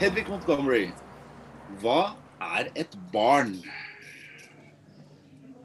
Hedvig 0.00 0.24
Montgomery, 0.26 0.88
hva 1.78 2.16
er 2.42 2.70
et 2.74 2.96
barn? 3.12 3.52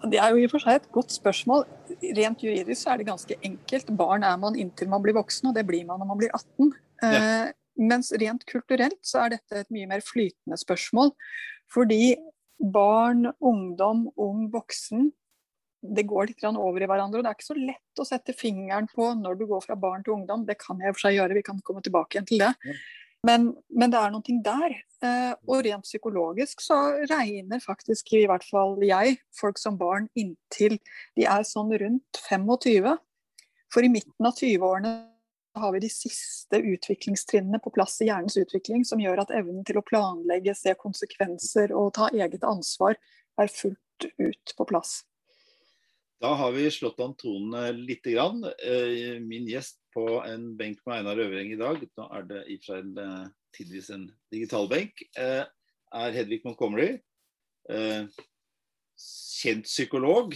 Det 0.05 0.19
er 0.21 0.29
jo 0.29 0.37
i 0.37 0.45
og 0.45 0.51
for 0.53 0.61
seg 0.61 0.77
et 0.77 0.85
godt 0.93 1.15
spørsmål. 1.15 1.65
Rent 1.89 2.45
juridisk 2.45 2.85
er 2.85 3.01
det 3.01 3.07
ganske 3.09 3.39
enkelt. 3.41 3.89
Barn 3.97 4.27
er 4.27 4.37
man 4.37 4.59
inntil 4.61 4.91
man 4.93 5.01
blir 5.01 5.17
voksen, 5.17 5.49
og 5.49 5.57
det 5.57 5.65
blir 5.65 5.87
man 5.89 5.97
når 6.03 6.11
man 6.11 6.21
blir 6.21 6.29
18. 6.29 6.69
Ja. 7.01 7.09
Eh, 7.09 7.47
mens 7.81 8.13
rent 8.13 8.45
kulturelt 8.45 9.01
så 9.01 9.25
er 9.25 9.39
dette 9.39 9.63
et 9.63 9.73
mye 9.73 9.89
mer 9.89 10.05
flytende 10.05 10.61
spørsmål. 10.61 11.15
Fordi 11.73 12.13
barn, 12.61 13.31
ungdom, 13.41 14.11
ung 14.21 14.53
voksen 14.53 15.09
det 15.95 16.07
går 16.09 16.31
litt 16.31 16.43
over 16.49 16.83
i 16.83 16.89
hverandre. 16.89 17.19
og 17.19 17.25
Det 17.25 17.31
er 17.31 17.37
ikke 17.37 17.53
så 17.53 17.57
lett 17.59 18.01
å 18.01 18.07
sette 18.07 18.35
fingeren 18.37 18.87
på 18.91 19.11
når 19.19 19.39
du 19.39 19.47
går 19.49 19.63
fra 19.65 19.77
barn 19.79 20.03
til 20.03 20.17
ungdom. 20.17 20.45
Det 20.47 20.57
kan 20.61 20.79
jeg 20.81 20.89
i 20.89 20.93
og 20.93 20.97
for 20.97 21.07
seg 21.07 21.17
gjøre, 21.19 21.37
vi 21.37 21.45
kan 21.45 21.61
komme 21.65 21.83
tilbake 21.85 22.17
igjen 22.17 22.29
til 22.29 22.45
det. 22.45 22.53
Men, 23.25 23.47
men 23.73 23.93
det 23.93 23.99
er 23.99 24.13
noe 24.13 24.37
der. 24.45 24.75
Eh, 25.05 25.33
og 25.49 25.63
rent 25.65 25.87
psykologisk 25.87 26.61
så 26.63 26.77
regner 27.09 27.63
faktisk 27.63 28.13
i 28.13 28.25
hvert 28.29 28.45
fall 28.45 28.77
jeg 28.85 29.17
folk 29.35 29.59
som 29.61 29.79
barn 29.79 30.07
inntil 30.17 30.77
de 31.17 31.25
er 31.25 31.47
sånn 31.47 31.73
rundt 31.81 32.21
25. 32.29 32.93
For 33.73 33.85
i 33.85 33.91
midten 33.91 34.29
av 34.29 34.37
20-årene 34.37 34.93
har 35.55 35.71
vi 35.71 35.81
de 35.85 35.89
siste 35.91 36.59
utviklingstrinnene 36.59 37.61
på 37.63 37.71
plass 37.75 37.97
i 38.03 38.09
hjernens 38.09 38.37
utvikling, 38.39 38.83
som 38.87 38.99
gjør 38.99 39.23
at 39.23 39.33
evnen 39.35 39.63
til 39.67 39.79
å 39.79 39.85
planlegge, 39.87 40.55
se 40.57 40.75
konsekvenser 40.79 41.73
og 41.75 41.93
ta 41.95 42.09
eget 42.13 42.43
ansvar 42.47 42.99
er 43.39 43.51
fullt 43.51 44.09
ut 44.19 44.55
på 44.57 44.67
plass. 44.67 44.99
Da 46.23 46.31
har 46.39 46.51
vi 46.55 46.69
slått 46.71 46.99
an 47.03 47.15
tonene 47.19 47.73
lite 47.75 48.13
grann. 48.13 48.43
Eh, 48.43 49.19
min 49.19 49.47
gjest 49.51 49.81
på 49.93 50.21
en 50.23 50.53
benk 50.55 50.79
med 50.85 51.01
Einar 51.01 51.19
Øvreng 51.19 51.51
i 51.51 51.59
dag, 51.59 51.81
nå 51.83 52.07
er 52.15 52.27
det 52.29 52.43
i 52.51 52.55
og 52.55 52.67
seg 52.69 52.99
eh, 53.03 53.25
tidvis 53.55 53.89
en 53.91 54.05
digital 54.31 54.69
benk, 54.71 55.03
eh, 55.19 55.43
er 55.95 56.15
Hedvig 56.15 56.41
Montgomery. 56.47 56.97
Kjent 58.95 59.67
psykolog. 59.67 60.35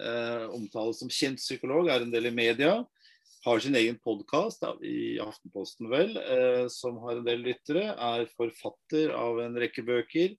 Omtales 0.00 1.02
som 1.02 1.10
kjent 1.12 1.40
psykolog, 1.42 1.90
er 1.92 2.04
en 2.04 2.12
del 2.12 2.30
i 2.30 2.32
media. 2.32 2.78
Har 3.44 3.60
sin 3.60 3.76
egen 3.76 3.98
podkast 4.00 4.64
i 4.86 5.18
Aftenposten, 5.20 5.90
vel, 5.92 6.16
som 6.72 6.96
har 7.04 7.18
en 7.18 7.26
del 7.26 7.44
lyttere. 7.44 7.92
Er 7.92 8.24
forfatter 8.32 9.12
av 9.12 9.42
en 9.44 9.58
rekke 9.60 9.84
bøker. 9.84 10.32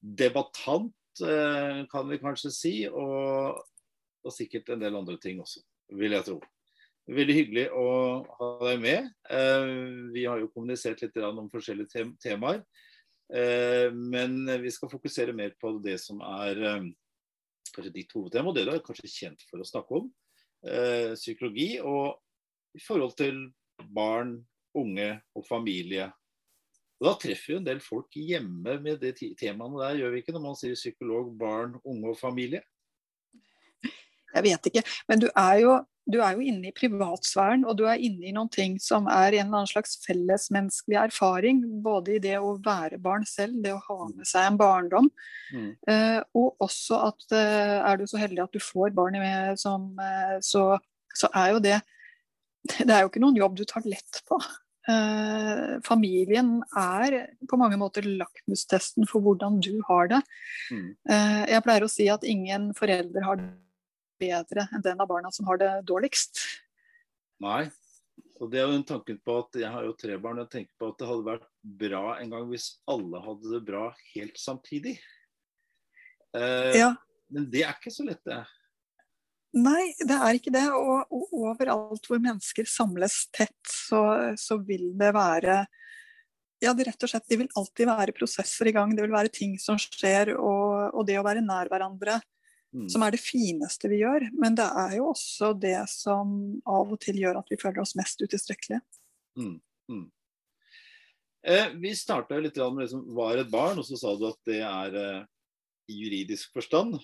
Debattant, 0.00 0.96
kan 1.20 2.08
vi 2.08 2.20
kanskje 2.22 2.54
si. 2.56 2.74
Og 2.88 3.60
og 4.26 4.34
sikkert 4.34 4.74
en 4.74 4.82
del 4.82 4.98
andre 4.98 5.16
ting 5.22 5.40
også, 5.42 5.62
vil 5.96 6.16
jeg 6.16 6.26
tro. 6.26 6.40
Veldig 7.06 7.34
hyggelig 7.36 7.66
å 7.70 7.86
ha 8.34 8.46
deg 8.64 8.80
med. 8.82 9.10
Eh, 9.30 9.68
vi 10.14 10.24
har 10.26 10.40
jo 10.42 10.50
kommunisert 10.50 11.04
litt 11.04 11.18
om 11.22 11.46
forskjellige 11.52 12.08
temaer. 12.22 12.64
Eh, 13.30 13.94
men 13.94 14.42
vi 14.62 14.72
skal 14.74 14.90
fokusere 14.90 15.34
mer 15.36 15.54
på 15.60 15.76
det 15.84 16.00
som 16.02 16.18
er 16.26 16.62
eh, 16.72 16.88
kanskje 17.70 17.94
ditt 17.94 18.14
hovedtema, 18.16 18.50
og 18.50 18.58
det 18.58 18.66
du 18.66 18.72
er 18.74 18.82
kanskje 18.82 19.12
kjent 19.12 19.46
for 19.50 19.62
å 19.62 19.68
snakke 19.68 20.00
om. 20.00 20.10
Psykologi 21.14 21.76
og 21.84 22.16
i 22.74 22.80
forhold 22.82 23.12
til 23.18 23.36
barn, 23.94 24.40
unge 24.76 25.10
og 25.36 25.44
familie. 25.46 26.08
Og 26.96 27.06
da 27.06 27.12
treffer 27.20 27.54
jo 27.54 27.58
en 27.60 27.68
del 27.68 27.82
folk 27.84 28.16
hjemme 28.18 28.78
med 28.82 29.02
de 29.04 29.12
temaene 29.38 29.78
der, 29.82 30.00
gjør 30.00 30.14
vi 30.14 30.22
ikke, 30.22 30.34
når 30.34 30.44
man 30.46 30.58
sier 30.58 30.78
psykolog, 30.78 31.30
barn, 31.38 31.76
unge 31.84 32.14
og 32.14 32.18
familie? 32.18 32.64
Jeg 34.36 34.44
vet 34.44 34.68
ikke. 34.70 34.82
Men 35.08 35.22
du 35.22 35.28
er, 35.30 35.54
jo, 35.62 35.76
du 36.12 36.18
er 36.20 36.36
jo 36.36 36.44
inne 36.44 36.68
i 36.68 36.74
privatsfæren, 36.76 37.64
og 37.66 37.78
du 37.78 37.84
er 37.88 38.02
inne 38.02 38.28
i 38.28 38.34
noen 38.34 38.50
ting 38.52 38.76
som 38.82 39.08
er 39.10 39.32
en 39.32 39.46
eller 39.46 39.62
annen 39.62 39.70
slags 39.70 39.96
fellesmenneskelig 40.04 41.00
erfaring. 41.06 41.62
Både 41.84 42.16
i 42.16 42.22
det 42.22 42.36
å 42.38 42.56
være 42.64 43.00
barn 43.02 43.26
selv, 43.28 43.58
det 43.64 43.74
å 43.74 43.82
ha 43.88 44.10
med 44.12 44.28
seg 44.28 44.50
en 44.50 44.60
barndom. 44.60 45.10
Mm. 45.54 45.72
Uh, 45.88 46.20
og 46.36 46.68
også 46.68 47.00
at 47.08 47.26
uh, 47.32 47.80
er 47.80 47.98
du 48.00 48.06
så 48.10 48.20
heldig 48.20 48.44
at 48.44 48.54
du 48.54 48.62
får 48.62 48.94
barn 48.96 49.18
med 49.22 49.60
som 49.60 49.92
uh, 50.00 50.36
så, 50.44 50.68
så, 51.14 51.30
er 51.32 51.54
jo 51.54 51.64
det 51.64 51.80
Det 52.66 52.90
er 52.90 53.04
jo 53.04 53.10
ikke 53.12 53.22
noen 53.22 53.38
jobb 53.38 53.58
du 53.58 53.66
tar 53.68 53.84
lett 53.86 54.24
på. 54.28 54.40
familien 55.82 56.60
er 56.78 57.14
på 57.50 57.58
mange 57.58 57.74
måter 57.78 58.06
lakmustesten 58.06 59.06
for 59.10 59.22
hvordan 59.22 59.56
du 59.58 59.80
har 59.88 60.06
det. 60.12 60.20
Mm. 60.70 60.92
jeg 61.50 61.62
pleier 61.64 61.86
å 61.86 61.90
si 61.90 62.06
at 62.10 62.22
ingen 62.22 62.68
foreldre 62.74 63.24
har 63.26 63.40
det 63.40 63.48
bedre 64.20 64.66
enn 64.72 64.84
den 64.84 65.02
av 65.02 65.10
barna 65.10 65.32
som 65.34 65.48
har 65.50 65.60
det 65.60 65.72
dårligst. 65.88 66.42
Nei. 67.44 67.66
Og 68.40 68.50
det 68.52 68.60
er 68.60 68.68
jo 68.68 68.76
en 68.76 68.84
tanken 68.84 69.18
på 69.24 69.38
at 69.40 69.56
Jeg 69.60 69.72
har 69.72 69.84
jo 69.86 69.94
tre 69.96 70.16
barn. 70.20 70.42
Jeg 70.44 70.52
tenker 70.52 70.74
på 70.80 70.90
at 70.92 71.00
det 71.00 71.08
hadde 71.08 71.28
vært 71.30 71.46
bra 71.84 72.04
en 72.20 72.32
gang 72.32 72.50
hvis 72.50 72.68
alle 72.88 73.20
hadde 73.24 73.52
det 73.54 73.62
bra 73.64 73.88
helt 74.12 74.40
samtidig. 74.40 74.96
Eh, 76.36 76.76
ja. 76.76 76.92
Men 77.32 77.48
det 77.50 77.64
er 77.64 77.74
ikke 77.74 77.92
så 77.94 78.04
lett, 78.06 78.22
det. 78.28 78.42
Nei, 79.56 79.94
det 80.04 80.16
er 80.20 80.36
ikke 80.36 80.52
det. 80.52 80.66
Og, 80.76 81.16
og 81.16 81.34
overalt 81.48 82.08
hvor 82.08 82.20
mennesker 82.22 82.68
samles 82.68 83.24
tett, 83.34 83.56
så, 83.64 84.02
så, 84.40 84.60
vil 84.68 84.90
det 84.98 85.12
være 85.16 85.62
Ja, 86.64 86.72
det 86.76 86.86
rett 86.88 87.04
og 87.04 87.12
slett, 87.12 87.26
De 87.28 87.40
vil 87.42 87.52
alltid 87.56 87.88
være 87.88 88.16
prosesser 88.16 88.68
i 88.68 88.76
gang. 88.76 88.92
Det 88.96 89.04
vil 89.06 89.16
være 89.16 89.32
ting 89.32 89.56
som 89.60 89.80
skjer. 89.80 90.34
Og, 90.36 90.92
og 90.92 91.08
det 91.08 91.18
å 91.20 91.26
være 91.26 91.44
nær 91.44 91.72
hverandre 91.72 92.20
Mm. 92.76 92.88
Som 92.92 93.04
er 93.06 93.14
det 93.14 93.22
fineste 93.22 93.88
vi 93.88 94.02
gjør. 94.02 94.26
Men 94.36 94.56
det 94.58 94.66
er 94.68 94.98
jo 94.98 95.08
også 95.14 95.54
det 95.56 95.78
som 95.88 96.36
av 96.68 96.92
og 96.92 97.00
til 97.00 97.22
gjør 97.22 97.40
at 97.40 97.48
vi 97.52 97.58
føler 97.60 97.80
oss 97.80 97.96
mest 97.96 98.20
utilstrekkelige. 98.20 98.82
Mm. 99.40 99.56
Mm. 99.92 100.04
Eh, 101.46 101.72
vi 101.80 101.94
starta 101.96 102.38
litt 102.42 102.58
med 102.58 102.84
det 102.84 102.90
som 102.92 103.04
var 103.16 103.38
et 103.38 103.50
barn, 103.50 103.78
og 103.78 103.86
så 103.86 103.98
sa 104.00 104.12
du 104.18 104.26
at 104.28 104.40
det 104.48 104.60
er 104.66 104.96
eh, 105.00 105.26
i 105.88 106.00
juridisk 106.02 106.52
forstand 106.56 106.98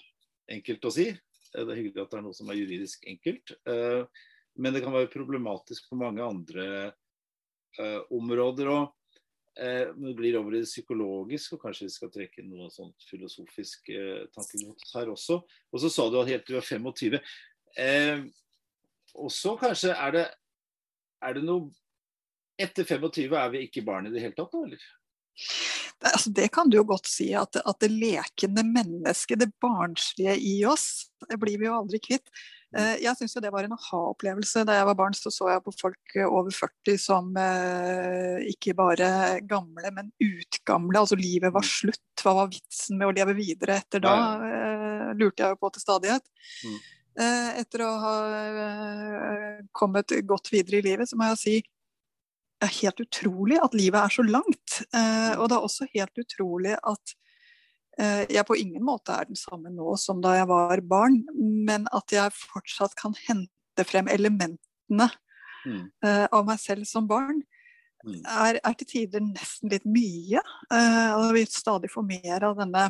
enkelt 0.50 0.88
å 0.88 0.92
si. 0.92 1.08
Eh, 1.12 1.62
det 1.62 1.68
er 1.68 1.78
hyggelig 1.80 2.04
at 2.04 2.12
det 2.12 2.20
er 2.20 2.26
noe 2.26 2.36
som 2.36 2.50
er 2.50 2.58
juridisk 2.58 3.06
enkelt. 3.08 3.54
Eh, 3.68 4.02
men 4.60 4.74
det 4.74 4.82
kan 4.84 4.92
være 4.92 5.12
problematisk 5.12 5.88
på 5.88 6.00
mange 6.00 6.24
andre 6.24 6.66
eh, 7.78 8.00
områder. 8.12 8.68
og 8.74 8.90
Eh, 9.60 9.88
det 9.94 10.14
blir 10.16 10.38
over 10.38 10.54
i 10.56 10.62
det 10.62 10.70
psykologiske, 10.70 11.56
og 11.56 11.66
kanskje 11.66 11.88
vi 11.88 11.92
skal 11.92 12.12
trekke 12.12 12.44
noe 12.46 12.70
sånt 12.72 13.04
filosofisk 13.04 13.90
eh, 13.92 14.24
tankegods 14.32 14.94
her 14.96 15.12
også. 15.12 15.42
Og 15.44 15.82
så 15.82 15.90
sa 15.92 16.06
du 16.08 16.16
at 16.22 16.30
helt 16.30 16.46
til 16.48 16.56
du 16.56 16.62
er 16.62 16.68
25. 16.68 17.18
Eh, 17.82 18.24
og 19.20 19.28
så 19.32 19.52
kanskje 19.60 19.92
er 19.92 20.16
det, 20.16 20.26
er 21.22 21.38
det 21.38 21.46
noe 21.46 21.70
Etter 22.60 22.84
25 22.84 23.32
er 23.32 23.48
vi 23.50 23.62
ikke 23.64 23.82
barn 23.82 24.06
i 24.06 24.10
det 24.12 24.20
hele 24.22 24.36
tatt, 24.36 24.52
da, 24.52 24.58
eller? 24.68 24.82
Altså, 26.04 26.30
det 26.36 26.50
kan 26.52 26.69
du 26.70 26.76
jo 26.76 26.84
godt 26.86 27.08
si, 27.08 27.30
at, 27.34 27.56
at 27.58 27.78
det 27.80 27.88
lekende 27.90 28.62
mennesket, 28.66 29.40
det 29.40 29.48
barnslige 29.62 30.36
i 30.36 30.52
oss, 30.69 31.08
det 31.30 31.38
blir 31.42 31.58
vi 31.58 31.66
jo 31.66 31.78
aldri 31.78 31.98
kvitt. 32.04 32.28
Eh, 32.72 32.94
jeg 33.04 33.18
syns 33.18 33.34
det 33.44 33.50
var 33.52 33.66
en 33.66 33.74
aha-opplevelse. 33.76 34.64
Da 34.68 34.78
jeg 34.78 34.88
var 34.88 34.96
barn, 34.98 35.16
så 35.16 35.32
så 35.32 35.50
jeg 35.50 35.64
på 35.64 35.74
folk 35.76 36.16
over 36.24 36.54
40 36.54 37.00
som 37.00 37.28
eh, 37.40 38.48
ikke 38.52 38.74
bare 38.78 39.10
gamle, 39.48 39.92
men 39.92 40.10
utgamle. 40.22 41.02
Altså 41.02 41.18
livet 41.20 41.52
var 41.52 41.66
mm. 41.66 41.70
slutt. 41.72 42.24
Hva 42.24 42.36
var 42.40 42.50
vitsen 42.52 43.00
med 43.00 43.10
å 43.10 43.14
leve 43.16 43.36
videre 43.36 43.80
etter 43.82 44.02
da? 44.04 44.16
Eh, 44.48 45.12
lurte 45.20 45.44
jeg 45.44 45.54
jo 45.54 45.60
på 45.60 45.72
til 45.74 45.84
stadighet. 45.84 46.26
Mm. 46.64 46.80
Etter 47.60 47.82
å 47.84 47.90
ha 48.00 48.12
kommet 49.76 50.14
godt 50.24 50.48
videre 50.48 50.78
i 50.78 50.86
livet, 50.86 51.10
så 51.10 51.18
må 51.20 51.26
jeg 51.34 51.40
si 51.42 51.56
det 52.62 52.70
er 52.70 52.78
helt 52.78 53.02
utrolig 53.02 53.58
at 53.60 53.74
livet 53.76 53.98
er 54.00 54.14
så 54.14 54.24
langt. 54.24 54.78
Mm. 54.94 55.42
og 55.42 55.50
det 55.50 55.56
er 55.58 55.66
også 55.66 55.88
helt 55.92 56.22
utrolig 56.22 56.72
at 56.78 57.12
jeg 58.00 58.47
på 58.48 58.56
ingen 58.56 58.84
måte 58.86 59.12
er 59.12 59.26
den 59.28 59.36
samme 59.36 59.69
nå 59.69 59.92
som 60.00 60.22
da 60.25 60.32
jeg 60.38 60.47
var 60.48 60.80
barn, 60.88 61.19
men 61.36 61.84
at 61.92 62.14
jeg 62.14 62.32
fortsatt 62.32 62.94
kan 62.97 63.12
hente 63.26 63.84
frem 63.84 64.08
elementene 64.08 65.10
mm. 65.66 65.82
uh, 66.05 66.26
av 66.31 66.46
meg 66.49 66.61
selv 66.62 66.88
som 66.88 67.06
barn, 67.11 67.43
mm. 68.06 68.19
er, 68.22 68.58
er, 68.62 68.76
til 68.81 68.90
tider 68.94 69.25
nesten 69.25 69.72
litt 69.72 69.87
mye. 69.88 70.43
Uh, 70.72 71.12
og 71.19 71.28
vi 71.37 71.46
stadig 71.50 71.93
får 71.93 72.08
mer 72.08 72.49
av 72.50 72.58
denne 72.62 72.88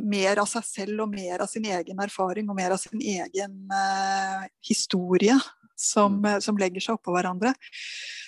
mer 0.00 0.40
av 0.40 0.46
seg 0.48 0.64
selv 0.64 1.02
og 1.04 1.10
mer 1.12 1.42
av 1.44 1.48
sin 1.50 1.66
egen 1.68 1.98
erfaring 2.00 2.48
og 2.48 2.56
mer 2.56 2.72
av 2.72 2.80
sin 2.80 3.00
egen 3.00 3.58
uh, 3.68 4.46
historie 4.64 5.36
som, 5.80 6.20
mm. 6.20 6.40
som, 6.44 6.58
legger 6.60 6.84
seg 6.84 6.98
oppå 6.98 7.14
hverandre. 7.14 7.54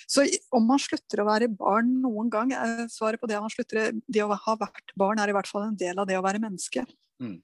Så 0.09 0.25
om 0.53 0.65
man 0.67 0.81
slutter 0.81 1.21
å 1.23 1.27
være 1.29 1.51
barn 1.53 1.91
noen 2.03 2.31
gang, 2.33 2.51
er 2.53 2.85
svaret 2.91 3.21
på 3.21 3.29
det 3.29 3.39
man 3.41 3.51
slutter 3.53 3.93
Det 4.05 4.23
å 4.23 4.33
ha 4.33 4.55
vært 4.59 4.93
barn 4.99 5.21
er 5.21 5.31
i 5.31 5.35
hvert 5.35 5.49
fall 5.49 5.69
en 5.69 5.79
del 5.79 6.01
av 6.01 6.09
det 6.09 6.19
å 6.19 6.25
være 6.25 6.41
menneske. 6.43 6.85
Mm. 7.23 7.39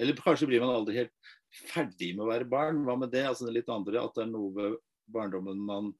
Eller 0.00 0.16
kanskje 0.24 0.48
blir 0.48 0.62
man 0.64 0.72
aldri 0.72 1.02
helt 1.02 1.32
ferdig 1.70 2.14
med 2.14 2.24
å 2.24 2.30
være 2.30 2.48
barn. 2.48 2.84
Hva 2.86 2.96
med 2.98 3.12
det? 3.12 3.26
Altså 3.28 3.48
det 3.48 3.58
litt 3.58 3.72
andre, 3.72 4.02
At 4.02 4.16
det 4.16 4.24
er 4.24 4.32
noe 4.32 4.54
ved 4.56 4.78
barndommen 5.10 5.60
man 5.66 5.92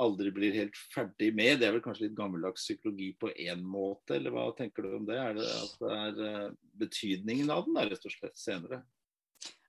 aldri 0.00 0.32
blir 0.34 0.56
helt 0.56 0.76
ferdig 0.94 1.30
med. 1.36 1.60
Det 1.60 1.68
er 1.68 1.76
vel 1.76 1.84
kanskje 1.84 2.08
litt 2.08 2.18
gammeldags 2.18 2.64
psykologi 2.66 3.12
på 3.18 3.30
én 3.30 3.62
måte, 3.62 4.16
eller 4.16 4.34
hva 4.34 4.48
tenker 4.58 4.84
du 4.84 4.96
om 4.98 5.06
det? 5.08 5.18
Er 5.20 5.38
det 5.38 5.46
at 5.46 5.76
det 5.80 5.92
er 6.00 6.20
eh, 6.28 6.50
betydningen 6.82 7.52
av 7.54 7.68
den 7.68 7.78
rett 7.92 8.08
og 8.10 8.16
slett 8.16 8.38
senere? 8.38 8.82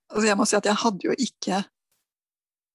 Altså 0.06 0.26
jeg 0.28 0.38
må 0.38 0.46
si 0.46 0.58
at 0.58 0.68
jeg 0.68 0.82
hadde 0.82 1.08
jo 1.08 1.14
ikke 1.18 1.62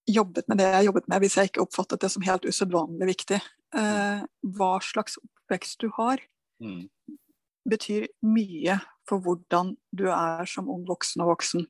jobbet 0.10 0.48
med 0.50 0.58
det 0.58 0.70
jeg 0.72 0.88
jobbet 0.90 1.08
med, 1.08 1.22
hvis 1.22 1.36
jeg 1.38 1.52
ikke 1.52 1.62
oppfattet 1.66 2.02
det 2.02 2.12
som 2.12 2.24
helt 2.26 2.46
usedvanlig 2.46 3.08
viktig. 3.14 3.42
Eh, 3.76 4.24
hva 4.58 4.72
slags 4.84 5.18
oppvekst 5.22 5.80
du 5.82 5.90
har, 5.98 6.20
Mm. 6.62 6.90
betyr 7.68 8.08
mye 8.22 8.80
for 9.08 9.20
hvordan 9.20 9.76
du 9.96 10.08
er 10.12 10.46
som 10.46 10.70
ung 10.70 10.86
voksen 10.86 11.22
og 11.24 11.32
voksen. 11.36 11.66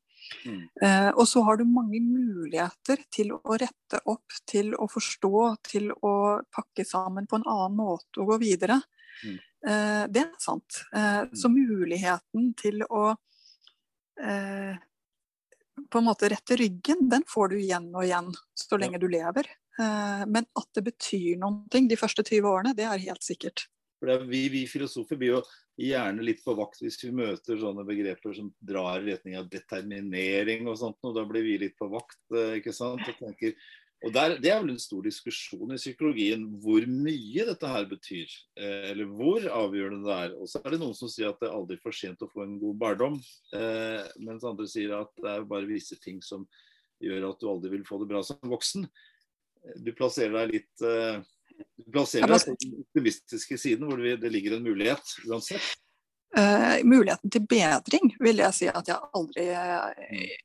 Mm. 0.45 0.69
Eh, 0.81 1.09
og 1.15 1.25
så 1.27 1.43
har 1.43 1.57
du 1.57 1.63
mange 1.65 1.99
muligheter 2.03 2.99
til 3.09 3.31
å 3.31 3.55
rette 3.57 4.01
opp, 4.05 4.27
til 4.45 4.73
å 4.75 4.87
forstå, 4.91 5.57
til 5.63 5.91
å 5.91 6.41
pakke 6.51 6.85
sammen 6.85 7.27
på 7.27 7.39
en 7.39 7.47
annen 7.47 7.77
måte 7.77 8.19
og 8.19 8.33
gå 8.33 8.39
videre. 8.43 8.81
Mm. 9.23 9.39
Eh, 9.67 10.07
det 10.07 10.21
er 10.25 10.35
sant. 10.39 10.83
Eh, 10.93 11.25
så 11.33 11.49
muligheten 11.49 12.53
til 12.59 12.83
å 12.89 13.15
eh, 14.21 14.75
på 15.91 15.99
en 15.99 16.07
måte 16.07 16.29
rette 16.31 16.55
ryggen, 16.59 17.07
den 17.09 17.23
får 17.27 17.53
du 17.53 17.59
igjen 17.59 17.89
og 17.95 18.05
igjen 18.05 18.31
så 18.57 18.79
lenge 18.79 18.99
du 19.01 19.07
lever. 19.11 19.47
Eh, 19.79 20.23
men 20.27 20.47
at 20.57 20.69
det 20.75 20.85
betyr 20.89 21.41
ting 21.71 21.87
de 21.89 21.99
første 21.99 22.23
20 22.23 22.49
årene, 22.49 22.75
det 22.77 22.87
er 22.87 23.05
helt 23.07 23.23
sikkert. 23.25 23.67
For 24.01 24.09
det 24.09 24.31
vi, 24.31 24.47
vi 24.49 24.63
filosofer 24.65 25.19
blir 25.19 25.35
jo 25.35 25.41
gjerne 25.81 26.23
litt 26.25 26.41
på 26.43 26.55
vakt 26.57 26.81
hvis 26.81 26.97
vi 27.03 27.11
møter 27.15 27.59
sånne 27.61 27.85
begreper 27.85 28.33
som 28.33 28.49
drar 28.57 29.01
i 29.01 29.11
retning 29.11 29.37
av 29.37 29.49
determinering 29.51 30.65
og 30.69 30.79
sånt, 30.81 30.97
og 31.05 31.15
da 31.17 31.25
blir 31.29 31.45
vi 31.45 31.59
litt 31.61 31.77
på 31.79 31.89
vakt. 31.91 32.19
eh, 32.33 32.57
ikke 32.59 32.73
sant? 32.75 33.05
Og 33.05 33.21
tenker, 33.21 33.55
og 34.01 34.13
der, 34.15 34.37
Det 34.41 34.49
er 34.49 34.61
vel 34.63 34.73
en 34.73 34.81
stor 34.81 35.03
diskusjon 35.05 35.75
i 35.75 35.77
psykologien 35.77 36.47
hvor 36.63 36.85
mye 36.89 37.45
dette 37.45 37.69
her 37.69 37.85
betyr. 37.89 38.31
Eh, 38.57 38.87
eller 38.91 39.09
hvor 39.09 39.45
avgjørende 39.45 40.07
det 40.07 40.15
er. 40.15 40.33
Og 40.41 40.49
så 40.49 40.61
er 40.61 40.73
det 40.73 40.79
noen 40.81 40.97
som 40.97 41.11
sier 41.11 41.29
at 41.29 41.41
det 41.41 41.49
er 41.51 41.57
aldri 41.57 41.77
for 41.83 41.93
sent 41.93 42.23
å 42.25 42.29
få 42.31 42.47
en 42.47 42.57
god 42.61 42.79
barndom. 42.81 43.19
Eh, 43.53 44.01
mens 44.25 44.47
andre 44.47 44.65
sier 44.71 44.95
at 44.97 45.13
det 45.21 45.35
er 45.35 45.45
bare 45.49 45.69
visse 45.69 45.99
ting 46.01 46.17
som 46.25 46.47
gjør 47.01 47.29
at 47.29 47.41
du 47.41 47.47
aldri 47.51 47.75
vil 47.75 47.85
få 47.85 48.01
det 48.01 48.09
bra 48.09 48.23
som 48.25 48.41
voksen. 48.49 48.89
Du 49.85 49.93
plasserer 49.93 50.33
deg 50.39 50.57
litt 50.57 50.85
eh, 50.87 51.21
du 51.77 51.93
plasserer 51.93 52.31
deg 52.31 52.45
på 52.47 52.57
den 52.57 52.75
optimistiske 52.81 53.57
siden, 53.61 53.85
hvor 53.85 54.01
det 54.01 54.17
det 54.23 54.33
ligger 54.33 54.57
en 54.57 54.65
mulighet 54.65 55.13
uansett. 55.29 55.75
Eh, 56.31 56.83
muligheten 56.87 57.31
til 57.33 57.43
bedring 57.43 58.13
vil 58.23 58.39
jeg 58.39 58.55
si 58.55 58.67
at 58.71 58.87
jeg 58.87 59.09
aldri 59.17 59.49
uh, 59.51 59.89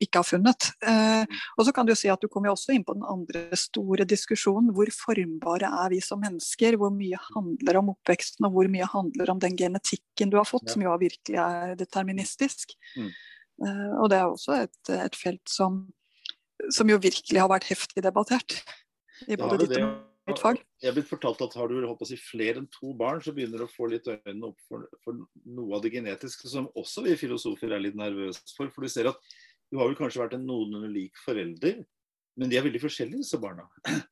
ikke 0.03 0.19
har 0.19 0.27
funnet. 0.27 0.67
Uh, 0.83 1.23
og 1.55 1.69
så 1.69 1.75
kan 1.77 1.87
du 1.87 1.93
si 1.94 2.11
at 2.11 2.23
du 2.23 2.27
kommer 2.33 2.50
også 2.50 2.75
inn 2.75 2.83
på 2.87 2.97
den 2.97 3.05
andre 3.06 3.44
store 3.55 4.06
diskusjonen. 4.09 4.73
Hvor 4.75 4.91
formbare 4.91 5.71
er 5.85 5.93
vi 5.94 6.00
som 6.03 6.25
mennesker? 6.25 6.79
Hvor 6.81 6.91
mye 6.94 7.21
handler 7.29 7.79
om 7.79 7.93
oppveksten, 7.94 8.49
og 8.49 8.56
hvor 8.56 8.71
mye 8.73 8.88
handler 8.91 9.31
om 9.31 9.43
den 9.43 9.55
genetikken 9.59 10.35
du 10.35 10.41
har 10.41 10.49
fått, 10.49 10.67
Ja. 10.67 10.75
som 10.75 10.83
jo 10.83 10.97
virkelig 10.99 11.38
er 11.38 11.79
deterministisk. 11.79 12.75
Mm. 12.97 13.12
Og 14.03 14.11
det 14.11 14.19
er 14.19 14.27
også 14.27 14.59
et, 14.67 14.91
et 14.91 15.15
felt 15.17 15.49
som, 15.49 15.87
som 16.69 16.91
jo 16.91 16.99
virkelig 16.99 17.41
har 17.41 17.49
vært 17.49 17.71
heftig 17.71 18.03
debattert. 18.05 18.59
I 19.31 19.38
både 19.38 19.62
ditt 19.62 19.79
og 19.79 20.16
mitt 20.31 20.43
fag. 20.43 20.61
Jeg 20.82 20.90
er 20.90 20.96
blitt 20.96 21.08
fortalt 21.11 21.43
at 21.46 21.56
har 21.58 21.70
du 21.70 21.78
å 21.87 22.08
si, 22.08 22.19
flere 22.20 22.62
enn 22.62 22.70
to 22.73 22.93
barn, 22.99 23.23
så 23.25 23.34
begynner 23.37 23.62
du 23.62 23.67
å 23.67 23.73
få 23.73 23.88
litt 23.93 24.08
øynene 24.11 24.50
opp 24.50 24.58
for, 24.69 24.87
for 25.05 25.19
noe 25.44 25.76
av 25.78 25.84
det 25.84 25.93
genetiske, 25.94 26.50
som 26.52 26.69
også 26.76 27.06
vi 27.06 27.17
filosofer 27.20 27.75
er 27.75 27.84
litt 27.84 27.99
nervøse 27.99 28.43
for. 28.56 28.73
For 28.75 28.87
du 28.87 28.93
ser 28.93 29.11
at 29.12 29.20
du 29.70 29.78
har 29.81 29.90
vel 29.90 29.99
kanskje 29.99 30.23
vært 30.23 30.37
en 30.38 30.46
noenlunde 30.46 30.90
lik 30.93 31.19
forelder, 31.25 31.82
men 32.37 32.52
de 32.52 32.58
er 32.58 32.67
veldig 32.67 32.82
forskjellige, 32.82 33.25
disse 33.25 33.40
barna. 33.43 33.69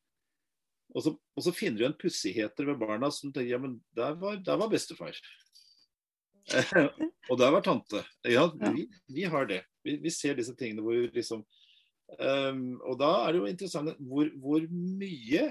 Og 0.94 1.02
så, 1.02 1.10
og 1.10 1.42
så 1.42 1.50
finner 1.50 1.80
du 1.80 1.84
en 1.88 1.96
pussigheter 1.98 2.68
ved 2.68 2.78
barna 2.78 3.08
som 3.10 3.32
tenker 3.34 3.50
ja, 3.50 3.58
men 3.58 3.72
der 3.98 4.12
var, 4.20 4.36
der 4.46 4.58
var 4.60 4.68
bestefar. 4.70 5.16
og 7.30 7.38
der 7.40 7.50
var 7.50 7.64
tante. 7.64 8.04
Ja, 8.30 8.44
vi, 8.74 8.84
vi 9.10 9.24
har 9.26 9.48
det. 9.50 9.64
Vi, 9.82 9.96
vi 10.04 10.12
ser 10.14 10.36
disse 10.38 10.54
tingene 10.54 10.84
hvor 10.84 10.94
liksom 11.16 11.42
um, 12.20 12.62
Og 12.84 12.98
da 13.00 13.10
er 13.24 13.32
det 13.32 13.40
jo 13.40 13.50
interessant 13.50 14.04
hvor, 14.06 14.30
hvor 14.38 14.68
mye 14.70 15.48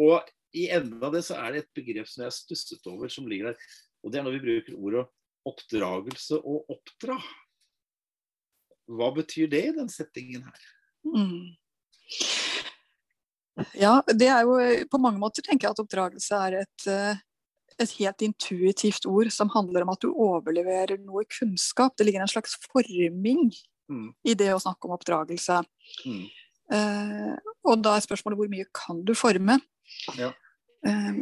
Og 0.00 0.30
i 0.56 0.66
enden 0.72 1.02
av 1.04 1.14
det 1.14 1.22
så 1.26 1.36
er 1.38 1.52
det 1.54 1.64
et 1.64 1.76
begrep 1.78 2.08
som 2.10 2.24
jeg 2.24 2.30
har 2.30 2.36
stusset 2.36 2.90
over, 2.90 3.10
som 3.12 3.28
ligger 3.30 3.52
der. 3.52 3.70
Og 4.02 4.12
det 4.12 4.20
er 4.20 4.26
når 4.26 4.38
vi 4.38 4.44
bruker 4.46 4.78
ordet 4.80 5.06
oppdragelse 5.48 6.40
og 6.40 6.72
oppdra. 6.72 7.16
Hva 8.90 9.10
betyr 9.14 9.50
det 9.50 9.62
i 9.68 9.74
den 9.76 9.90
settingen 9.92 10.44
her? 10.48 10.68
Mm. 11.06 11.56
Ja, 13.76 14.00
det 14.08 14.28
er 14.32 14.46
jo 14.46 14.56
på 14.90 15.00
mange 15.02 15.20
måter 15.20 15.44
tenker 15.44 15.68
jeg 15.68 15.76
at 15.76 15.82
oppdragelse 15.82 16.38
er 16.48 16.60
et, 16.62 16.86
eh, 16.88 17.20
et 17.80 17.94
helt 17.98 18.24
intuitivt 18.24 19.06
ord 19.08 19.30
som 19.34 19.52
handler 19.52 19.84
om 19.84 19.92
at 19.92 20.02
du 20.02 20.10
overleverer 20.10 21.00
noe 21.04 21.26
kunnskap. 21.28 21.96
Det 21.96 22.06
ligger 22.08 22.24
en 22.24 22.32
slags 22.32 22.56
forming 22.70 23.50
Mm. 23.90 24.12
i 24.22 24.34
det 24.38 24.52
å 24.54 24.60
snakke 24.62 24.86
om 24.86 24.94
oppdragelse. 24.94 25.64
Mm. 26.06 26.26
Eh, 26.70 27.36
og 27.66 27.82
da 27.82 27.96
er 27.96 28.04
spørsmålet 28.04 28.38
hvor 28.38 28.50
mye 28.52 28.66
kan 28.72 29.00
du 29.04 29.14
forme? 29.18 29.58
Ja. 30.18 30.32
Eh, 30.86 31.20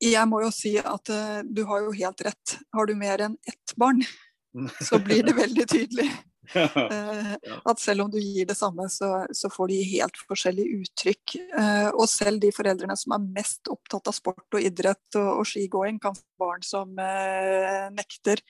jeg 0.00 0.28
må 0.30 0.40
jo 0.44 0.50
si 0.54 0.74
at 0.80 1.12
eh, 1.12 1.40
du 1.44 1.64
har 1.68 1.84
jo 1.84 1.92
helt 1.96 2.24
rett. 2.24 2.56
Har 2.72 2.88
du 2.88 2.94
mer 2.98 3.26
enn 3.26 3.36
ett 3.48 3.74
barn, 3.80 4.02
så 4.88 5.00
blir 5.02 5.26
det 5.26 5.36
veldig 5.38 5.66
tydelig. 5.68 6.08
Eh. 6.90 7.34
At 7.68 7.80
selv 7.80 8.04
om 8.04 8.10
du 8.10 8.18
gir 8.18 8.46
det 8.48 8.56
samme, 8.58 8.86
så, 8.90 9.26
så 9.36 9.50
får 9.52 9.70
de 9.70 9.76
helt 9.92 10.18
forskjellige 10.28 10.80
uttrykk. 10.80 11.36
Eh, 11.60 11.88
og 11.90 12.08
selv 12.10 12.40
de 12.42 12.50
foreldrene 12.54 12.96
som 12.98 13.14
er 13.14 13.28
mest 13.38 13.70
opptatt 13.70 14.10
av 14.10 14.16
sport 14.16 14.58
og 14.58 14.64
idrett 14.64 15.18
og, 15.20 15.28
og 15.40 15.48
skigåing, 15.48 16.00
kan 16.02 16.16
få 16.16 16.24
barn 16.40 16.64
som 16.66 16.98
eh, 16.98 17.86
nekter. 17.94 18.42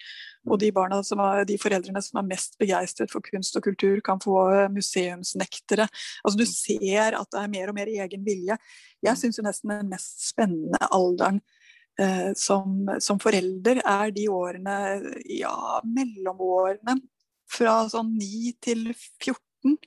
Og 0.49 0.61
de, 0.63 0.71
er, 0.73 1.45
de 1.49 1.59
foreldrene 1.61 2.03
som 2.05 2.21
er 2.23 2.29
mest 2.31 2.57
begeistret 2.61 3.13
for 3.13 3.25
kunst 3.25 3.57
og 3.59 3.67
kultur, 3.67 4.01
kan 4.05 4.23
få 4.23 4.37
eh, 4.55 4.67
museumsnektere. 4.73 5.89
Altså 6.25 6.41
Du 6.41 6.47
ser 6.49 7.19
at 7.19 7.31
det 7.33 7.43
er 7.43 7.55
mer 7.55 7.73
og 7.73 7.79
mer 7.79 7.93
egen 7.93 8.27
vilje. 8.27 8.57
Jeg 9.05 9.21
syns 9.21 9.41
jo 9.41 9.47
nesten 9.47 9.75
den 9.75 9.93
mest 9.93 10.29
spennende 10.31 10.81
alderen 10.91 11.43
eh, 12.01 12.33
som, 12.39 12.89
som 13.03 13.21
forelder 13.23 13.83
er 13.85 14.13
de 14.17 14.29
årene, 14.33 14.77
ja, 15.29 15.81
mellomårene 15.85 17.01
fra 17.51 17.77
sånn 17.91 18.15
9 18.17 18.57
til 18.63 18.91
14. 18.95 19.79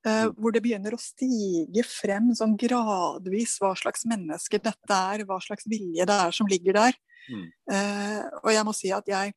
Uh, 0.00 0.30
hvor 0.40 0.54
det 0.54 0.62
begynner 0.64 0.94
å 0.96 1.00
stige 1.00 1.82
frem 1.84 2.30
sånn 2.32 2.54
gradvis 2.56 3.58
hva 3.60 3.74
slags 3.76 4.06
menneske 4.08 4.56
dette 4.56 4.96
er, 4.96 5.26
hva 5.28 5.36
slags 5.44 5.66
vilje 5.68 6.06
det 6.08 6.16
er 6.24 6.32
som 6.32 6.48
ligger 6.48 6.78
der. 6.78 6.96
Mm. 7.28 7.44
Uh, 7.68 8.22
og 8.40 8.48
jeg 8.54 8.64
må 8.64 8.72
si 8.78 8.92
at 8.96 9.10
jeg, 9.12 9.34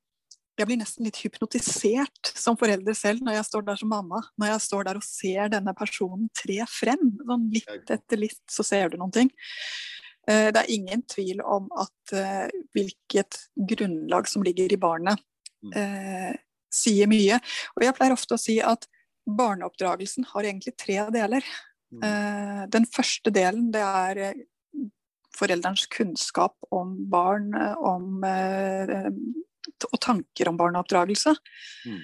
jeg 0.55 0.69
blir 0.69 0.79
nesten 0.79 1.03
litt 1.09 1.19
hypnotisert 1.19 2.31
som 2.39 2.55
forelder 2.59 2.95
selv 2.95 3.25
når 3.25 3.41
jeg 3.41 3.49
står 3.49 3.67
der 3.67 3.81
som 3.81 3.91
mamma. 3.91 4.21
Når 4.39 4.53
jeg 4.53 4.63
står 4.69 4.87
der 4.87 5.01
og 5.01 5.07
ser 5.07 5.51
denne 5.51 5.75
personen 5.75 6.31
tre 6.39 6.61
frem. 6.71 7.11
Sånn 7.27 7.49
litt 7.51 7.93
etter 7.97 8.24
litt 8.24 8.41
så 8.48 8.63
ser 8.63 8.93
du 8.93 9.01
noen 9.01 9.13
ting. 9.19 9.33
Uh, 10.24 10.48
det 10.48 10.63
er 10.63 10.71
ingen 10.71 11.03
tvil 11.12 11.43
om 11.43 11.67
at 11.75 12.15
eh, 12.15 12.48
hvilket 12.71 13.41
grunnlag 13.67 14.31
som 14.31 14.48
ligger 14.48 14.71
i 14.71 14.79
barnet, 14.79 15.19
Mm. 15.63 16.36
Eh, 16.74 16.80
sier 16.80 17.12
mye. 17.12 17.39
Og 17.77 17.86
jeg 17.86 17.96
pleier 17.98 18.15
ofte 18.15 18.38
å 18.38 18.42
si 18.42 18.58
at 18.62 18.88
barneoppdragelsen 19.24 20.27
har 20.34 20.50
egentlig 20.50 20.75
tre 20.80 20.98
deler. 21.13 21.46
Mm. 21.94 22.03
Eh, 22.03 22.63
den 22.74 22.89
første 22.89 23.32
delen 23.34 23.70
det 23.74 23.84
er 23.84 24.34
foreldrenes 25.38 25.88
kunnskap 25.94 26.58
om 26.74 26.96
barn, 27.10 27.53
eh, 27.53 27.77
om, 27.77 28.24
eh, 28.24 29.10
og 29.92 30.00
tanker 30.01 30.50
om 30.50 30.58
barneoppdragelse. 30.58 31.36
Mm. 31.86 32.01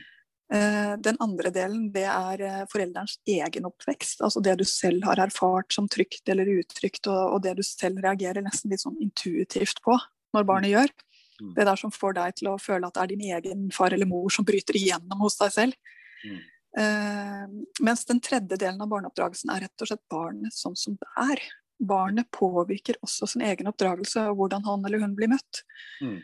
Eh, 0.54 0.98
Den 0.98 1.18
andre 1.20 1.52
delen 1.54 1.92
det 1.94 2.08
er 2.10 2.42
eh, 2.42 2.66
forelderens 2.72 3.20
egen 3.28 3.66
oppvekst. 3.66 4.22
Altså 4.26 4.42
det 4.42 4.58
du 4.58 4.66
selv 4.66 5.06
har 5.06 5.22
erfart 5.22 5.74
som 5.74 5.88
trygt 5.88 6.28
eller 6.30 6.46
utrygt, 6.46 7.06
og, 7.08 7.36
og 7.36 7.44
det 7.44 7.58
du 7.60 7.64
selv 7.64 8.02
reagerer 8.02 8.42
nesten 8.42 8.72
litt 8.72 8.82
sånn 8.82 8.98
intuitivt 8.98 9.84
på 9.86 9.98
når 10.34 10.48
barnet 10.50 10.74
gjør. 10.74 10.90
Mm. 11.40 11.54
Det 11.56 11.66
der 11.70 11.80
som 11.80 11.94
får 11.94 12.16
deg 12.18 12.38
til 12.40 12.52
å 12.52 12.60
føle 12.62 12.88
at 12.88 12.96
det 12.98 13.04
er 13.04 13.12
din 13.14 13.26
egen 13.38 13.68
far 13.76 13.96
eller 13.96 14.10
mor 14.10 14.30
som 14.34 14.48
bryter 14.48 14.78
igjennom 14.80 15.24
hos 15.24 15.40
deg 15.40 15.54
selv. 15.56 15.94
Mm. 16.26 16.40
Uh, 16.80 17.46
mens 17.82 18.06
den 18.06 18.20
tredje 18.22 18.60
delen 18.60 18.82
av 18.84 18.92
barneoppdragelsen 18.92 19.50
er 19.54 19.66
rett 19.66 19.84
og 19.84 19.90
slett 19.90 20.04
barnet 20.12 20.56
sånn 20.56 20.78
som 20.78 20.98
det 21.00 21.14
er. 21.24 21.44
Barnet 21.80 22.28
påvirker 22.36 23.00
også 23.06 23.30
sin 23.32 23.46
egen 23.48 23.72
oppdragelse 23.72 24.28
og 24.30 24.42
hvordan 24.42 24.68
han 24.68 24.84
eller 24.86 25.02
hun 25.06 25.16
blir 25.18 25.32
møtt. 25.32 25.64
Mm. 26.04 26.20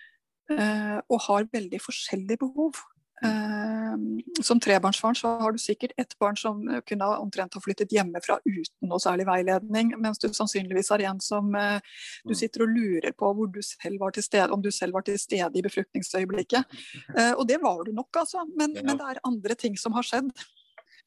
Uh, 0.52 1.00
og 1.10 1.24
har 1.26 1.48
veldig 1.54 1.80
forskjellige 1.82 2.44
behov. 2.44 2.84
Eh, 3.24 3.96
som 4.44 4.60
trebarnsfaren 4.60 5.16
så 5.16 5.30
har 5.40 5.52
du 5.56 5.60
sikkert 5.62 5.94
et 5.98 6.12
barn 6.20 6.36
som 6.36 6.60
kunne 6.88 7.08
omtrent 7.22 7.54
ha 7.56 7.62
flyttet 7.64 7.94
hjemmefra 7.96 8.40
uten 8.44 8.90
noe 8.90 9.00
særlig 9.00 9.26
veiledning, 9.30 9.94
mens 10.04 10.20
du 10.20 10.28
sannsynligvis 10.36 10.92
har 10.92 11.04
en 11.08 11.22
som 11.24 11.54
eh, 11.56 11.80
du 12.26 12.34
Mm. 12.34 12.36
sitter 12.36 12.64
og 12.66 12.70
lurer 12.76 13.14
på 13.16 13.32
du 13.54 13.62
stede, 13.62 14.52
om 14.52 14.62
du 14.62 14.72
selv 14.72 14.94
var 14.94 15.02
til 15.02 15.18
stede 15.20 15.56
i 15.56 15.62
befruktningsøyeblikket. 15.62 16.66
Eh, 17.16 17.32
og 17.40 17.48
det 17.48 17.62
var 17.62 17.84
du 17.86 17.92
nok, 17.94 18.10
altså. 18.16 18.44
Men, 18.58 18.76
Ja. 18.76 18.82
men 18.84 18.98
det 18.98 19.06
er 19.08 19.20
andre 19.24 19.56
ting 19.56 19.78
som 19.78 19.94
har 19.94 20.04
skjedd. 20.04 20.32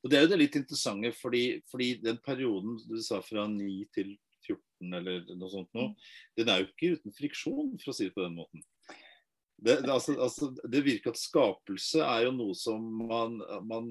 Og 0.04 0.10
Det 0.10 0.16
er 0.16 0.22
jo 0.22 0.28
det 0.28 0.38
litt 0.38 0.56
interessante, 0.56 1.12
fordi, 1.12 1.60
fordi 1.70 2.00
den 2.02 2.18
perioden 2.24 2.78
du 2.88 3.02
sa 3.02 3.20
fra 3.20 3.46
9 3.46 3.84
til 3.92 4.16
14 4.46 4.94
eller 4.94 5.24
noe 5.36 5.50
sånt 5.50 5.68
nå, 5.74 5.94
den 6.38 6.48
er 6.48 6.60
jo 6.62 6.68
ikke 6.70 6.96
uten 6.96 7.12
friksjon, 7.12 7.78
for 7.82 7.90
å 7.92 7.94
si 7.94 8.04
det 8.04 8.14
på 8.14 8.22
den 8.24 8.36
måten. 8.36 8.62
Det, 9.58 9.80
det, 9.82 9.90
altså, 9.90 10.14
altså, 10.22 10.52
det 10.70 10.84
virker 10.86 11.10
at 11.10 11.18
skapelse 11.18 12.02
er 12.04 12.28
jo 12.28 12.34
noe 12.36 12.54
som 12.54 12.84
man, 13.08 13.40
man 13.66 13.88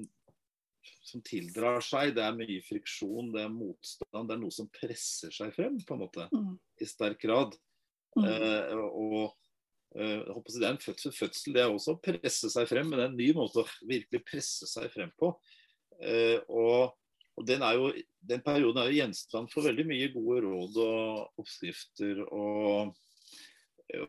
som 1.04 1.22
tildrar 1.24 1.82
seg. 1.84 2.14
Det 2.16 2.24
er 2.24 2.36
mye 2.36 2.60
friksjon, 2.66 3.32
det 3.34 3.44
er 3.44 3.52
motstand. 3.52 4.28
Det 4.28 4.36
er 4.36 4.42
noe 4.42 4.54
som 4.54 4.70
presser 4.72 5.34
seg 5.34 5.52
frem, 5.56 5.78
på 5.84 5.96
en 5.96 6.04
måte. 6.04 6.28
Mm. 6.32 6.54
I 6.80 6.88
sterk 6.88 7.20
grad. 7.24 7.56
Mm. 8.16 8.24
Eh, 8.24 8.78
og 8.88 9.18
eh, 9.94 10.24
håper 10.32 10.54
Det 10.54 10.64
er 10.66 10.72
en 10.72 10.82
fødsel, 10.82 11.14
fødsel, 11.14 11.54
det 11.54 11.64
er 11.64 11.72
også 11.72 11.96
å 11.96 12.02
presse 12.02 12.50
seg 12.52 12.70
frem, 12.70 12.88
men 12.88 12.98
det 12.98 13.04
er 13.06 13.12
en 13.12 13.20
ny 13.20 13.28
måte 13.36 13.62
å 13.62 13.68
virkelig 13.88 14.24
presse 14.26 14.68
seg 14.70 14.88
frem 14.94 15.12
på. 15.20 15.32
Eh, 15.98 16.38
og, 16.48 16.94
og 17.38 17.48
den, 17.48 17.64
er 17.66 17.78
jo, 17.78 17.92
den 18.32 18.44
perioden 18.44 18.82
er 18.82 18.90
jo 18.90 19.02
gjenstand 19.02 19.52
for 19.52 19.68
veldig 19.68 19.86
mye 19.88 20.10
gode 20.14 20.40
råd 20.46 20.80
og 20.84 21.44
oppskrifter 21.44 22.24
og, 22.28 22.96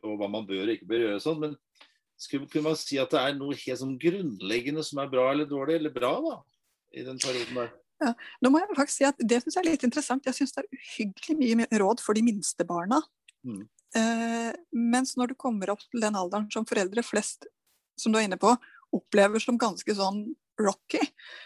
og 0.04 0.16
hva 0.20 0.28
man 0.30 0.48
bør 0.48 0.66
og 0.68 0.74
ikke 0.76 0.88
bør 0.90 1.04
gjøre. 1.06 1.20
sånn, 1.24 1.40
men 1.40 1.58
skulle, 2.20 2.48
kunne 2.52 2.70
man 2.70 2.76
si 2.80 2.98
at 3.00 3.12
det 3.14 3.20
er 3.20 3.36
noe 3.38 3.56
helt 3.56 3.80
sånn 3.80 3.98
grunnleggende 4.02 4.84
som 4.84 5.00
er 5.00 5.12
bra 5.12 5.30
eller 5.32 5.48
dårlig, 5.48 5.76
eller 5.80 5.94
bra, 5.96 6.14
da? 6.26 6.38
I 6.92 7.04
den 7.06 7.20
perioden 7.22 7.56
der. 7.62 7.70
Ja, 8.02 8.14
nå 8.42 8.50
må 8.50 8.60
jeg 8.62 8.70
faktisk 8.78 8.98
si 8.98 9.06
at 9.06 9.18
Det 9.20 9.42
synes 9.44 9.56
jeg 9.58 9.62
er 9.66 9.70
litt 9.72 9.84
interessant. 9.84 10.26
Jeg 10.26 10.34
syns 10.38 10.54
det 10.56 10.64
er 10.64 10.78
uhyggelig 10.80 11.56
mye 11.60 11.80
råd 11.84 12.00
for 12.04 12.16
de 12.16 12.24
minste 12.24 12.66
barna. 12.68 13.02
Mm. 13.46 13.68
Eh, 13.96 14.52
mens 14.72 15.16
når 15.20 15.32
du 15.32 15.36
kommer 15.36 15.72
opp 15.74 15.82
til 15.92 16.02
den 16.04 16.16
alderen 16.16 16.48
som 16.52 16.66
foreldre 16.66 17.04
flest, 17.04 17.46
som 18.00 18.12
du 18.14 18.20
er 18.20 18.28
inne 18.30 18.40
på, 18.40 18.54
opplever 18.96 19.40
som 19.44 19.58
ganske 19.60 19.96
sånn 19.96 20.24
rocky. 20.60 21.00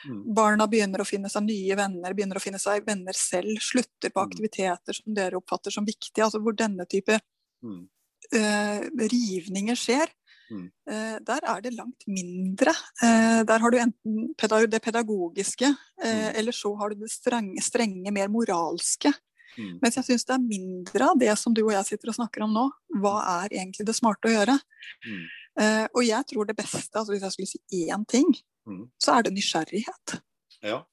Mm. 0.09 0.21
Barna 0.33 0.65
begynner 0.69 1.01
å 1.03 1.05
finne 1.07 1.29
seg 1.29 1.43
nye 1.45 1.75
venner, 1.77 2.13
begynner 2.17 2.39
å 2.39 2.41
finne 2.43 2.61
seg 2.61 2.85
venner 2.87 3.13
selv, 3.17 3.57
slutter 3.61 4.09
på 4.13 4.21
Mm. 4.21 4.29
aktiviteter 4.29 4.93
som 4.97 5.13
dere 5.13 5.37
oppfatter 5.37 5.71
som 5.71 5.85
viktige. 5.85 6.23
Altså 6.25 6.39
hvor 6.41 6.55
denne 6.55 6.85
type 6.89 7.19
Mm. 7.63 7.87
Eh, 8.35 8.89
rivninger 9.09 9.77
skjer. 9.79 10.11
Mm. 10.51 10.65
Eh, 10.89 11.17
der 11.25 11.45
er 11.49 11.61
det 11.63 11.73
langt 11.73 12.03
mindre. 12.07 12.73
Eh, 13.01 13.43
der 13.47 13.59
har 13.63 13.71
du 13.71 13.77
enten 13.79 14.33
det 14.69 14.81
pedagogiske, 14.83 15.75
Mm. 16.03 16.35
eller 16.35 16.51
så 16.51 16.75
har 16.77 16.89
du 16.89 16.95
det 16.95 17.09
strenge, 17.11 17.61
strenge 17.61 18.11
mer 18.11 18.27
moralske. 18.27 19.13
Mm. 19.57 19.79
Mens 19.81 19.95
jeg 19.95 20.03
syns 20.03 20.25
det 20.25 20.33
er 20.35 20.39
mindre 20.39 21.09
av 21.09 21.17
det 21.19 21.37
som 21.37 21.53
du 21.53 21.63
og 21.63 21.71
jeg 21.71 21.85
sitter 21.85 22.09
og 22.09 22.15
snakker 22.15 22.43
om 22.43 22.53
nå. 22.53 22.69
Hva 22.99 23.43
er 23.45 23.49
egentlig 23.49 23.85
det 23.85 23.95
smarte 23.95 24.27
å 24.27 24.33
gjøre? 24.33 24.59
Mm. 25.07 25.87
Og 25.95 26.03
jeg 26.03 26.25
tror 26.25 26.45
det 26.47 26.57
beste, 26.57 26.91
altså 26.97 27.13
hvis 27.13 27.21
jeg 27.21 27.31
skulle 27.31 27.47
si 27.47 27.85
én 27.89 28.05
ting, 28.07 28.25
Mm. 28.67 28.89
så 28.99 29.17
er 29.17 29.23
det 29.23 29.33
nysgjerrighet. 29.33 30.21
Ja. 30.63 30.83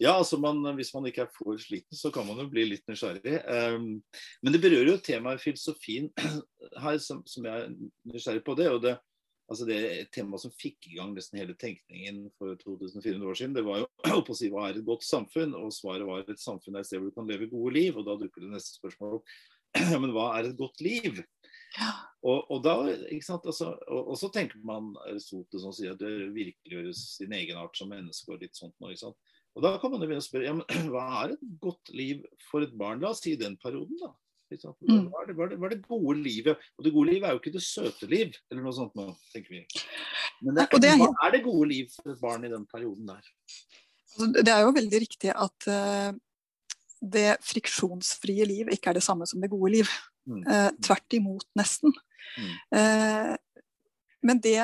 Ja, 0.00 0.14
altså 0.16 0.38
man, 0.40 0.62
hvis 0.78 0.94
man 0.94 1.04
ikke 1.10 1.26
er 1.26 1.34
for 1.34 1.58
sliten, 1.60 1.96
så 1.96 2.08
kan 2.14 2.24
man 2.24 2.38
jo 2.40 2.48
bli 2.48 2.64
litt 2.70 2.86
nysgjerrig. 2.88 3.34
Um, 3.44 3.98
men 4.40 4.54
det 4.54 4.62
berører 4.62 4.94
jo 4.94 5.02
temaet 5.04 5.42
filosofien 5.42 6.08
her 6.84 6.96
som, 7.04 7.20
som 7.28 7.44
jeg 7.44 7.66
er 7.66 7.74
nysgjerrig 8.08 8.44
på. 8.46 8.56
Det 8.56 8.70
og 8.72 8.80
det, 8.86 8.94
altså 9.52 9.68
det 9.68 9.76
er 9.76 9.98
et 9.98 10.12
tema 10.16 10.40
som 10.40 10.54
fikk 10.56 10.88
i 10.88 10.96
gang 10.96 11.12
nesten 11.12 11.42
hele 11.42 11.56
tenkningen 11.60 12.22
for 12.40 12.56
2400 12.62 13.28
år 13.28 13.40
siden. 13.42 13.58
Det 13.58 13.66
var 13.66 13.82
jo 13.82 13.90
å 14.32 14.38
si 14.38 14.48
hva 14.52 14.70
er 14.70 14.80
et 14.80 14.88
godt 14.88 15.04
samfunn? 15.04 15.52
Og 15.60 15.74
svaret 15.76 16.08
var 16.08 16.24
et 16.24 16.40
samfunn 16.40 16.78
er 16.78 16.86
et 16.86 16.88
sted 16.88 17.02
hvor 17.02 17.12
du 17.12 17.18
kan 17.18 17.28
leve 17.28 17.50
gode 17.52 17.74
liv. 17.76 18.00
Og 18.00 18.08
da 18.08 18.16
dukker 18.22 18.46
det 18.46 18.54
neste 18.54 18.80
spørsmål 18.80 19.18
opp. 19.20 19.36
Men 20.02 20.14
hva 20.16 20.30
er 20.38 20.48
et 20.48 20.56
godt 20.58 20.80
liv? 20.80 21.20
Ja. 21.76 21.92
Og, 22.24 22.48
og, 22.50 22.64
da, 22.64 22.72
altså, 22.88 23.68
og, 23.86 24.00
og, 24.00 24.16
så 24.18 24.30
tenker 24.34 24.58
man 24.66 24.90
Aristoteles 25.04 25.62
som 25.64 25.74
sier 25.76 25.94
at 25.94 26.00
det 26.00 26.32
virkeliggjøres 26.34 27.04
sin 27.20 27.36
egenart 27.36 27.78
som 27.78 27.92
menneske 27.92 28.34
og 28.34 28.42
litt 28.42 28.58
sånt 28.58 28.74
nå, 28.80 28.90
ikke 28.90 29.04
sant. 29.04 29.29
Og 29.56 29.64
da 29.64 29.74
kan 29.82 29.90
man 29.92 30.00
jo 30.02 30.06
begynne 30.08 30.22
å 30.22 30.26
spørre 30.28 30.46
ja, 30.46 30.54
men, 30.56 30.66
hva 30.94 31.04
er 31.24 31.34
et 31.34 31.46
godt 31.62 31.92
liv 31.96 32.24
for 32.50 32.62
et 32.66 32.74
barn, 32.78 33.00
la 33.02 33.10
oss 33.14 33.22
si 33.24 33.36
den 33.40 33.56
perioden, 33.60 33.96
da. 34.02 34.12
Hva, 34.50 34.72
Mm. 34.82 35.04
er 35.14 35.28
det, 35.28 35.34
hva, 35.38 35.44
er 35.44 35.50
det, 35.52 35.56
hva 35.62 35.66
er 35.68 35.72
det 35.76 35.84
gode 35.86 36.14
livet? 36.24 36.58
Og 36.74 36.82
det 36.82 36.90
gode 36.90 37.12
livet 37.12 37.28
er 37.28 37.36
jo 37.36 37.38
ikke 37.38 37.52
det 37.54 37.60
søte 37.62 38.08
liv, 38.10 38.32
eller 38.50 38.64
noe 38.64 38.74
sånt 38.74 38.96
nå, 38.98 39.04
tenker 39.30 39.52
vi. 39.54 39.60
Men 40.42 40.56
det, 40.56 40.64
er 40.88 40.96
hva 40.98 41.12
er 41.28 41.36
det 41.36 41.40
gode 41.44 41.68
liv 41.70 41.92
for 41.94 42.10
et 42.10 42.18
barn 42.18 42.46
i 42.48 42.50
den 42.50 42.64
perioden 42.66 43.12
der? 43.12 43.28
Altså, 44.16 44.26
Det 44.34 44.50
er 44.50 44.64
jo 44.64 44.72
veldig 44.74 45.00
riktig 45.04 45.30
at 45.30 45.68
eh, 45.70 46.10
det 47.14 47.28
friksjonsfrie 47.46 48.48
liv 48.50 48.72
ikke 48.74 48.90
er 48.90 48.98
det 48.98 49.04
samme 49.06 49.28
som 49.30 49.38
det 49.40 49.52
gode 49.54 49.70
liv. 49.76 49.92
Mm. 50.26 50.42
Eh, 50.42 50.70
tvert 50.82 51.18
imot, 51.20 51.46
nesten. 51.54 51.94
Mm. 52.34 52.50
Eh, 52.80 53.36
men 54.26 54.42
det 54.42 54.58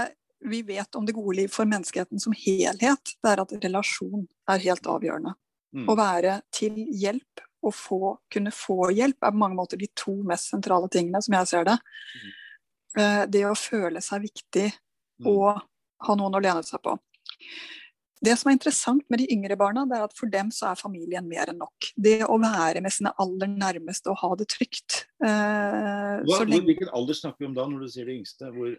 vi 0.44 0.62
vet 0.62 0.94
om 0.94 1.06
det 1.06 1.14
gode 1.16 1.36
liv 1.36 1.48
for 1.52 1.68
menneskeheten 1.68 2.20
som 2.22 2.34
helhet, 2.36 3.16
det 3.22 3.32
er 3.32 3.42
at 3.42 3.54
relasjon 3.64 4.26
er 4.50 4.64
helt 4.66 4.88
avgjørende. 4.90 5.34
Mm. 5.76 5.86
Å 5.90 5.96
være 5.98 6.40
til 6.54 6.76
hjelp 6.76 7.42
og 7.66 7.74
få, 7.74 8.00
kunne 8.32 8.52
få 8.54 8.90
hjelp 8.94 9.24
er 9.24 9.32
på 9.34 9.40
mange 9.40 9.58
måter 9.58 9.80
de 9.80 9.88
to 9.98 10.14
mest 10.28 10.52
sentrale 10.52 10.88
tingene, 10.92 11.22
som 11.24 11.34
jeg 11.38 11.50
ser 11.50 11.68
det. 11.68 11.78
Mm. 12.16 12.34
det 13.32 13.42
å 13.48 13.56
føle 13.58 14.00
seg 14.00 14.22
viktig 14.28 14.70
Mm. 15.16 15.30
og 15.32 15.62
ha 16.06 16.14
noen 16.18 16.36
å 16.36 16.42
lene 16.44 16.62
seg 16.66 16.82
på. 16.84 16.92
Det 18.24 18.32
som 18.40 18.48
er 18.48 18.56
interessant 18.56 19.04
med 19.12 19.20
de 19.20 19.26
yngre 19.34 19.56
barna, 19.60 19.84
det 19.88 19.98
er 19.98 20.06
at 20.06 20.14
for 20.16 20.30
dem 20.32 20.48
så 20.54 20.70
er 20.70 20.78
familien 20.80 21.26
mer 21.28 21.50
enn 21.52 21.58
nok. 21.60 21.90
Det 22.00 22.22
å 22.24 22.38
være 22.40 22.80
med 22.84 22.94
sine 22.94 23.12
aller 23.20 23.50
nærmeste 23.52 24.08
og 24.12 24.20
ha 24.22 24.30
det 24.40 24.48
trygt. 24.54 25.02
Eh, 25.20 26.22
Hva, 26.22 26.38
så 26.38 26.46
lenge, 26.48 26.64
hvilken 26.70 26.92
alder 26.96 27.18
snakker 27.18 27.44
vi 27.44 27.50
om 27.50 27.58
da, 27.58 27.66
når 27.68 27.84
du 27.84 27.92
sier 27.92 28.08
det 28.08 28.16
yngste? 28.16 28.48
Hvor, 28.54 28.72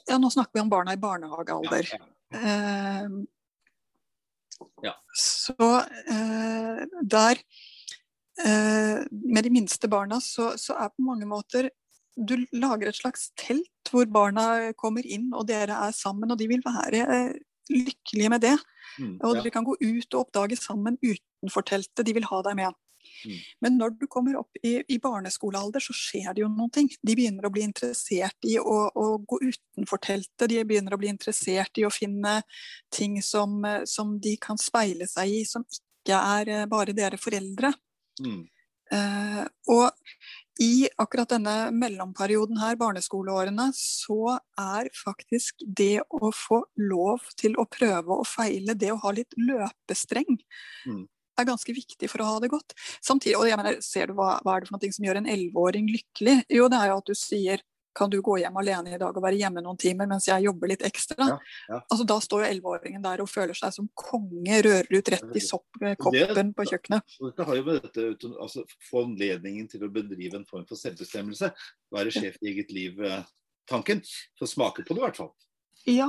ja, 0.00 0.18
nå 0.18 0.32
snakker 0.34 0.58
vi 0.58 0.64
om 0.64 0.72
barna 0.72 0.96
i 0.96 1.00
barnehagealder. 1.02 1.94
Ja, 1.94 2.02
ja. 2.02 2.40
Eh, 2.40 3.22
Ja. 4.82 4.92
Så 5.18 5.54
eh, 6.14 6.82
der 7.02 7.38
eh, 8.46 9.00
Med 9.10 9.42
de 9.42 9.50
minste 9.50 9.88
barna 9.90 10.20
så, 10.22 10.52
så 10.54 10.76
er 10.78 10.92
på 10.92 11.02
mange 11.02 11.26
måter 11.26 11.66
Du 12.14 12.36
lager 12.52 12.88
et 12.92 12.98
slags 13.00 13.32
telt 13.34 13.90
hvor 13.90 14.06
barna 14.06 14.72
kommer 14.78 15.02
inn, 15.02 15.32
og 15.34 15.48
dere 15.48 15.74
er 15.88 15.92
sammen, 15.96 16.30
og 16.30 16.38
de 16.38 16.46
vil 16.48 16.62
være 16.64 17.02
eh, 17.02 17.32
lykkelige 17.72 18.30
med 18.32 18.44
det. 18.44 18.56
Mm, 18.98 19.18
Og 19.22 19.36
ja. 19.36 19.40
dere 19.40 19.52
kan 19.54 19.66
gå 19.66 19.76
ut 19.80 20.14
og 20.14 20.24
oppdage 20.26 20.58
sammen 20.60 20.98
utenfor 21.02 21.64
teltet. 21.68 22.04
De 22.06 22.14
vil 22.16 22.28
ha 22.28 22.40
deg 22.46 22.58
med. 22.58 22.78
Mm. 23.26 23.38
Men 23.64 23.76
når 23.78 23.94
du 23.98 24.06
kommer 24.10 24.36
opp 24.40 24.58
i, 24.62 24.76
i 24.88 24.98
barneskolealder, 25.02 25.82
så 25.82 25.94
skjer 25.96 26.34
det 26.34 26.44
jo 26.44 26.50
noen 26.52 26.72
ting. 26.74 26.90
De 27.02 27.16
begynner 27.18 27.46
å 27.46 27.52
bli 27.54 27.64
interessert 27.66 28.48
i 28.48 28.56
å, 28.60 28.78
å 28.88 29.06
gå 29.18 29.40
utenfor 29.42 30.02
teltet. 30.02 30.48
De 30.50 30.62
begynner 30.66 30.94
å 30.94 31.00
bli 31.00 31.10
interessert 31.12 31.78
i 31.80 31.86
å 31.86 31.92
finne 31.92 32.40
ting 32.94 33.20
som, 33.24 33.60
eh, 33.68 33.82
som 33.90 34.16
de 34.22 34.36
kan 34.42 34.60
speile 34.60 35.08
seg 35.10 35.38
i, 35.40 35.44
som 35.48 35.66
ikke 35.66 36.18
er 36.18 36.52
eh, 36.52 36.66
bare 36.70 36.96
dere 36.96 37.20
foreldre. 37.20 37.74
Mm, 38.22 38.42
Uh, 38.92 39.46
og 39.72 39.88
i 40.60 40.88
akkurat 41.00 41.30
denne 41.32 41.70
mellomperioden 41.72 42.58
her, 42.60 42.76
barneskoleårene, 42.76 43.70
så 43.76 44.38
er 44.60 44.90
faktisk 44.96 45.64
det 45.66 46.02
å 46.12 46.32
få 46.34 46.62
lov 46.76 47.24
til 47.40 47.56
å 47.56 47.64
prøve 47.70 48.18
og 48.20 48.26
feile, 48.28 48.74
det 48.76 48.92
å 48.92 49.00
ha 49.00 49.12
litt 49.16 49.32
løpestreng, 49.38 50.38
Mm. 50.86 51.08
er 51.38 51.44
ganske 51.48 51.72
viktig 51.72 52.10
for 52.10 52.20
å 52.20 52.24
ha 52.34 52.40
det 52.40 52.50
godt. 52.50 52.74
Samtidig, 53.00 53.36
og 53.38 53.48
jeg 53.48 53.56
mener, 53.56 53.80
ser 53.80 54.06
du 54.06 54.14
hva, 54.14 54.40
hva 54.44 54.56
er 54.56 54.60
det 54.60 54.68
for 54.68 54.76
noe 54.78 54.92
som 54.92 55.04
gjør 55.06 55.16
en 55.22 55.26
elleveåring 55.26 55.88
lykkelig? 55.88 56.44
Jo, 56.50 56.68
det 56.68 56.78
er 56.78 56.88
jo 56.92 56.98
at 56.98 57.06
du 57.06 57.14
sier 57.14 57.62
kan 57.94 58.10
du 58.10 58.18
gå 58.24 58.38
hjem 58.40 58.56
alene 58.56 58.94
i 58.94 59.00
dag 59.00 59.16
og 59.16 59.24
være 59.24 59.38
hjemme 59.40 59.62
noen 59.64 59.78
timer 59.80 60.08
mens 60.10 60.28
jeg 60.28 60.46
jobber 60.46 60.72
litt 60.72 60.84
ekstra? 60.86 61.28
Ja, 61.28 61.36
ja. 61.68 61.80
Altså 61.82 62.06
Da 62.08 62.18
står 62.24 62.44
jo 62.44 62.50
elleveåringen 62.50 63.04
der 63.04 63.22
og 63.24 63.30
føler 63.30 63.56
seg 63.58 63.74
som 63.76 63.90
konge, 63.98 64.62
rører 64.66 64.88
ut 64.90 65.12
rett 65.14 65.36
i 65.38 65.44
soppkoppen 65.44 66.52
på 66.56 66.68
kjøkkenet. 66.72 67.18
Dette 67.28 67.48
har 67.48 67.60
jo 67.60 67.68
med 67.68 67.86
dette 67.86 68.32
altså, 68.32 68.64
få 68.88 69.06
anledningen 69.06 69.68
til 69.70 69.86
å 69.86 69.92
bedrive 69.92 70.40
en 70.40 70.48
form 70.48 70.66
for 70.68 70.80
selvbestemmelse. 70.80 71.52
Være 71.92 72.14
sjef 72.14 72.40
i 72.42 72.52
eget 72.52 72.74
liv-tanken. 72.74 74.04
Få 74.40 74.48
smake 74.48 74.86
på 74.86 74.94
det, 74.94 75.02
i 75.02 75.06
hvert 75.08 75.22
fall. 75.22 75.32
Ja, 75.88 76.06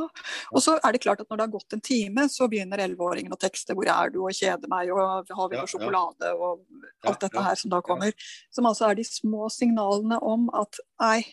og 0.53 0.61
så 0.61 0.75
er 0.85 0.93
det 0.93 1.01
klart 1.01 1.21
at 1.23 1.29
når 1.31 1.39
det 1.39 1.45
har 1.47 1.53
gått 1.55 1.73
en 1.73 1.81
time, 1.81 2.27
så 2.29 2.45
begynner 2.49 2.83
elleveåringen 2.83 3.33
å 3.33 3.39
tekste 3.41 3.73
'hvor 3.73 3.89
er 3.89 4.11
du', 4.13 4.21
og 4.21 4.29
'kjede 4.29 4.69
meg', 4.69 4.91
og 4.93 5.25
'har 5.25 5.49
vi 5.49 5.57
noe 5.57 5.65
sjokolade', 5.65 6.33
og 6.37 6.61
alt 7.03 7.19
dette 7.19 7.41
her 7.41 7.55
som 7.55 7.71
da 7.71 7.81
kommer. 7.81 8.13
Som 8.51 8.65
altså 8.65 8.89
er 8.89 8.95
de 8.95 9.03
små 9.03 9.49
signalene 9.49 10.21
om 10.21 10.49
at 10.53 10.77
'nei, 11.01 11.25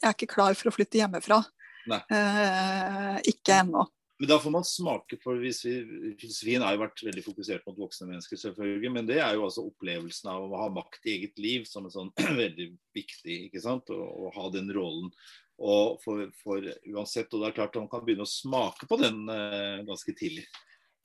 jeg 0.00 0.08
er 0.08 0.16
ikke 0.16 0.32
klar 0.34 0.56
for 0.58 0.70
å 0.70 0.74
flytte 0.74 1.00
hjemmefra'. 1.00 1.44
Eh, 1.84 3.20
ikke 3.30 3.60
ennå. 3.60 3.84
Men 4.18 4.30
da 4.30 4.38
får 4.38 4.52
man 4.54 4.64
smake 4.64 5.18
for 5.22 5.40
hvis 5.42 5.64
vi, 5.66 5.72
Filosofien 6.20 6.62
har 6.62 6.76
jo 6.76 6.84
vært 6.84 7.02
veldig 7.02 7.24
fokusert 7.26 7.64
mot 7.66 7.80
voksne 7.82 8.06
mennesker, 8.12 8.38
selvfølgelig. 8.38 8.92
Men 8.94 9.08
det 9.08 9.18
er 9.18 9.34
jo 9.34 9.46
altså 9.48 9.64
opplevelsen 9.66 10.30
av 10.30 10.44
å 10.46 10.60
ha 10.62 10.68
makt 10.72 11.08
i 11.08 11.16
eget 11.16 11.40
liv 11.42 11.66
som 11.68 11.88
er 11.88 11.94
sånn 11.94 12.12
veldig 12.42 12.68
viktig. 12.94 13.40
ikke 13.48 13.62
sant? 13.64 13.90
Å 13.90 14.30
ha 14.36 14.46
den 14.54 14.70
rollen. 14.74 15.10
Og 15.58 15.98
for, 16.02 16.28
for 16.42 16.62
uansett, 16.62 17.34
og 17.34 17.42
det 17.42 17.50
er 17.50 17.58
klart 17.60 17.76
Man 17.78 17.90
kan 17.90 18.02
begynne 18.02 18.24
å 18.26 18.30
smake 18.30 18.88
på 18.90 18.98
den 18.98 19.20
eh, 19.30 19.82
ganske 19.86 20.14
tidlig. 20.16 20.46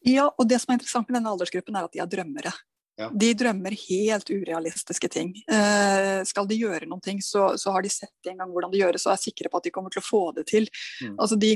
Ja, 0.07 0.29
og 0.29 0.47
det 0.47 0.61
som 0.61 0.71
er 0.71 0.79
interessant 0.79 1.09
med 1.09 1.19
denne 1.19 1.33
aldersgruppen, 1.33 1.75
er 1.75 1.89
at 1.89 1.95
de 1.95 2.01
er 2.01 2.09
drømmere. 2.09 2.53
Ja. 2.99 3.07
De 3.15 3.29
drømmer 3.39 3.71
helt 3.79 4.27
urealistiske 4.29 5.07
ting. 5.13 5.29
Eh, 5.47 6.19
skal 6.27 6.49
de 6.49 6.57
gjøre 6.59 6.87
noen 6.89 7.03
ting, 7.05 7.21
så, 7.23 7.53
så 7.55 7.71
har 7.71 7.85
de 7.85 7.91
sett 7.93 8.27
en 8.27 8.41
gang 8.41 8.51
hvordan 8.51 8.73
det 8.73 8.81
gjøres 8.81 9.05
og 9.07 9.13
er 9.13 9.21
sikre 9.21 9.51
på 9.51 9.61
at 9.61 9.69
de 9.69 9.71
kommer 9.71 9.93
til 9.93 10.01
å 10.03 10.07
få 10.07 10.21
det 10.35 10.43
til. 10.51 10.67
Mm. 11.05 11.13
Altså 11.15 11.37
de, 11.39 11.53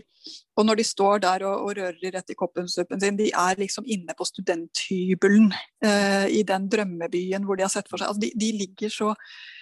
og 0.56 0.70
når 0.70 0.80
de 0.80 0.86
står 0.88 1.24
der 1.26 1.44
og, 1.50 1.66
og 1.66 1.76
rører 1.82 2.16
rett 2.16 2.32
i 2.32 2.38
koppensuppen 2.40 3.04
sin, 3.04 3.20
de 3.20 3.28
er 3.36 3.60
liksom 3.60 3.84
inne 3.92 4.16
på 4.16 4.28
studenthybelen 4.30 5.52
eh, 5.84 6.30
i 6.32 6.46
den 6.48 6.70
drømmebyen 6.72 7.44
hvor 7.44 7.60
de 7.60 7.68
har 7.68 7.74
sett 7.74 7.92
for 7.92 8.00
seg 8.00 8.14
altså 8.14 8.24
de, 8.24 8.32
de 8.40 8.54
ligger 8.64 8.94
så 8.94 9.14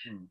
Mm. 0.01 0.23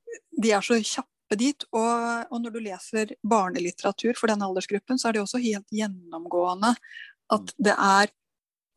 De 0.42 0.50
er 0.50 0.64
så 0.66 0.75
kjappe 0.83 1.37
dit. 1.38 1.64
Og, 1.71 2.25
og 2.33 2.40
når 2.42 2.54
du 2.54 2.61
leser 2.64 3.12
barnelitteratur 3.23 4.16
for 4.19 4.30
denne 4.33 4.49
aldersgruppen, 4.49 4.99
så 4.99 5.09
er 5.11 5.14
det 5.14 5.23
også 5.23 5.38
helt 5.42 5.71
gjennomgående 5.71 6.73
at 7.30 7.52
Mm. 7.52 7.64
det 7.69 7.75
er 7.76 8.11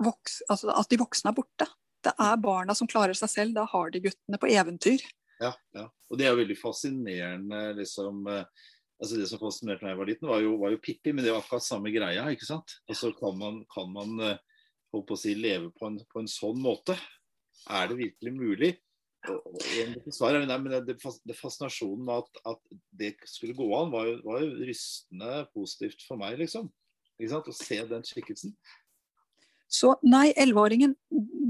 voks, 0.05 0.41
altså 0.49 0.69
at 0.77 0.89
de 0.91 0.99
voksne 1.01 1.31
er 1.31 1.37
borte. 1.37 1.65
Det 2.03 2.13
er 2.19 2.39
barna 2.43 2.75
som 2.77 2.89
klarer 2.89 3.17
seg 3.17 3.31
selv. 3.31 3.55
Da 3.57 3.65
har 3.69 3.91
de 3.93 4.03
guttene 4.03 4.39
på 4.41 4.49
eventyr. 4.51 5.03
Ja, 5.41 5.53
ja. 5.75 5.87
Og 6.11 6.19
det 6.19 6.27
er 6.27 6.33
jo 6.33 6.41
veldig 6.43 6.59
fascinerende, 6.59 7.61
liksom. 7.79 8.23
Eh, 8.29 8.69
altså 9.01 9.19
Det 9.19 9.27
som 9.29 9.41
fascinerte 9.41 9.85
meg 9.85 9.91
da 9.91 9.93
jeg 9.93 10.01
var 10.01 10.11
liten, 10.11 10.31
var 10.31 10.43
jo, 10.43 10.55
var 10.61 10.75
jo 10.75 10.81
Pippi, 10.83 11.11
men 11.11 11.25
det 11.25 11.33
var 11.33 11.43
akkurat 11.43 11.65
samme 11.65 11.93
greia. 11.93 12.29
ikke 12.31 12.47
sant? 12.47 12.77
Og 12.87 12.99
så 12.99 13.11
kan 13.17 13.37
man, 13.39 13.63
kan 13.73 13.91
man 13.91 14.15
eh, 14.23 14.39
holdt 14.93 15.09
på 15.09 15.17
å 15.17 15.23
si, 15.23 15.35
leve 15.35 15.71
på 15.75 15.89
en, 15.89 15.99
på 16.11 16.23
en 16.23 16.31
sånn 16.31 16.61
måte. 16.63 16.97
Er 17.71 17.89
det 17.89 17.99
virkelig 17.99 18.35
mulig? 18.35 18.73
Svaret 20.11 20.41
er, 20.41 20.47
nei, 20.49 20.59
men 20.59 20.73
det, 20.83 20.97
det 21.23 21.35
Fascinasjonen 21.39 22.03
med 22.07 22.25
at, 22.25 22.39
at, 22.53 22.79
det 22.91 23.13
skulle 23.29 23.55
gå 23.55 23.67
an, 23.77 23.91
var 23.93 24.09
jo, 24.09 24.17
var 24.25 24.43
jo 24.43 24.65
rystende 24.67 25.45
positivt 25.55 26.03
for 26.07 26.19
meg, 26.19 26.35
liksom. 26.41 26.67
Ikke 27.15 27.31
sant? 27.31 27.47
Å 27.47 27.55
se 27.55 27.79
den 27.87 28.03
skikkelsen. 28.07 28.55
Så 29.73 29.95
nei, 30.05 30.27
elleveåringen, 30.37 30.91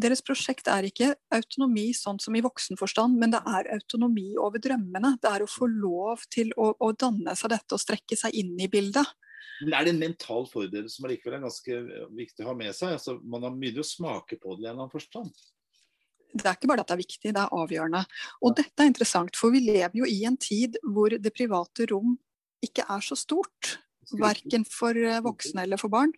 deres 0.03 0.23
prosjekt 0.23 0.69
er 0.71 0.85
ikke 0.87 1.09
autonomi 1.35 1.89
sånn 1.97 2.21
som 2.23 2.35
i 2.37 2.43
voksenforstand, 2.43 3.17
men 3.19 3.33
det 3.33 3.41
er 3.43 3.67
autonomi 3.75 4.29
over 4.39 4.63
drømmene. 4.63 5.17
Det 5.19 5.27
er 5.27 5.43
å 5.43 5.49
få 5.51 5.67
lov 5.67 6.23
til 6.31 6.53
å, 6.55 6.69
å 6.79 6.93
danne 6.95 7.35
seg 7.35 7.51
dette 7.51 7.75
og 7.75 7.83
strekke 7.83 8.17
seg 8.19 8.37
inn 8.39 8.55
i 8.63 8.69
bildet. 8.71 9.11
Men 9.63 9.75
er 9.75 9.85
det 9.85 9.93
en 9.93 10.01
mental 10.01 10.47
forberedelse 10.49 10.97
som 10.97 11.07
allikevel 11.07 11.37
er 11.37 11.43
ganske 11.43 11.81
viktig 12.15 12.45
å 12.45 12.49
ha 12.49 12.55
med 12.63 12.71
seg? 12.75 12.95
Altså, 12.95 13.17
man 13.19 13.43
har 13.45 13.53
mye 13.55 13.83
å 13.83 13.87
smake 13.87 14.39
på 14.39 14.55
det 14.55 14.63
i 14.63 14.69
en 14.69 14.71
eller 14.71 14.85
annen 14.85 14.95
forstand. 14.95 15.43
Det 16.33 16.47
er 16.47 16.57
ikke 16.57 16.71
bare 16.71 16.81
at 16.81 16.89
det 16.89 16.95
er 16.95 17.03
viktig, 17.03 17.35
det 17.35 17.43
er 17.43 17.59
avgjørende. 17.59 18.05
Og 18.41 18.55
dette 18.57 18.81
er 18.81 18.89
interessant, 18.89 19.35
for 19.37 19.53
vi 19.53 19.61
lever 19.67 19.99
jo 19.99 20.07
i 20.09 20.23
en 20.25 20.39
tid 20.39 20.79
hvor 20.95 21.13
det 21.13 21.35
private 21.35 21.91
rom 21.91 22.15
ikke 22.63 22.87
er 22.89 23.03
så 23.05 23.19
stort. 23.19 23.77
Verken 24.19 24.65
for 24.67 24.97
eh, 24.97 25.21
voksne 25.23 25.67
eller 25.67 25.79
for 25.79 25.91
barn. 25.93 26.11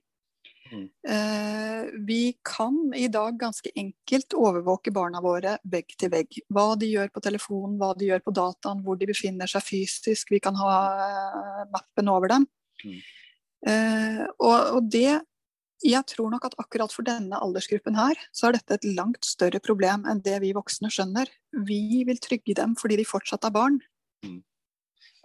Mm. 0.75 0.87
Eh, 1.07 1.91
vi 2.07 2.21
kan 2.43 2.75
i 2.95 3.07
dag 3.11 3.37
ganske 3.39 3.71
enkelt 3.75 4.35
overvåke 4.35 4.91
barna 4.95 5.21
våre 5.23 5.57
vegg 5.71 5.95
til 5.99 6.11
vegg. 6.11 6.39
Hva 6.53 6.73
de 6.79 6.89
gjør 6.91 7.11
på 7.13 7.23
telefonen, 7.23 7.77
hva 7.79 7.93
de 7.97 8.09
gjør 8.09 8.25
på 8.25 8.33
dataen, 8.35 8.81
hvor 8.83 8.99
de 8.99 9.09
befinner 9.09 9.49
seg 9.49 9.63
fysisk. 9.63 10.33
Vi 10.33 10.41
kan 10.43 10.57
ha 10.59 10.73
eh, 11.05 11.61
mappen 11.73 12.11
over 12.11 12.33
dem. 12.35 12.49
Mm. 12.83 12.99
Eh, 13.71 14.25
og, 14.37 14.75
og, 14.75 14.91
det 14.91 15.21
Jeg 15.85 16.07
tror 16.07 16.31
nok 16.31 16.45
at 16.47 16.55
akkurat 16.57 16.93
for 16.93 17.05
denne 17.05 17.37
aldersgruppen 17.37 17.97
her, 17.99 18.17
så 18.33 18.47
er 18.47 18.55
dette 18.55 18.77
et 18.77 18.85
langt 18.97 19.27
større 19.27 19.59
problem 19.61 20.05
enn 20.09 20.21
det 20.25 20.39
vi 20.41 20.53
voksne 20.55 20.89
skjønner. 20.89 21.29
Vi 21.67 22.03
vil 22.07 22.17
trygge 22.23 22.55
dem 22.57 22.73
fordi 22.79 22.97
de 23.01 23.05
fortsatt 23.05 23.45
er 23.45 23.53
barn. 23.53 23.77
Mm. 24.25 24.39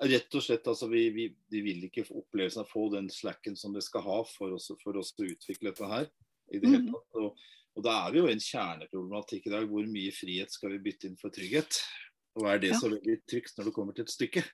Rett 0.00 0.34
og 0.34 0.42
slett, 0.44 0.68
altså, 0.70 0.88
vi, 0.88 1.02
vi, 1.12 1.26
de 1.52 1.60
vil 1.64 1.82
ikke 1.90 2.06
få 2.06 2.22
opplevelsen 2.22 2.62
av 2.62 2.68
å 2.68 2.72
få 2.72 2.86
den 2.94 3.10
slacken 3.12 3.56
som 3.58 3.74
det 3.76 3.82
skal 3.84 4.04
ha 4.06 4.20
for 4.24 4.56
oss, 4.56 4.70
for 4.80 4.96
oss 4.96 5.12
å 5.18 5.26
utvikle 5.28 5.72
dette 5.72 5.90
her. 5.90 6.06
i 6.50 6.58
det 6.58 6.70
hele 6.70 6.86
mm. 6.86 6.92
tatt. 6.94 7.18
Og, 7.20 7.42
og, 7.76 7.82
da 7.84 7.96
er 8.06 8.14
vi 8.14 8.22
jo 8.22 8.30
en 8.30 8.44
kjerneproblematikk 8.44 9.50
i 9.50 9.52
dag. 9.52 9.66
Hvor 9.68 9.90
mye 9.90 10.14
frihet 10.16 10.54
skal 10.56 10.72
vi 10.74 10.80
bytte 10.88 11.10
inn 11.10 11.20
for 11.20 11.34
trygghet? 11.34 11.82
Og 12.40 12.48
er 12.48 12.62
det 12.62 12.72
ja. 12.72 12.78
så 12.80 12.88
veldig 12.88 13.18
trygt 13.28 13.58
når 13.58 13.68
det 13.68 13.74
kommer 13.76 13.96
til 13.96 14.06
et 14.06 14.14
stykke? 14.14 14.46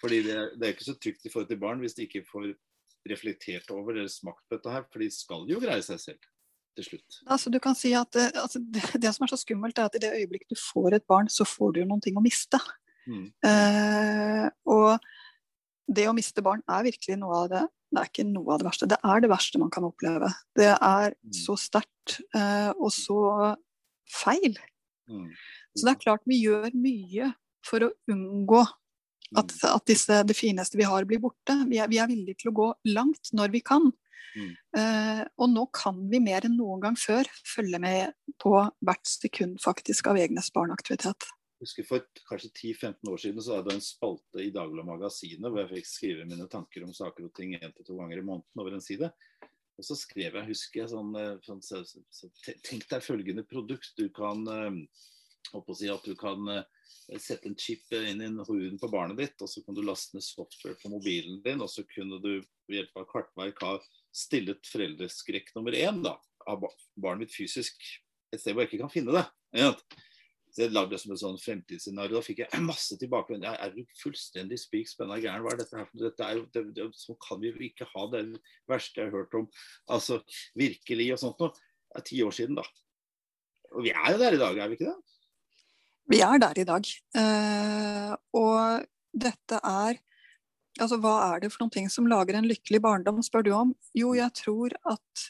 Fordi 0.00 0.20
det, 0.26 0.40
det 0.56 0.66
er 0.66 0.74
ikke 0.74 0.88
så 0.88 0.96
trygt 0.98 1.26
i 1.28 1.32
forhold 1.32 1.50
til 1.52 1.62
barn 1.62 1.84
hvis 1.84 1.96
de 1.96 2.08
ikke 2.08 2.24
får 2.26 2.50
reflektert 3.08 3.70
over 3.72 3.96
deres 3.96 4.18
makt 4.26 4.42
på 4.48 4.58
dette 4.58 4.74
her. 4.74 4.86
For 4.90 5.04
de 5.04 5.10
skal 5.14 5.46
jo 5.48 5.62
greie 5.62 5.84
seg 5.86 6.02
selv 6.02 6.30
til 6.78 6.86
slutt. 6.86 7.22
Altså, 7.26 7.50
du 7.52 7.58
kan 7.62 7.76
si 7.78 7.92
at 7.96 8.16
eh, 8.18 8.30
altså, 8.34 8.62
det, 8.62 8.84
det, 9.02 9.14
som 9.14 9.26
er 9.26 9.32
så 9.32 9.40
skummelt, 9.40 9.78
er 9.78 9.90
at 9.90 9.98
i 9.98 10.02
det 10.02 10.12
øyeblikk 10.18 10.48
du 10.50 10.58
får 10.58 10.98
et 10.98 11.06
barn, 11.10 11.30
så 11.30 11.46
får 11.48 11.74
du 11.74 11.82
jo 11.84 11.90
noen 11.90 12.02
ting 12.04 12.18
å 12.18 12.24
miste. 12.24 12.60
Mm. 13.10 13.26
Eh, 13.50 14.46
og 14.70 15.90
det 15.90 16.06
å 16.06 16.14
miste 16.16 16.44
barn 16.46 16.62
er 16.70 16.86
virkelig 16.86 17.18
noe 17.18 17.44
av 17.44 17.52
det 17.52 17.66
det 17.90 17.98
er 17.98 18.10
ikke 18.10 18.26
noe 18.28 18.54
av 18.54 18.60
det 18.60 18.68
verste. 18.68 18.86
Det 18.90 18.98
er 19.02 19.22
det 19.22 19.30
verste 19.32 19.58
man 19.58 19.70
kan 19.74 19.86
oppleve. 19.88 20.28
Det 20.54 20.68
er 20.70 21.14
mm. 21.16 21.32
så 21.34 21.56
sterkt 21.58 22.20
eh, 22.38 22.70
og 22.76 22.92
så 22.94 23.22
feil. 24.10 24.54
Mm. 25.10 25.26
Så 25.74 25.86
det 25.86 25.94
er 25.94 26.04
klart 26.04 26.28
vi 26.30 26.38
gjør 26.44 26.68
mye 26.78 27.32
for 27.66 27.86
å 27.86 27.90
unngå 28.10 28.60
at, 28.62 29.50
mm. 29.50 29.66
at 29.72 29.86
disse, 29.90 30.20
det 30.26 30.38
fineste 30.38 30.78
vi 30.78 30.86
har, 30.86 31.06
blir 31.08 31.22
borte. 31.22 31.56
Vi 31.70 31.82
er, 31.82 31.90
vi 31.90 31.98
er 32.02 32.10
villige 32.10 32.44
til 32.44 32.52
å 32.52 32.56
gå 32.60 32.68
langt 32.94 33.32
når 33.34 33.50
vi 33.56 33.64
kan. 33.66 33.90
Mm. 34.38 34.54
Eh, 34.78 35.24
og 35.42 35.50
nå 35.50 35.66
kan 35.74 35.98
vi 36.12 36.22
mer 36.22 36.46
enn 36.46 36.54
noen 36.60 36.86
gang 36.86 36.98
før 36.98 37.26
følge 37.42 37.82
med 37.82 38.14
på 38.38 38.54
hvert 38.86 39.10
sekund 39.10 39.58
faktisk 39.62 40.12
av 40.12 40.22
Egnes 40.22 40.52
barneaktivitet 40.54 41.26
husker 41.60 41.86
For 41.88 42.04
kanskje 42.28 42.50
10-15 42.50 43.10
år 43.12 43.20
siden 43.20 43.44
så 43.44 43.58
hadde 43.58 43.74
jeg 43.74 43.80
en 43.80 43.84
spalte 43.84 44.44
i 44.44 44.52
Dagbladet 44.54 44.88
Magasinet 44.88 45.48
hvor 45.50 45.62
jeg 45.62 45.72
fikk 45.74 45.90
skrive 45.90 46.26
mine 46.28 46.48
tanker 46.52 46.86
om 46.86 46.94
saker 46.96 47.28
og 47.28 47.34
ting 47.36 47.54
én 47.58 47.74
til 47.76 47.86
to 47.86 47.98
ganger 47.98 48.20
i 48.20 48.26
måneden 48.26 48.62
over 48.62 48.76
en 48.76 48.84
side. 48.84 49.10
Og 49.80 49.86
så 49.86 49.96
skrev 49.96 50.36
jeg, 50.36 50.48
husker 50.50 50.82
jeg, 50.82 50.90
sånn, 50.92 51.14
eh, 51.16 51.36
sånn 51.46 51.62
så, 51.64 51.80
så, 51.86 52.28
Tenk 52.66 52.84
deg 52.90 53.04
følgende 53.04 53.46
produkt. 53.48 53.94
Du 53.96 54.10
kan 54.12 54.42
håper 54.44 55.56
eh, 55.56 55.72
å 55.72 55.78
si 55.78 55.88
at 55.92 56.04
du 56.04 56.12
kan 56.20 56.50
eh, 56.52 56.66
sette 57.16 57.48
en 57.48 57.56
chip 57.58 57.88
inn 57.96 58.20
i 58.24 58.28
huden 58.48 58.76
på 58.80 58.90
barnet 58.92 59.18
ditt, 59.20 59.40
og 59.40 59.48
så 59.50 59.64
kan 59.64 59.76
du 59.76 59.80
laste 59.86 60.16
ned 60.16 60.26
software 60.26 60.76
på 60.82 60.92
mobilen 60.92 61.40
din, 61.46 61.64
og 61.64 61.72
så 61.72 61.84
kunne 61.88 62.20
du 62.20 62.34
ved 62.68 62.76
hjelp 62.76 63.00
av 63.00 63.08
kartverk 63.10 63.64
ha 63.64 63.72
stillet 64.14 64.68
foreldreskrekk 64.68 65.54
nummer 65.56 65.76
én 65.76 66.04
da, 66.04 66.16
av 66.50 66.68
barnet 66.94 67.24
mitt 67.24 67.34
fysisk 67.34 67.80
et 68.30 68.38
sted 68.38 68.54
hvor 68.54 68.64
jeg 68.64 68.72
ikke 68.72 68.84
kan 68.84 68.92
finne 68.92 69.16
det. 69.16 69.24
Så 70.50 70.64
jeg 70.64 70.74
lagde 70.74 70.94
det 70.94 71.00
som 71.02 71.12
et 71.14 71.20
sånn 71.22 71.38
fremtidsscenario. 71.38 72.18
Da 72.18 72.26
fikk 72.26 72.42
jeg 72.42 72.62
masse 72.70 72.98
tilbake. 73.00 73.38
Jeg 73.38 73.54
er 73.54 73.76
jo 73.78 73.86
fullstendig 74.00 74.58
spik 74.60 74.90
spenna 74.90 75.18
gæren? 75.22 75.44
Hva 75.44 75.54
er 75.54 75.62
dette 75.62 75.78
her 75.78 75.88
for 75.88 76.02
dette 76.02 76.88
Sånn 76.98 77.18
kan 77.22 77.40
vi 77.42 77.52
jo 77.52 77.64
ikke 77.70 77.88
ha. 77.92 78.06
Det 78.12 78.24
det 78.32 78.42
verste 78.70 79.00
jeg 79.02 79.10
har 79.10 79.22
hørt 79.22 79.38
om. 79.38 79.48
Altså 79.90 80.20
virkelig 80.58 81.10
og 81.14 81.22
sånt 81.22 81.42
noe. 81.42 81.54
Det 81.90 82.02
er 82.02 82.06
ti 82.06 82.20
år 82.22 82.34
siden, 82.34 82.58
da. 82.58 82.66
Og 83.74 83.86
vi 83.86 83.94
er 83.94 84.12
jo 84.14 84.20
der 84.20 84.36
i 84.36 84.42
dag, 84.42 84.58
er 84.58 84.70
vi 84.70 84.78
ikke 84.78 84.90
det? 84.90 85.16
Vi 86.10 86.20
er 86.26 86.42
der 86.42 86.58
i 86.58 86.66
dag. 86.66 86.92
Uh, 87.14 88.14
og 88.38 88.86
dette 89.26 89.64
er 89.64 90.00
Altså, 90.78 90.96
hva 91.02 91.34
er 91.34 91.40
det 91.42 91.48
for 91.50 91.64
noen 91.64 91.72
ting 91.74 91.88
som 91.92 92.06
lager 92.08 92.36
en 92.38 92.46
lykkelig 92.46 92.78
barndom, 92.80 93.18
spør 93.26 93.42
du 93.44 93.50
om? 93.52 93.72
Jo, 93.92 94.12
jeg 94.16 94.30
tror 94.38 94.72
at 94.88 95.24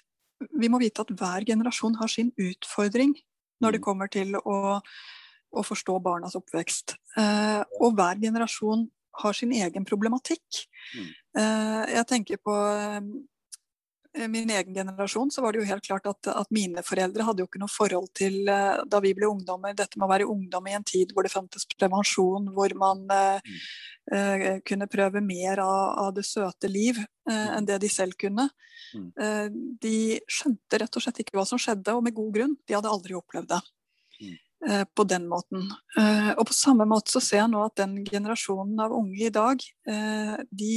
vi 0.61 0.69
må 0.71 0.79
vite 0.79 1.03
at 1.03 1.11
hver 1.17 1.47
generasjon 1.49 1.97
har 1.99 2.13
sin 2.13 2.29
utfordring 2.39 3.17
når 3.61 3.77
det 3.77 3.81
mm. 3.81 3.85
kommer 3.85 4.11
til 4.13 4.37
å, 4.41 4.79
å 4.81 5.67
forstå 5.67 5.99
barnas 6.05 6.37
oppvekst. 6.39 6.97
Eh, 7.21 7.61
og 7.81 7.97
hver 7.99 8.21
generasjon 8.23 8.87
har 9.21 9.37
sin 9.37 9.53
egen 9.57 9.87
problematikk. 9.89 10.65
Mm. 10.95 11.09
Eh, 11.43 11.85
jeg 11.97 12.09
tenker 12.11 12.41
på 12.45 12.55
eh, 12.55 13.01
min 14.29 14.51
egen 14.51 14.75
generasjon, 14.75 15.31
så 15.31 15.43
var 15.45 15.53
det 15.53 15.61
jo 15.61 15.69
helt 15.69 15.85
klart 15.87 16.09
at, 16.11 16.31
at, 16.33 16.49
mine 16.51 16.83
foreldre 16.83 17.23
hadde 17.27 17.45
jo 17.45 17.47
ikke 17.47 17.61
noe 17.63 17.71
forhold 17.71 18.09
til 18.19 18.49
eh, 18.51 18.81
da 18.91 18.99
vi 19.05 19.13
ble 19.15 19.29
ungdommer, 19.31 19.77
dette 19.79 20.01
med 20.01 20.09
å 20.09 20.11
være 20.11 20.27
ungdom 20.31 20.67
i 20.67 20.75
en 20.75 20.87
tid 20.87 21.15
hvor 21.15 21.27
det 21.27 21.31
fantes 21.31 21.69
prevensjon, 21.77 22.49
hvor 22.57 22.75
man 22.81 23.05
eh, 23.15 23.53
mm. 23.53 23.61
eh, 24.17 24.49
kunne 24.67 24.91
prøve 24.91 25.23
mer 25.23 25.63
av, 25.63 25.85
av 26.09 26.11
det 26.17 26.27
søte 26.27 26.71
liv 26.71 26.99
enn 27.31 27.67
det 27.69 27.77
de 27.79 27.89
selv 27.93 28.17
kunne. 28.19 28.49
Mm. 28.95 29.11
Eh, 29.21 29.49
de 29.83 29.97
skjønte 30.31 30.81
rett 30.83 30.97
og 30.97 31.05
slett 31.05 31.21
ikke 31.23 31.37
hva 31.39 31.47
som 31.49 31.61
skjedde, 31.61 31.95
og 31.95 32.05
med 32.05 32.17
god 32.17 32.33
grunn. 32.37 32.57
De 32.67 32.77
hadde 32.77 32.91
aldri 32.91 33.19
opplevd 33.19 33.53
det 33.55 33.61
mm. 34.21 34.39
Eh, 34.69 34.83
på 34.93 35.07
den 35.09 35.25
måten. 35.25 35.63
Eh, 35.97 36.33
og 36.35 36.43
på 36.51 36.53
samme 36.53 36.85
måte 36.89 37.15
så 37.15 37.23
ser 37.25 37.39
jeg 37.43 37.53
nå 37.53 37.63
at 37.65 37.79
den 37.81 37.95
generasjonen 38.05 38.83
av 38.85 38.93
unge 38.93 39.23
i 39.25 39.33
dag, 39.33 39.63
de 40.51 40.75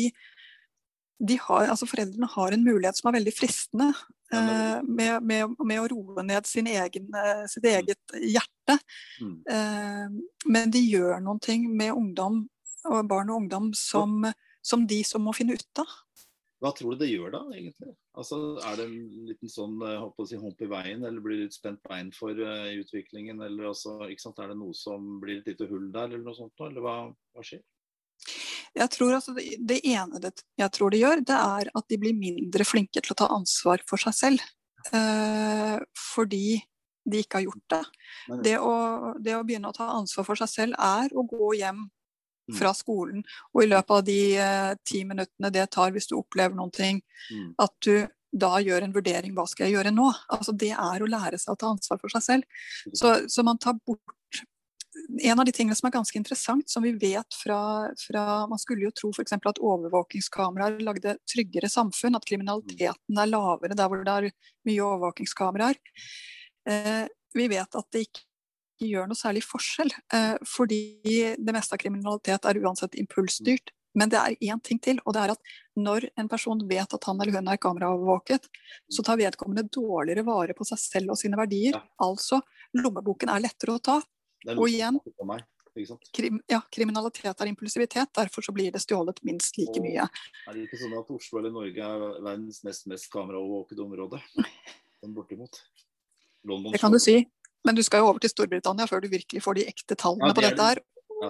har, 1.22 1.70
altså 1.72 1.88
foreldrene 1.88 2.30
har 2.34 2.56
en 2.56 2.66
mulighet 2.66 3.00
som 3.00 3.10
er 3.10 3.20
veldig 3.20 3.34
fristende. 3.36 3.94
Med, 4.34 5.22
med, 5.22 5.52
med 5.62 5.78
å 5.78 5.86
roe 5.92 6.24
ned 6.26 6.48
egen, 6.50 7.12
sitt 7.52 7.66
mm. 7.68 7.70
eget 7.70 8.16
hjerte. 8.18 8.78
Men 10.50 10.74
de 10.74 10.82
gjør 10.82 11.20
noen 11.22 11.42
ting 11.44 11.68
med 11.70 11.94
ungdom 11.94 12.40
og 12.90 13.06
barn 13.12 13.30
og 13.30 13.44
ungdom 13.44 13.70
som, 13.78 14.26
som 14.66 14.88
de 14.90 15.04
som 15.06 15.22
må 15.24 15.36
finne 15.38 15.54
ut 15.54 15.84
av. 15.84 15.94
Hva 16.64 16.72
tror 16.72 16.96
du 16.96 17.02
det 17.02 17.10
gjør 17.12 17.34
da, 17.34 17.42
egentlig? 17.52 17.92
Altså, 18.16 18.38
Er 18.64 18.78
det 18.80 18.86
en 18.88 19.26
liten 19.28 19.52
sånn 19.52 19.82
eh, 19.84 20.04
si, 20.30 20.38
hump 20.40 20.62
i 20.64 20.70
veien, 20.72 21.02
eller 21.04 21.24
blir 21.24 21.42
det 21.42 21.50
litt 21.50 21.58
spent 21.58 21.82
bein 21.84 22.12
for 22.16 22.38
uh, 22.40 22.70
utviklingen? 22.80 23.42
Eller 23.44 23.74
altså? 23.74 23.98
Er 24.06 24.54
det 24.54 24.56
noe 24.62 24.76
som 24.78 25.18
blir 25.20 25.42
et 25.42 25.50
lite 25.52 25.68
hull 25.68 25.90
der, 25.92 26.08
eller 26.08 26.24
noe 26.24 26.38
sånt? 26.38 26.56
Eller 26.64 26.86
hva, 26.86 26.96
hva 27.36 27.44
skjer? 27.44 27.60
Jeg 28.74 28.90
tror 28.94 29.16
altså, 29.20 29.36
det, 29.38 29.58
det 29.62 29.80
ene 29.86 30.22
det, 30.22 30.34
jeg 30.58 30.74
tror 30.74 30.94
det 30.94 31.02
gjør, 31.04 31.24
det 31.26 31.40
er 31.40 31.72
at 31.78 31.90
de 31.90 32.00
blir 32.02 32.18
mindre 32.18 32.66
flinke 32.66 33.02
til 33.02 33.16
å 33.16 33.20
ta 33.20 33.30
ansvar 33.36 33.84
for 33.90 34.02
seg 34.02 34.18
selv. 34.18 34.46
Eh, 34.92 35.78
fordi 36.14 36.58
de 37.04 37.20
ikke 37.20 37.40
har 37.40 37.46
gjort 37.46 37.74
det. 37.74 37.84
Det 38.48 38.56
å, 38.64 38.74
det 39.20 39.36
å 39.36 39.44
begynne 39.46 39.70
å 39.70 39.76
ta 39.76 39.92
ansvar 39.98 40.26
for 40.28 40.40
seg 40.40 40.52
selv 40.52 40.80
er 40.80 41.14
å 41.14 41.26
gå 41.28 41.54
hjem 41.60 41.86
Mm. 42.44 42.58
fra 42.60 42.74
skolen. 42.76 43.24
Og 43.56 43.64
i 43.64 43.70
løpet 43.72 43.94
av 43.96 44.02
de 44.04 44.18
eh, 44.36 44.74
ti 44.84 45.04
minuttene 45.08 45.52
det 45.54 45.70
tar 45.72 45.94
hvis 45.96 46.10
du 46.10 46.18
opplever 46.18 46.58
noen 46.58 46.74
ting, 46.76 47.00
mm. 47.32 47.54
at 47.64 47.72
du 47.86 48.04
da 48.34 48.58
gjør 48.60 48.84
en 48.84 48.96
vurdering 48.96 49.36
hva 49.38 49.46
skal 49.48 49.70
jeg 49.70 49.78
gjøre 49.78 49.94
nå? 49.94 50.10
Altså 50.34 50.56
Det 50.58 50.74
er 50.74 51.06
å 51.06 51.08
lære 51.08 51.40
seg 51.40 51.54
å 51.54 51.60
ta 51.60 51.70
ansvar 51.72 52.02
for 52.02 52.12
seg 52.12 52.26
selv. 52.26 52.60
Så, 52.92 53.14
så 53.30 53.46
man 53.48 53.62
tar 53.62 53.78
bort 53.86 54.02
en 55.22 55.40
av 55.40 55.46
de 55.46 55.54
tingene 55.56 55.76
som 55.78 55.88
er 55.88 55.96
ganske 55.96 56.18
interessant, 56.18 56.70
som 56.70 56.84
vi 56.86 56.94
vet 57.00 57.38
fra, 57.38 57.90
fra 58.00 58.24
Man 58.50 58.62
skulle 58.62 58.88
jo 58.88 58.94
tro 58.96 59.12
f.eks. 59.14 59.36
at 59.36 59.62
overvåkingskameraer 59.62 60.82
lagde 60.86 61.16
tryggere 61.30 61.70
samfunn, 61.72 62.18
at 62.18 62.28
kriminaliteten 62.28 63.20
er 63.20 63.32
lavere 63.32 63.78
der 63.78 63.90
hvor 63.90 64.04
det 64.04 64.18
er 64.18 64.30
mye 64.70 64.86
overvåkingskameraer. 64.88 65.80
Eh, 66.70 67.06
vi 67.34 67.48
vet 67.52 67.80
at 67.80 67.90
det 67.94 68.08
ikke 68.08 68.26
gjør 68.84 69.08
noe 69.10 69.18
særlig 69.18 69.44
forskjell, 69.46 69.94
eh, 70.14 70.36
fordi 70.48 70.84
det 71.38 71.56
meste 71.56 71.78
av 71.78 71.82
kriminalitet 71.82 72.50
er 72.50 72.62
uansett 72.64 73.00
impulsstyrt. 73.00 73.74
Men 73.94 74.10
det 74.10 74.18
er 74.18 74.38
én 74.50 74.62
ting 74.66 74.80
til, 74.82 74.98
og 75.06 75.14
det 75.14 75.22
er 75.22 75.34
at 75.36 75.52
når 75.78 76.08
en 76.18 76.30
person 76.30 76.62
vet 76.70 76.96
at 76.98 77.06
han 77.06 77.20
eller 77.22 77.38
hun 77.38 77.52
er 77.52 77.60
kameraovervåket, 77.62 78.48
så 78.90 79.06
tar 79.06 79.20
vedkommende 79.22 79.68
dårligere 79.70 80.26
vare 80.26 80.56
på 80.58 80.66
seg 80.66 80.82
selv 80.82 81.14
og 81.14 81.20
sine 81.22 81.38
verdier. 81.38 81.78
Altså, 82.02 82.42
lommeboken 82.74 83.30
er 83.30 83.44
lettere 83.46 83.78
å 83.78 83.84
ta. 83.84 84.00
Og 84.52 84.66
igjen, 84.68 85.00
krim, 86.14 86.42
ja, 86.52 86.60
kriminalitet 86.72 87.42
er 87.42 87.50
impulsivitet, 87.50 88.12
derfor 88.16 88.46
så 88.46 88.54
blir 88.56 88.74
det 88.74 88.82
stjålet 88.84 89.22
minst 89.26 89.58
like 89.58 89.80
og, 89.80 89.86
mye. 89.86 90.08
Er 90.48 90.58
det 90.58 90.68
ikke 90.68 90.82
sånn 90.82 90.98
at 91.00 91.14
Oslo 91.16 91.40
eller 91.40 91.54
Norge 91.56 91.88
er 91.88 92.04
verdens 92.20 92.62
nest 92.68 92.90
mest 92.92 93.10
kameraovervåkede 93.14 93.86
område? 93.86 94.22
Bortimot. 95.04 95.64
London, 96.48 96.72
det 96.76 96.80
kan 96.84 96.92
du 96.92 97.00
si. 97.00 97.22
Men 97.64 97.76
du 97.76 97.84
skal 97.84 98.04
jo 98.04 98.10
over 98.12 98.20
til 98.24 98.32
Storbritannia 98.32 98.88
før 98.90 99.04
du 99.04 99.10
virkelig 99.12 99.44
får 99.44 99.60
de 99.60 99.68
ekte 99.72 99.96
tallene 100.00 100.32
ja, 100.32 100.36
på 100.36 100.44
dette 100.44 100.68
her. 100.68 100.82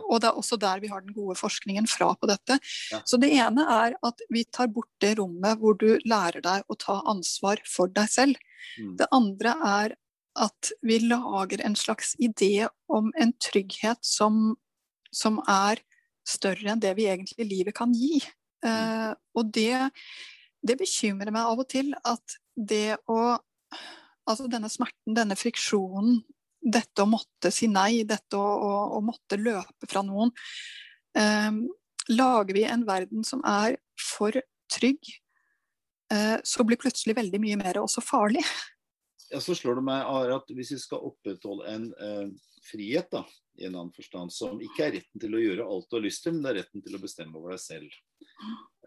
Og 0.02 0.22
det 0.22 0.30
er 0.30 0.38
også 0.40 0.58
der 0.58 0.82
vi 0.82 0.90
har 0.90 1.04
den 1.04 1.14
gode 1.14 1.36
forskningen 1.38 1.88
fra 1.90 2.14
på 2.18 2.30
dette. 2.30 2.58
Ja. 2.92 3.02
Så 3.06 3.20
det 3.22 3.30
ene 3.36 3.66
er 3.70 3.98
at 4.06 4.24
vi 4.34 4.46
tar 4.50 4.72
bort 4.74 4.90
det 5.04 5.16
rommet 5.20 5.60
hvor 5.62 5.78
du 5.78 6.00
lærer 6.10 6.42
deg 6.42 6.66
å 6.66 6.78
ta 6.80 7.00
ansvar 7.10 7.62
for 7.70 7.92
deg 7.94 8.10
selv. 8.10 8.40
Mm. 8.80 8.96
Det 9.02 9.10
andre 9.14 9.54
er 9.70 9.96
at 10.40 10.72
vi 10.82 11.00
lager 11.06 11.62
en 11.66 11.76
slags 11.78 12.16
idé 12.22 12.68
om 12.90 13.12
en 13.20 13.34
trygghet 13.38 14.00
som, 14.02 14.56
som 15.14 15.40
er 15.50 15.82
større 16.28 16.74
enn 16.74 16.82
det 16.82 16.94
vi 16.98 17.10
egentlig 17.12 17.48
livet 17.50 17.78
kan 17.78 17.94
gi. 17.94 18.22
Mm. 18.64 18.70
Uh, 18.70 19.12
og 19.38 19.52
det, 19.54 19.76
det 20.64 20.80
bekymrer 20.80 21.34
meg 21.36 21.50
av 21.50 21.62
og 21.62 21.70
til 21.72 21.94
at 22.04 22.40
det 22.56 23.00
å 23.12 23.36
Altså 24.24 24.46
denne 24.48 24.70
smerten, 24.72 25.12
denne 25.18 25.36
friksjonen, 25.36 26.22
dette 26.64 27.04
å 27.04 27.10
måtte 27.12 27.50
si 27.52 27.68
nei, 27.68 28.06
dette 28.08 28.40
å, 28.40 28.44
å, 28.56 28.76
å 28.96 29.02
måtte 29.04 29.36
løpe 29.36 29.90
fra 29.92 30.00
noen. 30.08 30.32
Eh, 31.20 31.58
lager 32.08 32.56
vi 32.56 32.64
en 32.64 32.86
verden 32.88 33.26
som 33.28 33.44
er 33.44 33.76
for 34.00 34.38
trygg, 34.72 35.12
eh, 36.14 36.38
så 36.44 36.64
blir 36.64 36.80
plutselig 36.80 37.18
veldig 37.20 37.42
mye 37.44 37.60
mer 37.60 37.82
også 37.84 38.04
farlig. 38.06 38.46
Ja, 39.34 39.40
så 39.42 39.56
slår 39.58 39.80
det 39.80 39.86
meg 39.88 40.34
at 40.36 40.52
Hvis 40.54 40.76
vi 40.76 40.82
skal 40.84 41.06
opprettholde 41.10 41.70
en 41.72 41.88
eh, 41.98 42.28
frihet, 42.64 43.10
da, 43.12 43.24
i 43.58 43.66
en 43.66 43.76
annen 43.76 43.94
forstand, 43.94 44.34
som 44.34 44.62
ikke 44.62 44.86
er 44.86 44.96
retten 45.00 45.22
til 45.22 45.36
å 45.36 45.42
gjøre 45.42 45.66
alt 45.68 45.90
du 45.90 45.98
har 45.98 46.06
lyst 46.06 46.24
til, 46.26 46.36
men 46.36 46.46
det 46.46 46.52
er 46.52 46.60
retten 46.62 46.84
til 46.86 46.98
å 46.98 47.02
bestemme 47.02 47.40
over 47.40 47.56
deg 47.56 47.62
selv. 47.64 47.98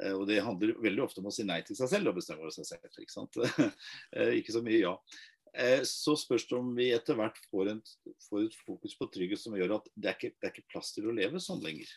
Eh, 0.02 0.12
og 0.14 0.26
Det 0.30 0.42
handler 0.42 0.76
veldig 0.82 1.04
ofte 1.04 1.22
om 1.22 1.30
å 1.30 1.34
si 1.34 1.46
nei 1.46 1.60
til 1.66 1.78
seg 1.78 1.90
selv 1.92 2.12
og 2.12 2.18
bestemme 2.20 2.44
over 2.44 2.54
seg 2.54 2.68
selv. 2.68 2.86
Ikke, 2.92 3.14
sant? 3.14 3.40
Eh, 4.16 4.36
ikke 4.40 4.54
så 4.54 4.62
mye 4.64 4.80
ja. 4.80 4.94
Eh, 5.56 5.82
så 5.88 6.16
spørs 6.20 6.46
det 6.48 6.58
om 6.58 6.72
vi 6.76 6.90
etter 6.94 7.16
hvert 7.18 7.38
får, 7.50 7.72
en, 7.72 7.84
får, 8.28 8.46
et 8.46 8.58
fokus 8.66 8.96
på 8.98 9.08
trygghet 9.12 9.40
som 9.40 9.56
gjør 9.56 9.78
at 9.78 9.88
det 9.94 10.12
er, 10.12 10.18
ikke, 10.18 10.36
det 10.36 10.48
er 10.48 10.54
ikke 10.54 10.72
plass 10.74 10.92
til 10.94 11.08
å 11.08 11.16
leve 11.16 11.42
sånn 11.42 11.62
lenger. 11.64 11.90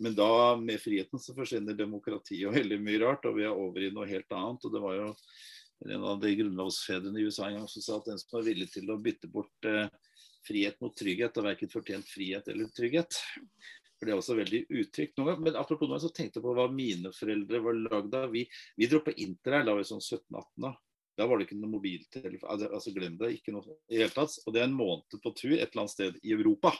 Men 0.00 0.14
da, 0.16 0.56
med 0.56 0.80
friheten, 0.80 1.20
så 1.20 1.34
forsvinner 1.36 1.76
demokrati 1.76 2.38
og 2.48 2.54
veldig 2.56 2.78
mye 2.80 3.00
rart, 3.02 3.26
og 3.28 3.36
vi 3.36 3.44
er 3.44 3.56
over 3.56 3.84
i 3.84 3.90
noe 3.92 4.08
helt 4.08 4.32
annet. 4.32 4.64
og 4.64 4.72
det 4.72 4.80
var 4.80 4.96
jo 4.96 5.08
en 5.88 6.04
av 6.04 6.20
de 6.20 6.34
grunnlovsfedrene 6.36 7.20
i 7.20 7.26
USA 7.28 7.48
en 7.48 7.60
gang 7.60 7.68
som 7.68 7.84
sa 7.84 7.98
at 7.98 8.08
den 8.10 8.20
som 8.20 8.38
er 8.40 8.48
villig 8.50 8.68
til 8.74 8.90
å 8.92 8.98
bytte 9.00 9.30
bort 9.32 9.68
eh, 9.68 9.88
frihet 10.46 10.80
mot 10.80 10.96
trygghet, 10.96 11.36
har 11.36 11.46
verken 11.46 11.72
fortjent 11.72 12.08
frihet 12.08 12.48
eller 12.48 12.68
trygghet. 12.76 13.16
For 14.00 14.08
Det 14.08 14.12
er 14.12 14.20
også 14.20 14.36
veldig 14.38 14.60
utrygt. 14.80 15.18
Men 15.44 15.56
apropos 15.60 15.88
noe, 15.88 16.00
så 16.00 16.08
tenkte 16.08 16.40
jeg 16.40 16.44
på 16.46 16.54
hva 16.56 16.68
mine 16.72 17.12
foreldre 17.12 17.60
var 17.64 17.76
lagd 17.76 18.14
av. 18.16 18.30
Vi, 18.32 18.46
vi 18.80 18.88
droppa 18.88 19.12
interrail 19.12 19.68
da 19.68 19.74
vi 19.76 19.82
var 19.82 19.90
sånn 19.90 20.00
17-18 20.00 20.64
da. 20.64 20.72
Var 21.20 21.36
det 21.36 21.44
ikke 21.44 21.58
noe 21.60 21.74
mobiltelefon. 21.74 22.48
Altså, 22.48 22.70
altså 22.72 22.94
glem 22.96 23.18
det. 23.20 23.34
Ikke 23.36 23.52
noe 23.52 23.76
i 23.92 24.00
hele 24.00 24.14
tatt. 24.14 24.38
Og 24.46 24.56
det 24.56 24.62
er 24.62 24.70
en 24.70 24.78
måned 24.78 25.20
på 25.20 25.34
tur 25.36 25.52
et 25.52 25.66
eller 25.66 25.82
annet 25.82 25.92
sted 25.92 26.16
i 26.24 26.32
Europa. 26.32 26.72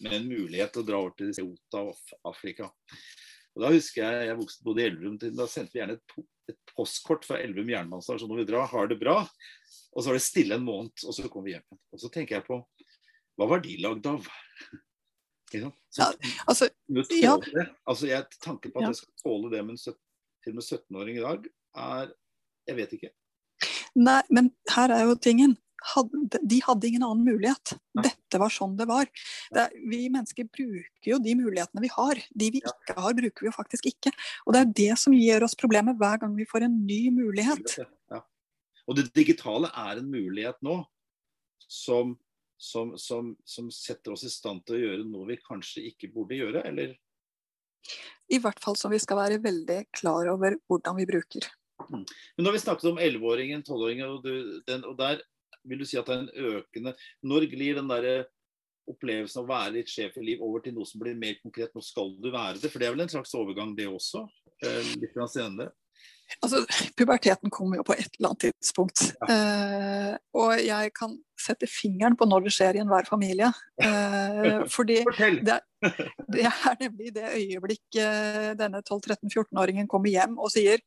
Med 0.00 0.16
en 0.16 0.30
mulighet 0.30 0.72
til 0.72 0.86
å 0.86 0.88
dra 0.88 1.02
over 1.02 1.12
til 1.18 1.34
Ceuta 1.36 1.84
og 1.90 2.16
Afrika. 2.32 2.70
Og 3.52 3.64
Da 3.64 3.74
husker 3.74 4.04
jeg 4.06 4.30
jeg 4.30 4.38
vokste 4.38 4.64
både 4.64 4.80
i 4.80 4.88
Elverum 4.88 5.20
da 5.20 5.46
sendte 5.50 5.74
vi 5.74 5.82
gjerne 5.82 5.98
et, 5.98 6.16
et 6.48 6.74
postkort 6.74 7.26
fra 7.28 7.38
Elvum 7.42 7.70
jernbanestasjon 7.72 8.30
når 8.30 8.42
vi 8.42 8.48
drar. 8.50 8.68
Har 8.70 8.90
det 8.90 8.98
bra? 9.00 9.20
Og 9.92 10.02
så 10.02 10.10
var 10.10 10.18
det 10.18 10.24
stille 10.24 10.58
en 10.58 10.66
måned, 10.66 10.94
og 11.04 11.14
så 11.16 11.28
kom 11.32 11.46
vi 11.46 11.54
hjem 11.54 11.64
igjen. 11.64 11.80
Og 11.92 12.02
så 12.02 12.10
tenker 12.12 12.38
jeg 12.38 12.46
på 12.48 12.60
hva 13.38 13.46
var 13.46 13.62
de 13.62 13.76
lagd 13.82 14.06
av? 14.10 14.26
Så, 15.48 15.62
ja, 15.96 16.06
altså, 16.44 16.66
ja. 17.16 17.30
altså 17.88 18.08
jeg 18.10 18.26
Tanken 18.44 18.68
på 18.68 18.82
at 18.82 18.84
ja. 18.84 18.88
jeg 18.90 18.98
skal 18.98 19.22
tåle 19.22 19.48
det 19.54 19.62
med 19.64 19.78
en 19.78 19.80
til 19.80 20.52
og 20.52 20.58
med 20.58 20.66
17-åring 20.66 21.16
i 21.16 21.22
dag, 21.22 21.46
er 21.80 22.10
Jeg 22.68 22.76
vet 22.76 22.92
ikke. 22.98 23.10
Nei, 23.96 24.20
men 24.28 24.50
her 24.74 24.92
er 24.92 25.06
jo 25.08 25.14
tingen. 25.16 25.56
De 26.42 26.58
hadde 26.66 26.88
ingen 26.88 27.04
annen 27.06 27.24
mulighet. 27.24 27.74
Dette 28.02 28.40
var 28.40 28.52
sånn 28.52 28.76
det 28.78 28.88
var. 28.90 29.08
Det 29.54 29.68
vi 29.88 30.04
mennesker 30.10 30.48
bruker 30.50 31.12
jo 31.12 31.20
de 31.22 31.34
mulighetene 31.38 31.84
vi 31.84 31.90
har. 31.92 32.20
De 32.34 32.50
vi 32.54 32.62
ikke 32.62 32.96
har, 32.98 33.14
bruker 33.14 33.44
vi 33.46 33.50
jo 33.50 33.54
faktisk 33.54 33.88
ikke. 33.92 34.12
Og 34.46 34.54
det 34.56 34.62
er 34.62 34.72
det 34.80 34.92
som 35.00 35.14
gir 35.16 35.46
oss 35.46 35.56
problemer 35.58 35.96
hver 35.98 36.20
gang 36.22 36.34
vi 36.36 36.48
får 36.48 36.66
en 36.66 36.80
ny 36.88 37.02
mulighet. 37.14 37.78
Ja. 38.10 38.22
Og 38.88 38.98
det 38.98 39.10
digitale 39.16 39.70
er 39.70 40.00
en 40.00 40.10
mulighet 40.10 40.58
nå 40.64 40.80
som, 41.68 42.16
som, 42.56 42.96
som, 42.98 43.34
som 43.44 43.70
setter 43.74 44.16
oss 44.16 44.24
i 44.24 44.32
stand 44.32 44.64
til 44.66 44.78
å 44.78 44.82
gjøre 44.82 45.06
noe 45.06 45.28
vi 45.28 45.38
kanskje 45.44 45.84
ikke 45.92 46.10
burde 46.14 46.38
gjøre, 46.40 46.64
eller? 46.66 46.96
I 48.28 48.40
hvert 48.42 48.60
fall 48.60 48.76
som 48.76 48.92
vi 48.92 49.00
skal 49.00 49.20
være 49.20 49.42
veldig 49.44 49.82
klar 49.94 50.28
over 50.32 50.58
hvordan 50.68 50.98
vi 50.98 51.06
bruker. 51.08 51.46
Mm. 51.86 52.02
Men 52.02 52.42
nå 52.42 52.50
har 52.50 52.56
vi 52.56 52.62
snakket 52.64 52.90
om 52.90 52.98
11-åringen, 53.00 53.62
12-åringen, 53.62 54.16
og, 54.16 54.26
og, 54.80 54.94
der 54.98 55.22
vil 55.68 55.82
du 55.82 55.86
si 55.88 55.98
at 56.00 56.08
det 56.08 56.16
er 56.16 56.24
en 56.24 56.54
økende 56.58 56.94
Når 57.22 57.48
glir 57.52 57.78
den 57.78 57.90
der 57.90 58.26
opplevelsen 58.88 59.42
av 59.42 59.44
å 59.44 59.52
være 59.52 59.74
litt 59.76 59.90
sjef 59.92 60.16
i 60.16 60.24
liv 60.24 60.44
over 60.44 60.62
til 60.64 60.74
noe 60.76 60.88
som 60.88 61.00
blir 61.02 61.16
mer 61.18 61.36
konkret? 61.42 61.74
Nå 61.76 61.82
skal 61.84 62.14
du 62.16 62.30
være 62.32 62.56
det? 62.62 62.70
For 62.72 62.80
det 62.80 62.88
er 62.88 62.96
vel 62.96 63.04
en 63.04 63.12
slags 63.12 63.34
overgang, 63.36 63.74
det 63.76 63.88
også? 63.90 64.24
Eh, 64.64 64.94
litt 65.02 65.18
senere? 65.28 65.74
Altså, 66.44 66.60
Puberteten 66.96 67.50
kommer 67.50 67.80
jo 67.80 67.84
på 67.88 67.94
et 67.96 68.10
eller 68.18 68.30
annet 68.30 68.44
tidspunkt. 68.48 69.02
Ja. 69.16 69.28
Eh, 69.34 70.14
og 70.36 70.52
jeg 70.60 70.92
kan 70.96 71.16
sette 71.40 71.68
fingeren 71.70 72.16
på 72.18 72.28
når 72.28 72.46
det 72.46 72.52
skjer 72.54 72.76
i 72.78 72.82
enhver 72.82 73.08
familie. 73.08 73.48
Eh, 73.82 74.64
fordi 74.76 75.00
det, 75.48 75.58
det, 76.28 76.44
er 76.44 76.76
nemlig 76.82 77.14
det 77.16 77.32
øyeblikk 77.32 78.00
eh, 78.02 78.52
denne 78.60 78.82
12-13-14-åringen 78.84 79.88
kommer 79.90 80.12
hjem 80.12 80.36
og 80.38 80.52
sier 80.54 80.84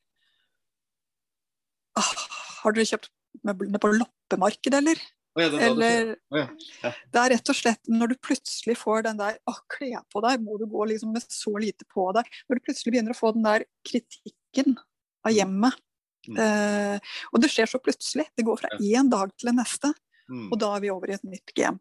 har 1.97 2.75
dere 2.75 2.87
kjøpt 2.87 3.09
møblene 3.47 3.81
på 3.81 3.91
loppemarked, 3.95 4.77
eller? 4.81 5.01
Oh, 5.31 5.39
ja, 5.39 5.47
det, 5.47 5.59
eller 5.63 6.09
oh, 6.11 6.39
ja. 6.41 6.47
Ja. 6.83 6.89
Det 7.13 7.19
er 7.21 7.31
rett 7.31 7.49
og 7.53 7.55
slett 7.55 7.91
når 7.91 8.11
du 8.11 8.17
plutselig 8.19 8.73
får 8.75 9.05
den 9.05 9.19
der 9.21 9.37
Å, 9.47 9.53
kle 9.71 10.01
på 10.11 10.23
deg, 10.25 10.43
må 10.43 10.57
du 10.59 10.65
gå 10.67 10.87
liksom 10.89 11.13
med 11.15 11.23
så 11.23 11.53
lite 11.61 11.87
på 11.87 12.09
deg? 12.17 12.27
Når 12.49 12.59
du 12.59 12.65
plutselig 12.65 12.95
begynner 12.95 13.15
å 13.15 13.19
få 13.19 13.31
den 13.37 13.47
der 13.47 13.63
kritikken 13.87 14.75
av 15.23 15.31
mm. 15.31 15.35
hjemmet. 15.37 15.79
Mm. 16.27 16.37
Eh, 16.43 17.15
og 17.31 17.41
det 17.41 17.51
skjer 17.53 17.71
så 17.71 17.79
plutselig. 17.81 18.27
Det 18.35 18.45
går 18.45 18.59
fra 18.59 18.75
én 18.77 19.11
dag 19.11 19.31
til 19.37 19.51
den 19.51 19.61
neste. 19.61 19.93
Mm. 20.31 20.49
Og 20.49 20.59
da 20.59 20.75
er 20.75 20.83
vi 20.83 20.91
over 20.91 21.11
i 21.11 21.15
et 21.15 21.25
nytt 21.27 21.55
game. 21.55 21.79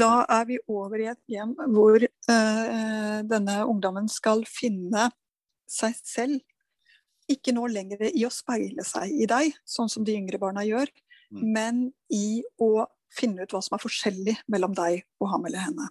Da 0.00 0.10
er 0.32 0.48
vi 0.48 0.58
over 0.72 1.00
i 1.00 1.10
et 1.12 1.22
game 1.32 1.68
hvor 1.76 2.00
eh, 2.00 3.18
denne 3.28 3.60
ungdommen 3.64 4.08
skal 4.12 4.44
finne 4.48 5.10
seg 5.68 5.96
selv 6.00 6.40
ikke 7.30 7.54
nå 7.54 7.66
lenger 7.72 8.06
i 8.12 8.24
å 8.26 8.32
speile 8.32 8.84
seg 8.86 9.12
i 9.12 9.26
deg, 9.30 9.54
sånn 9.66 9.90
som 9.92 10.04
de 10.06 10.14
yngre 10.14 10.40
barna 10.42 10.64
gjør, 10.66 10.90
mm. 11.34 11.42
men 11.54 11.86
i 12.12 12.42
å 12.62 12.86
finne 13.16 13.46
ut 13.46 13.54
hva 13.54 13.62
som 13.64 13.76
er 13.76 13.82
forskjellig 13.82 14.36
mellom 14.52 14.74
deg 14.76 15.02
og 15.22 15.30
ham 15.32 15.48
eller 15.48 15.64
henne. 15.68 15.88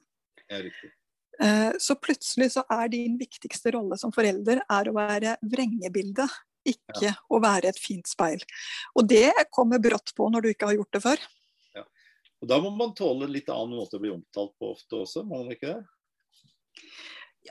Eh, 1.43 1.71
så 1.80 1.95
plutselig 2.00 2.54
så 2.54 2.63
er 2.71 2.91
din 2.93 3.17
viktigste 3.19 3.74
rolle 3.76 3.98
som 4.00 4.13
forelder 4.15 4.62
er 4.63 4.89
å 4.89 4.95
være 4.95 5.36
vrengebildet, 5.43 6.30
ikke 6.65 7.10
ja. 7.10 7.15
å 7.30 7.39
være 7.43 7.69
et 7.69 7.80
fint 7.82 8.08
speil. 8.10 8.41
Og 8.98 9.08
det 9.10 9.30
kommer 9.54 9.82
brått 9.84 10.15
på 10.17 10.30
når 10.32 10.45
du 10.45 10.52
ikke 10.54 10.69
har 10.71 10.78
gjort 10.80 10.95
det 10.95 11.04
før. 11.04 11.26
Ja. 11.76 11.84
Og 12.41 12.50
Da 12.50 12.62
må 12.63 12.71
man 12.74 12.95
tåle 12.98 13.30
litt 13.30 13.52
annen 13.54 13.78
måte 13.78 14.00
å 14.00 14.04
bli 14.04 14.13
omtalt 14.13 14.56
på 14.60 14.71
ofte 14.74 15.04
også, 15.04 15.26
må 15.28 15.43
man 15.43 15.54
ikke 15.54 15.76
det? 15.76 15.84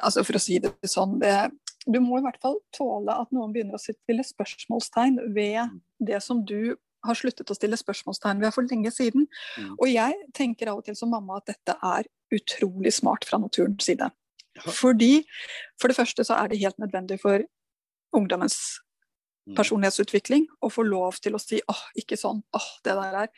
Altså 0.03 0.25
For 0.27 0.35
å 0.37 0.43
si 0.43 0.59
det 0.63 0.73
sånn, 0.91 1.21
det, 1.23 1.37
du 1.85 2.01
må 2.01 2.19
i 2.19 2.25
hvert 2.25 2.41
fall 2.43 2.57
tåle 2.75 3.13
at 3.13 3.33
noen 3.35 3.53
begynner 3.53 3.77
å 3.77 3.83
stille 3.83 4.25
spørsmålstegn 4.25 5.21
ved 5.37 5.61
mm. 5.69 5.79
det 6.09 6.21
som 6.25 6.41
du 6.47 6.77
har 7.05 7.19
sluttet 7.19 7.51
å 7.53 7.57
stille 7.57 7.77
spørsmålstegn 7.77 8.41
ved 8.41 8.55
for 8.57 8.67
lenge 8.71 8.93
siden. 8.95 9.27
Mm. 9.61 9.73
Og 9.77 9.89
jeg 9.91 10.17
tenker 10.37 10.71
av 10.73 10.81
og 10.81 10.87
til 10.87 10.97
som 10.97 11.13
mamma 11.13 11.41
at 11.41 11.51
dette 11.53 11.77
er 11.85 12.09
utrolig 12.35 12.95
smart 12.97 13.27
fra 13.29 13.41
naturens 13.43 13.85
side. 13.85 14.09
Fordi 14.65 15.25
for 15.81 15.91
det 15.91 15.99
første 15.99 16.25
så 16.27 16.39
er 16.39 16.51
det 16.51 16.63
helt 16.63 16.81
nødvendig 16.81 17.19
for 17.21 17.43
ungdommens 18.15 18.57
mm. 19.49 19.57
personlighetsutvikling 19.59 20.47
å 20.65 20.71
få 20.73 20.87
lov 20.87 21.19
til 21.23 21.37
å 21.37 21.43
si 21.43 21.61
åh, 21.61 21.85
ikke 22.01 22.19
sånn, 22.21 22.41
åh, 22.55 22.71
det 22.87 22.97
der 23.01 23.21
er. 23.25 23.35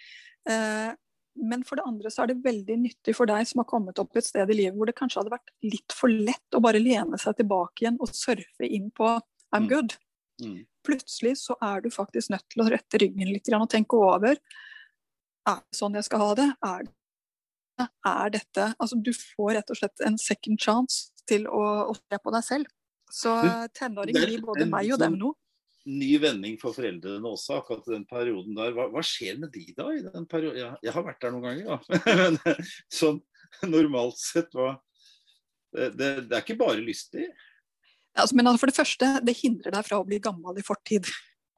Eh, 0.46 0.92
men 1.36 1.62
for 1.64 1.76
det 1.76 1.84
andre 1.86 2.10
så 2.10 2.22
er 2.24 2.26
det 2.32 2.42
veldig 2.44 2.76
nyttig 2.82 3.14
for 3.16 3.26
deg 3.30 3.46
som 3.46 3.60
har 3.62 3.68
kommet 3.70 3.98
opp 3.98 4.16
et 4.16 4.24
sted 4.24 4.50
i 4.50 4.56
livet 4.56 4.76
hvor 4.76 4.86
det 4.88 4.96
kanskje 4.98 5.20
hadde 5.22 5.32
vært 5.34 5.50
litt 5.62 5.92
for 5.94 6.08
lett 6.12 6.56
å 6.56 6.60
bare 6.64 6.80
lene 6.82 7.18
seg 7.20 7.36
tilbake 7.36 7.82
igjen 7.84 7.98
og 8.00 8.08
surfe 8.14 8.66
inn 8.68 8.90
på 8.90 9.08
I'm 9.54 9.66
Mm. 9.66 9.68
good. 9.68 9.94
Mm. 10.42 10.66
Plutselig 10.84 11.36
så 11.38 11.56
er 11.62 11.80
du 11.80 11.88
faktisk 11.90 12.30
nødt 12.30 12.44
til 12.50 12.62
å 12.64 12.68
rette 12.70 12.98
ryggen 13.00 13.30
litt 13.32 13.48
og 13.54 13.68
tenke 13.70 13.94
over. 13.96 14.36
Er 15.46 15.56
det 15.62 15.78
sånn 15.78 15.94
jeg 15.94 16.04
skal 16.04 16.18
ha 16.20 16.34
det? 16.34 16.48
Er, 16.62 16.82
det, 17.78 17.88
er 18.04 18.30
dette 18.30 18.74
Altså 18.80 18.96
du 19.02 19.12
får 19.12 19.54
rett 19.54 19.70
og 19.70 19.76
slett 19.76 20.00
en 20.04 20.18
second 20.18 20.58
chance 20.60 21.12
til 21.26 21.46
å, 21.46 21.90
å 21.90 21.94
se 21.94 22.18
på 22.18 22.32
deg 22.34 22.44
selv. 22.44 22.66
Så 23.10 23.32
tenåring 23.74 24.14
gir 24.18 24.40
både 24.42 24.66
meg 24.68 24.90
og 24.92 24.98
sånn- 24.98 25.04
dem 25.06 25.18
noe. 25.18 25.34
Ny 25.86 26.16
vending 26.18 26.56
for 26.58 26.74
foreldrene 26.74 27.30
også, 27.30 27.60
akkurat 27.60 27.86
den 27.86 28.06
perioden 28.10 28.56
der. 28.58 28.72
Hva, 28.74 28.88
hva 28.90 29.04
skjer 29.06 29.38
med 29.38 29.52
de 29.54 29.68
da? 29.76 29.86
i 29.94 30.02
den 30.02 30.26
perioden? 30.30 30.58
Jeg, 30.58 30.80
jeg 30.88 30.94
har 30.96 31.06
vært 31.06 31.22
der 31.22 31.34
noen 31.34 31.46
ganger, 31.46 31.76
da. 31.76 32.00
Men 32.20 32.40
sånn 32.92 33.20
normalt 33.70 34.18
sett, 34.18 34.50
hva 34.56 34.74
det, 35.76 35.90
det, 35.98 36.08
det 36.30 36.36
er 36.36 36.42
ikke 36.42 36.58
bare 36.58 36.80
lystig. 36.80 37.26
Altså, 38.16 38.36
men 38.38 38.48
altså, 38.48 38.62
for 38.62 38.72
det 38.72 38.78
første, 38.78 39.08
det 39.26 39.34
hindrer 39.36 39.74
deg 39.74 39.84
fra 39.84 39.98
å 40.00 40.06
bli 40.08 40.18
gammel 40.24 40.56
i 40.56 40.64
fortid. 40.64 41.08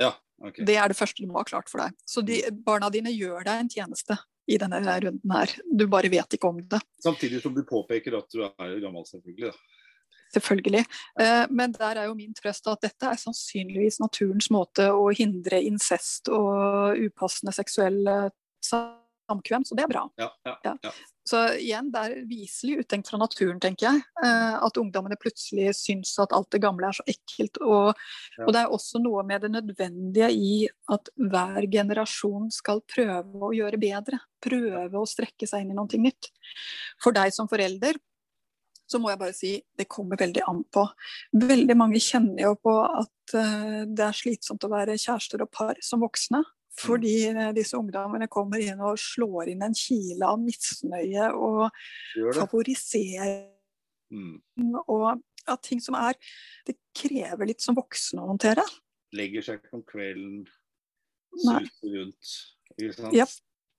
Ja, 0.02 0.10
okay. 0.42 0.64
Det 0.66 0.74
er 0.80 0.90
det 0.90 0.98
første 0.98 1.22
du 1.22 1.30
må 1.30 1.38
ha 1.38 1.46
klart 1.46 1.70
for 1.70 1.84
deg. 1.84 1.94
Så 2.08 2.24
de, 2.26 2.40
barna 2.66 2.90
dine 2.90 3.12
gjør 3.14 3.46
deg 3.46 3.62
en 3.62 3.70
tjeneste 3.70 4.18
i 4.48 4.58
denne 4.58 4.80
runden 4.82 5.34
her. 5.34 5.54
Du 5.70 5.86
bare 5.90 6.10
vet 6.10 6.34
ikke 6.34 6.50
om 6.50 6.58
det. 6.72 6.80
Samtidig 7.04 7.42
som 7.44 7.54
du 7.54 7.62
påpeker 7.68 8.16
at 8.18 8.30
du 8.34 8.42
er 8.42 8.78
gammel, 8.82 9.06
selvfølgelig. 9.06 9.52
da. 9.52 9.77
Selvfølgelig. 10.34 10.84
Eh, 11.20 11.46
Men 11.50 11.72
der 11.72 12.02
er 12.02 12.08
jo 12.10 12.14
min 12.18 12.34
trøst 12.36 12.66
at 12.68 12.80
dette 12.84 13.06
er 13.12 13.16
sannsynligvis 13.20 14.00
naturens 14.02 14.50
måte 14.50 14.90
å 14.92 15.08
hindre 15.16 15.62
incest 15.64 16.28
og 16.28 16.98
upassende 16.98 17.54
seksuelle 17.56 18.30
samkvem, 18.64 19.64
så 19.64 19.76
det 19.76 19.84
er 19.86 19.94
bra. 19.94 20.08
Ja, 20.18 20.32
ja, 20.44 20.58
Ja. 20.64 20.74
ja. 20.82 20.90
Så 21.28 21.36
igjen, 21.60 21.90
det 21.92 22.00
er 22.00 22.12
viselig 22.24 22.78
uttenkt 22.80 23.10
fra 23.10 23.18
naturen, 23.20 23.58
tenker 23.60 23.84
jeg. 23.90 24.02
eh, 24.24 24.54
At 24.64 24.78
ungdommene 24.80 25.16
plutselig 25.20 25.74
syns 25.76 26.14
at 26.18 26.32
alt 26.32 26.48
det 26.54 26.62
gamle 26.62 26.88
er 26.88 26.96
så 26.96 27.04
ekkelt. 27.04 27.58
Og, 27.60 27.92
og 28.46 28.52
det 28.54 28.62
er 28.62 28.72
også 28.72 28.96
noe 29.04 29.22
med 29.28 29.42
det 29.44 29.50
nødvendige 29.52 30.30
i 30.32 30.68
at 30.88 31.10
hver 31.20 31.68
generasjon 31.68 32.48
skal 32.50 32.80
prøve 32.88 33.44
å 33.44 33.52
gjøre 33.52 33.76
bedre. 33.76 34.22
Prøve 34.40 34.96
å 34.96 35.04
strekke 35.04 35.46
seg 35.46 35.66
inn 35.66 35.74
i 35.74 35.76
noe 35.76 36.00
nytt. 36.00 36.30
For 37.04 37.12
deg 37.12 37.34
som 37.36 37.46
forelder 37.50 38.00
så 38.88 39.00
må 39.00 39.10
jeg 39.12 39.20
bare 39.20 39.36
si 39.36 39.50
det 39.76 39.88
kommer 39.90 40.20
veldig 40.20 40.44
an 40.48 40.62
på. 40.72 40.84
Veldig 41.36 41.76
mange 41.76 42.00
kjenner 42.02 42.46
jo 42.46 42.54
på 42.62 42.74
at 42.86 43.34
eh, 43.36 43.82
det 43.84 44.06
er 44.06 44.16
slitsomt 44.16 44.64
å 44.64 44.72
være 44.72 44.96
kjærester 44.98 45.44
og 45.44 45.52
par 45.52 45.80
som 45.84 46.00
voksne. 46.04 46.40
Fordi 46.78 47.14
eh, 47.32 47.52
disse 47.56 47.76
ungdommene 47.78 48.30
kommer 48.32 48.62
inn 48.62 48.80
og 48.80 49.00
slår 49.02 49.52
inn 49.52 49.64
en 49.66 49.76
kile 49.76 50.28
av 50.30 50.40
misnøye 50.40 51.30
og 51.36 51.68
Gjør 52.16 52.42
favoriserer 52.42 53.46
Mm. 54.08 54.38
og 54.88 55.18
at 55.44 55.60
ting 55.66 55.80
som 55.84 55.92
er 55.98 56.14
Det 56.64 56.78
krever 56.96 57.50
litt 57.50 57.60
som 57.60 57.76
voksne 57.76 58.22
å 58.22 58.30
håndtere. 58.30 58.64
Legger 59.12 59.44
seg 59.44 59.68
om 59.76 59.82
kvelden, 59.84 60.46
suser 61.36 61.92
rundt. 61.92 62.32
Ikke 62.78 62.94
sant? 62.96 63.12
Ja. 63.16 63.26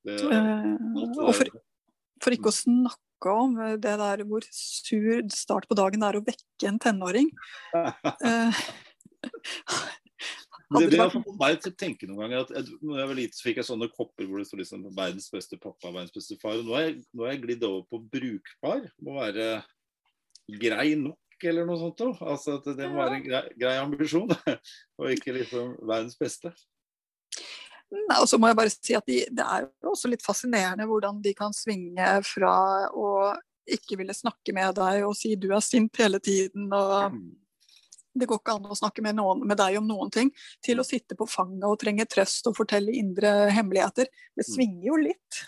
Det, 0.06 0.20
Eh, 0.30 0.76
og 1.20 1.34
for, 1.36 1.50
for 2.24 2.36
ikke 2.38 2.50
å 2.50 2.56
snakke 2.56 3.09
om 3.28 3.58
eh, 3.60 3.76
det 3.82 3.96
der 4.00 4.24
hvor 4.28 4.46
sur 4.56 5.24
start 5.34 5.68
på 5.68 5.78
dagen 5.78 6.00
det 6.00 6.08
er 6.10 6.20
å 6.20 6.26
vekke 6.26 6.70
en 6.72 6.80
tenåring. 6.80 7.34
Eh, 10.70 10.80
det, 10.80 10.92
det 10.94 11.00
har 11.02 11.10
fått 11.12 11.28
meg 11.40 11.58
til 11.60 11.74
å 11.74 11.78
tenke 11.82 12.08
noen 12.08 12.22
ganger 12.22 12.44
at 12.44 12.52
at 12.62 12.68
når 12.86 13.00
jeg 13.02 13.10
var 13.10 13.18
liten, 13.18 13.36
så 13.36 13.46
fikk 13.48 13.60
jeg 13.60 13.68
sånne 13.68 13.88
kopper 13.92 14.28
hvor 14.30 14.40
det 14.40 14.46
står 14.48 14.62
liksom 14.62 14.84
'verdens 14.94 15.28
beste 15.34 15.58
pappa', 15.58 15.90
'verdens 15.90 16.14
beste 16.14 16.38
far'. 16.40 16.62
Og 16.62 16.70
nå 16.70 16.76
er 16.78 16.86
jeg, 16.86 16.96
nå 17.12 17.26
er 17.26 17.34
jeg 17.34 17.42
glidd 17.44 17.66
over 17.68 17.88
på 17.90 18.00
'brukbar'. 18.14 18.86
Må 19.02 19.18
være 19.18 19.48
grei 20.62 20.94
nok, 21.00 21.20
eller 21.44 21.66
noe 21.66 21.80
sånt. 21.82 22.06
Også. 22.06 22.30
Altså 22.34 22.58
at 22.60 22.70
det 22.78 22.90
må 22.90 23.02
være 23.02 23.18
en 23.18 23.26
grei, 23.26 23.44
grei 23.60 23.76
ambisjon, 23.82 24.30
og 25.02 25.16
ikke 25.16 25.36
liksom 25.40 25.74
verdens 25.82 26.20
beste. 26.22 26.54
Nei, 27.90 28.20
og 28.20 28.28
så 28.30 28.38
må 28.38 28.50
jeg 28.50 28.58
bare 28.60 28.72
si 28.72 28.94
at 28.98 29.06
de, 29.10 29.24
Det 29.34 29.46
er 29.46 29.66
jo 29.66 29.94
også 29.96 30.12
litt 30.12 30.26
fascinerende 30.26 30.86
hvordan 30.90 31.22
de 31.26 31.34
kan 31.38 31.56
svinge 31.56 32.10
fra 32.28 32.54
å 32.94 33.10
ikke 33.70 34.00
ville 34.00 34.16
snakke 34.18 34.54
med 34.54 34.78
deg 34.78 35.04
og 35.06 35.14
si 35.18 35.36
du 35.38 35.52
er 35.54 35.62
sint 35.62 35.98
hele 36.02 36.22
tiden 36.24 36.72
og 36.74 37.18
det 38.20 38.28
går 38.30 38.42
ikke 38.42 38.56
an 38.58 38.68
å 38.70 38.78
snakke 38.78 39.04
med, 39.06 39.18
noen, 39.20 39.46
med 39.48 39.60
deg 39.60 39.78
om 39.80 39.88
noen 39.88 40.12
ting, 40.14 40.32
til 40.66 40.82
å 40.82 40.88
sitte 40.88 41.18
på 41.18 41.28
fanget 41.30 41.68
og 41.68 41.78
trenge 41.82 42.08
trøst 42.10 42.50
og 42.50 42.58
fortelle 42.58 42.96
indre 42.98 43.32
hemmeligheter. 43.54 44.10
Det 44.36 44.46
svinger 44.48 44.90
jo 44.90 45.00
litt. 45.06 45.42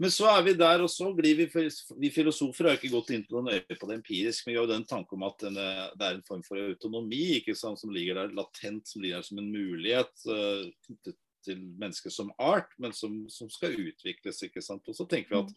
Men 0.00 0.12
så 0.12 0.30
er 0.32 0.44
vi 0.46 0.54
der, 0.56 0.80
og 0.80 0.88
så 0.88 1.10
glir 1.12 1.36
vi 1.36 1.66
Vi 2.00 2.10
filosofer 2.10 2.70
har 2.70 2.78
ikke 2.78 2.92
gått 2.94 3.10
inn 3.12 3.26
på 3.28 3.36
noen 3.36 3.52
øye 3.52 3.76
på 3.76 3.88
det 3.88 3.98
empirisk, 3.98 4.46
men 4.46 4.54
vi 4.54 4.58
har 4.58 4.64
jo 4.64 4.72
den 4.72 4.86
tanke 4.88 5.16
om 5.16 5.26
at 5.28 5.42
denne, 5.44 5.66
det 5.92 6.06
er 6.06 6.16
en 6.16 6.24
form 6.26 6.44
for 6.46 6.60
autonomi 6.62 7.36
ikke 7.36 7.54
sant, 7.58 7.80
som 7.82 7.92
ligger 7.92 8.16
der 8.16 8.32
latent, 8.32 8.88
som 8.88 9.04
ligger 9.04 9.20
der 9.20 9.28
som 9.28 9.42
en 9.42 9.52
mulighet 9.52 10.24
uh, 10.24 10.64
knyttet 10.86 11.18
til 11.44 11.60
mennesket 11.80 12.14
som 12.14 12.32
art, 12.38 12.72
men 12.78 12.94
som, 12.96 13.22
som 13.32 13.50
skal 13.52 13.76
utvikles. 13.78 14.42
ikke 14.46 14.62
sant, 14.64 14.88
Og 14.88 14.96
så 14.96 15.06
tenker 15.10 15.34
vi 15.34 15.42
at 15.44 15.54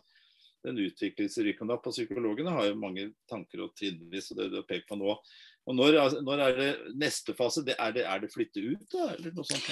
den 0.63 0.80
utviklingsrykken 0.80 1.67
da 1.67 1.78
på 1.82 1.91
psykologene 1.91 2.54
har 2.56 2.69
jo 2.69 2.80
mange 2.80 3.10
tanker 3.30 3.65
og 3.65 3.74
trinnvis, 3.76 4.32
og 4.32 4.39
det 4.39 4.52
du 4.54 4.62
har 4.62 4.69
pekt 4.69 4.88
på 4.89 5.00
nå. 5.00 5.17
Og 5.63 5.76
når, 5.76 6.00
altså, 6.00 6.24
når 6.24 6.46
er 6.46 6.58
det 6.60 6.72
neste 7.00 7.36
fase? 7.36 7.63
Det, 7.67 7.76
er, 7.80 7.91
det, 7.96 8.08
er 8.08 8.24
det 8.24 8.32
flytte 8.32 8.63
ut, 8.63 8.88
da? 8.91 9.12
Eller 9.15 9.36
noe 9.36 9.48
sånt? 9.48 9.69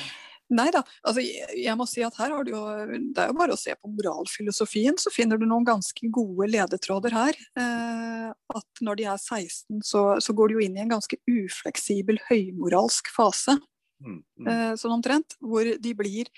Nei 0.52 0.68
da. 0.74 0.82
Altså, 1.08 1.24
jeg 1.24 1.74
må 1.80 1.86
si 1.88 2.04
at 2.04 2.18
her 2.20 2.34
har 2.34 2.44
du 2.44 2.52
jo 2.52 2.62
Det 3.16 3.24
er 3.24 3.30
jo 3.30 3.38
bare 3.38 3.56
å 3.56 3.60
se 3.60 3.72
på 3.78 3.92
moralfilosofien, 3.92 4.98
så 5.00 5.12
finner 5.14 5.40
du 5.40 5.46
noen 5.48 5.68
ganske 5.68 6.12
gode 6.12 6.50
ledetråder 6.52 7.16
her. 7.16 7.40
Eh, 7.60 8.28
at 8.32 8.84
når 8.84 9.00
de 9.00 9.08
er 9.08 9.20
16, 9.22 9.80
så, 9.88 10.04
så 10.20 10.36
går 10.36 10.52
de 10.52 10.58
jo 10.58 10.66
inn 10.66 10.76
i 10.76 10.84
en 10.84 10.92
ganske 10.92 11.20
ufleksibel 11.32 12.20
høymoralsk 12.28 13.12
fase. 13.16 13.56
Mm, 14.02 14.20
mm. 14.42 14.48
eh, 14.52 14.74
sånn 14.82 14.96
omtrent, 14.98 15.38
hvor 15.40 15.64
de 15.66 15.94
blir 15.98 16.30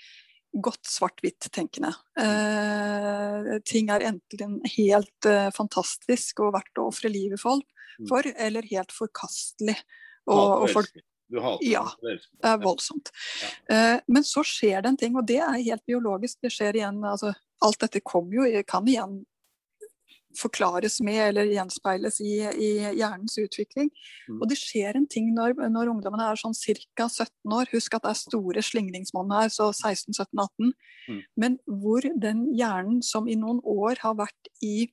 godt 0.54 0.86
svart-hvitt-tenkende. 0.86 1.90
Eh, 2.20 3.48
ting 3.66 3.88
er 3.90 4.04
enten 4.12 4.60
helt 4.76 5.26
eh, 5.26 5.48
fantastisk 5.56 6.44
og 6.44 6.52
verdt 6.54 6.78
å 6.78 6.88
ofre 6.92 7.10
livet 7.12 7.40
for, 7.42 7.62
Mm. 7.94 8.08
for 8.10 8.26
eller 8.26 8.66
helt 8.72 8.90
forkastelig. 8.90 9.76
Og, 10.26 10.64
og 10.64 10.70
folk. 10.72 10.88
Du 11.30 11.36
hater 11.40 11.62
Ja. 11.62 11.84
det 12.02 12.18
er 12.42 12.56
voldsomt. 12.58 13.12
Eh, 13.70 14.00
men 14.08 14.24
så 14.26 14.42
skjer 14.42 14.82
det 14.82 14.88
en 14.88 14.96
ting, 14.96 15.14
og 15.16 15.26
det 15.28 15.38
er 15.38 15.62
helt 15.62 15.84
biologisk. 15.86 16.40
Det 16.42 16.50
skjer 16.50 16.74
igjen, 16.80 16.98
altså, 17.04 17.34
Alt 17.62 17.78
dette 17.78 18.00
kommer 18.02 18.34
jo, 18.34 18.62
kan 18.66 18.84
igjen 18.84 19.24
forklares 20.38 21.00
med 21.04 21.20
eller 21.28 21.50
gjenspeiles 21.50 22.20
i, 22.24 22.34
i 22.44 22.70
hjernens 22.98 23.36
utvikling. 23.40 23.90
Mm. 24.28 24.40
Og 24.40 24.48
det 24.50 24.58
skjer 24.60 24.98
en 24.98 25.06
ting 25.10 25.30
når, 25.36 25.56
når 25.72 25.92
ungdommene 25.92 26.30
er 26.30 26.40
sånn 26.40 26.56
ca. 26.56 27.08
17 27.08 27.56
år. 27.58 27.70
Husk 27.74 27.96
at 27.96 28.06
det 28.06 28.12
er 28.12 28.20
store 28.22 28.64
slingringsmonn 28.64 29.32
her, 29.34 29.52
så 29.52 29.70
16, 29.72 30.14
17, 30.16 30.44
18. 30.44 30.74
Mm. 31.08 31.22
Men 31.40 31.58
hvor 31.68 32.06
den 32.20 32.44
hjernen 32.56 33.00
som 33.04 33.30
i 33.30 33.38
noen 33.38 33.62
år 33.64 34.02
har 34.04 34.18
vært 34.20 34.52
i 34.64 34.90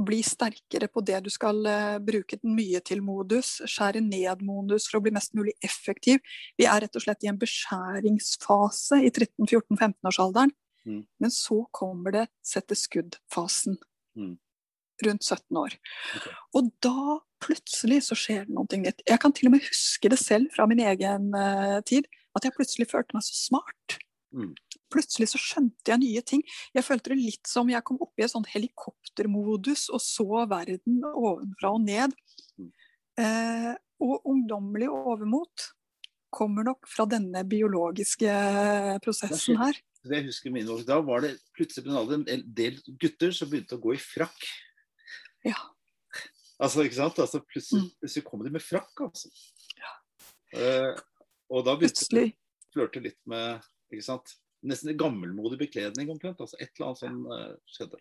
bli 0.00 0.22
sterkere 0.24 0.88
på 0.88 1.02
det 1.04 1.18
du 1.26 1.30
skal 1.32 1.58
uh, 1.68 1.98
bruke 2.02 2.38
den 2.40 2.54
mye 2.56 2.80
til-modus, 2.84 3.58
skjære 3.68 4.00
ned-modus 4.04 4.88
for 4.88 4.98
å 4.98 5.04
bli 5.04 5.12
mest 5.14 5.34
mulig 5.36 5.54
effektiv. 5.64 6.22
Vi 6.58 6.66
er 6.68 6.84
rett 6.84 6.96
og 6.96 7.04
slett 7.04 7.24
i 7.26 7.30
en 7.30 7.40
beskjæringsfase 7.40 9.02
i 9.04 9.12
13-14-15-årsalderen. 9.12 10.54
Mm. 10.88 11.02
Men 11.22 11.30
så 11.34 11.62
kommer 11.74 12.14
det 12.16 12.26
sette 12.46 12.76
skudd-fasen. 12.78 13.76
Mm. 14.18 14.34
Rundt 15.02 15.26
17 15.26 15.58
år. 15.58 15.76
Og 16.54 16.70
da 16.84 17.18
plutselig 17.42 18.02
så 18.06 18.16
skjer 18.18 18.46
det 18.46 18.54
noe 18.54 18.80
nytt. 18.80 19.02
Jeg 19.08 19.22
kan 19.22 19.34
til 19.34 19.50
og 19.50 19.56
med 19.56 19.66
huske 19.66 20.10
det 20.12 20.20
selv 20.20 20.52
fra 20.54 20.68
min 20.70 20.82
egen 20.84 21.32
uh, 21.34 21.80
tid. 21.88 22.06
At 22.38 22.46
jeg 22.46 22.54
plutselig 22.56 22.88
følte 22.92 23.16
meg 23.16 23.26
så 23.26 23.36
smart. 23.36 23.98
Mm. 24.32 24.52
Plutselig 24.92 25.28
så 25.32 25.40
skjønte 25.40 25.92
jeg 25.92 26.00
nye 26.00 26.22
ting. 26.24 26.42
Jeg 26.76 26.86
følte 26.86 27.12
det 27.12 27.20
litt 27.20 27.48
som 27.48 27.68
jeg 27.72 27.84
kom 27.88 28.00
opp 28.04 28.20
i 28.20 28.24
en 28.26 28.32
sånn 28.32 28.48
helikoptermodus 28.48 29.88
og 29.92 30.02
så 30.04 30.46
verden 30.50 31.02
ovenfra 31.12 31.74
og 31.76 31.84
ned. 31.84 32.16
Mm. 32.60 32.72
Eh, 33.22 33.70
og 34.02 34.28
ungdommelig 34.28 34.88
overmot 34.92 35.68
kommer 36.32 36.64
nok 36.66 36.88
fra 36.88 37.04
denne 37.08 37.44
biologiske 37.44 38.32
prosessen 39.04 39.60
her. 39.60 39.76
Det 40.02 40.18
jeg 40.18 40.26
husker 40.30 40.50
min 40.50 40.66
Da 40.86 40.98
var 41.04 41.22
det 41.22 41.36
plutselig 41.54 41.92
en 41.92 42.24
en 42.26 42.44
del 42.56 42.80
gutter 42.98 43.30
som 43.30 43.50
begynte 43.50 43.76
å 43.76 43.82
gå 43.82 43.94
i 43.94 44.00
frakk. 44.00 44.48
Ja. 45.44 45.58
Altså, 46.62 46.84
ikke 46.86 46.94
sant? 47.00 47.18
Altså, 47.18 47.40
plutselig, 47.42 47.82
Mm. 47.82 47.90
plutselig 48.00 48.24
kommer 48.28 48.44
de 48.46 48.50
med 48.54 48.62
frakk, 48.62 48.92
altså. 49.00 49.28
Eh, 50.54 50.92
og 51.50 51.64
da 51.64 51.74
begynte 51.76 51.96
Plutselig. 52.04 52.32
å 52.36 52.72
flørte 52.76 53.02
litt 53.02 53.18
med 53.26 53.62
ikke 53.92 54.04
sant? 54.04 54.34
Nesten 54.64 54.94
gammelmodig 54.96 55.58
bekledning 55.58 56.10
omtrent. 56.12 56.38
Altså, 56.40 56.54
et 56.60 56.70
eller 56.76 56.90
annet 56.92 56.98
som 57.02 57.26
eh, 57.32 57.54
skjedde. 57.72 57.98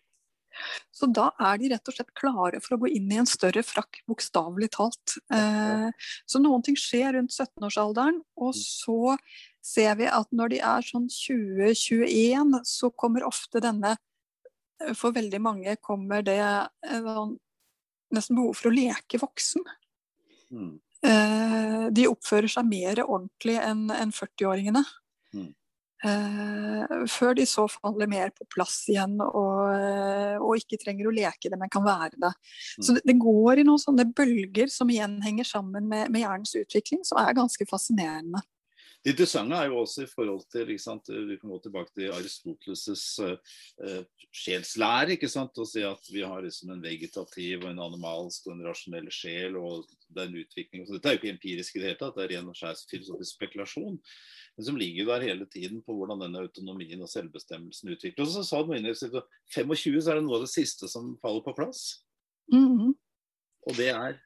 Så 0.92 1.08
da 1.16 1.30
er 1.40 1.58
de 1.62 1.70
rett 1.72 1.88
og 1.88 1.96
slett 1.96 2.12
klare 2.14 2.60
for 2.62 2.76
å 2.76 2.82
gå 2.84 2.90
inn 2.92 3.08
i 3.12 3.18
en 3.22 3.26
større 3.30 3.64
frakk, 3.64 4.02
bokstavelig 4.06 4.68
talt. 4.76 5.16
Eh, 5.32 5.90
så 6.28 6.42
noen 6.44 6.62
ting 6.68 6.76
skjer 6.76 7.16
rundt 7.16 7.32
17-årsalderen, 7.32 8.20
og 8.36 8.54
så 8.60 9.16
ser 9.64 9.96
vi 9.96 10.10
at 10.12 10.28
når 10.36 10.50
de 10.50 10.60
er 10.60 10.82
sånn 10.84 11.08
20-21, 11.08 12.60
så 12.68 12.92
kommer 12.94 13.24
ofte 13.24 13.62
denne 13.64 13.96
for 14.98 15.16
veldig 15.16 15.42
mange 15.44 15.76
kommer 15.84 16.24
det 16.26 16.40
sånn, 16.82 17.36
nesten 18.16 18.38
behov 18.38 18.58
for 18.60 18.72
å 18.72 18.76
leke 18.76 19.20
voksen. 19.22 19.66
Mm. 20.52 20.76
Eh, 21.08 21.88
de 21.96 22.10
oppfører 22.12 22.52
seg 22.52 22.68
mer 22.70 23.02
ordentlig 23.06 23.58
enn 23.62 23.88
en 23.96 24.14
40-åringene. 24.14 24.84
Mm. 25.34 25.50
Eh, 26.02 26.94
før 27.14 27.36
de 27.38 27.46
så 27.46 27.68
faller 27.70 28.10
mer 28.10 28.32
på 28.34 28.46
plass 28.50 28.80
igjen 28.90 29.20
og, 29.22 29.68
eh, 29.70 30.38
og, 30.40 30.56
ikke 30.58 30.80
trenger 30.82 31.10
å 31.10 31.14
leke 31.14 31.50
det, 31.50 31.60
men 31.62 31.72
kan 31.74 31.86
være 31.86 32.18
det. 32.18 32.32
Mm. 32.32 32.86
Så 32.86 32.96
det, 32.98 33.04
det, 33.06 33.18
går 33.22 33.62
i 33.62 33.68
noen 33.68 33.82
sånne 33.82 34.08
bølger 34.18 34.72
som 34.74 34.90
igjen 34.94 35.20
henger 35.26 35.48
sammen 35.48 35.90
med, 35.90 36.10
med 36.14 36.24
hjernens 36.24 36.56
utvikling, 36.58 37.06
som 37.08 37.22
er 37.22 37.38
ganske 37.38 37.70
fascinerende. 37.70 38.42
Det 39.02 39.16
interessante 39.16 39.58
er 39.58 39.72
jo 39.72 39.80
også 39.82 40.04
i 40.04 40.10
forhold 40.10 40.44
til 40.52 40.70
ikke 40.70 40.84
sant, 40.84 41.08
Vi 41.10 41.38
kan 41.42 41.50
gå 41.50 41.60
tilbake 41.64 41.90
til 41.96 42.12
Aristoteles' 42.14 43.06
uh, 43.24 44.04
sjelslære. 44.30 45.16
ikke 45.16 45.30
sant, 45.30 45.58
og 45.58 45.68
si 45.68 45.82
at 45.82 46.12
vi 46.14 46.22
har 46.22 46.42
liksom 46.42 46.70
en 46.70 46.84
vegetativ 46.84 47.64
og 47.64 47.72
en 47.72 47.82
animalsk 47.88 48.48
og 48.48 48.54
en 48.54 48.68
rasjonell 48.68 49.10
sjel. 49.10 49.58
og 49.58 49.90
den 50.16 50.36
utviklingen. 50.36 50.88
Så 50.88 50.98
dette 50.98 51.10
er 51.10 51.16
jo 51.16 51.22
ikke 51.22 51.34
empirisk 51.36 51.76
i 51.76 51.82
det 51.82 51.90
hele 51.90 52.00
tatt, 52.00 52.18
det 52.18 52.26
er 52.26 52.34
ren 52.36 52.50
og 52.52 52.58
skjær 52.58 52.80
filosofisk 52.90 53.38
spekulasjon. 53.38 54.00
Men 54.58 54.68
som 54.68 54.80
ligger 54.80 55.08
der 55.12 55.28
hele 55.30 55.48
tiden 55.52 55.82
på 55.86 55.96
hvordan 55.96 56.24
denne 56.26 56.44
autonomien 56.44 57.04
og 57.04 57.12
selvbestemmelsen 57.12 57.94
utvikler. 57.96 58.26
Og 58.26 58.34
så 58.34 58.44
sa 58.48 58.62
du 58.64 58.74
i 58.76 58.82
25 58.82 60.02
så 60.02 60.12
er 60.12 60.20
det 60.20 60.26
noe 60.26 60.40
av 60.40 60.46
det 60.46 60.52
siste 60.54 60.90
som 60.92 61.14
faller 61.24 61.46
på 61.46 61.56
plass. 61.58 62.04
Mm 62.52 62.68
-hmm. 62.78 62.94
Og 63.68 63.78
det 63.78 63.90
er 63.90 64.20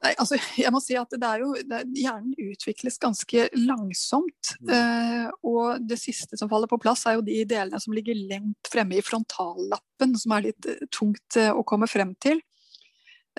Nei, 0.00 0.12
altså, 0.16 0.38
jeg 0.64 0.72
må 0.72 0.80
si 0.82 0.96
at 0.98 1.12
det 1.12 1.28
er 1.28 1.44
jo, 1.44 1.52
det, 1.68 1.82
Hjernen 1.98 2.34
utvikles 2.50 2.98
ganske 3.02 3.48
langsomt. 3.58 4.54
Mm. 4.60 4.74
Eh, 4.76 5.26
og 5.50 5.88
det 5.88 6.00
siste 6.00 6.38
som 6.40 6.50
faller 6.52 6.70
på 6.70 6.80
plass, 6.80 7.06
er 7.06 7.18
jo 7.18 7.26
de 7.26 7.42
delene 7.48 7.80
som 7.82 7.96
ligger 7.96 8.18
lengt 8.18 8.70
fremme 8.72 8.98
i 8.98 9.04
frontallappen, 9.04 10.16
som 10.20 10.36
er 10.36 10.50
litt 10.50 10.70
eh, 10.70 10.86
tungt 10.94 11.40
eh, 11.40 11.52
å 11.52 11.66
komme 11.68 11.90
frem 11.90 12.14
til. 12.22 12.40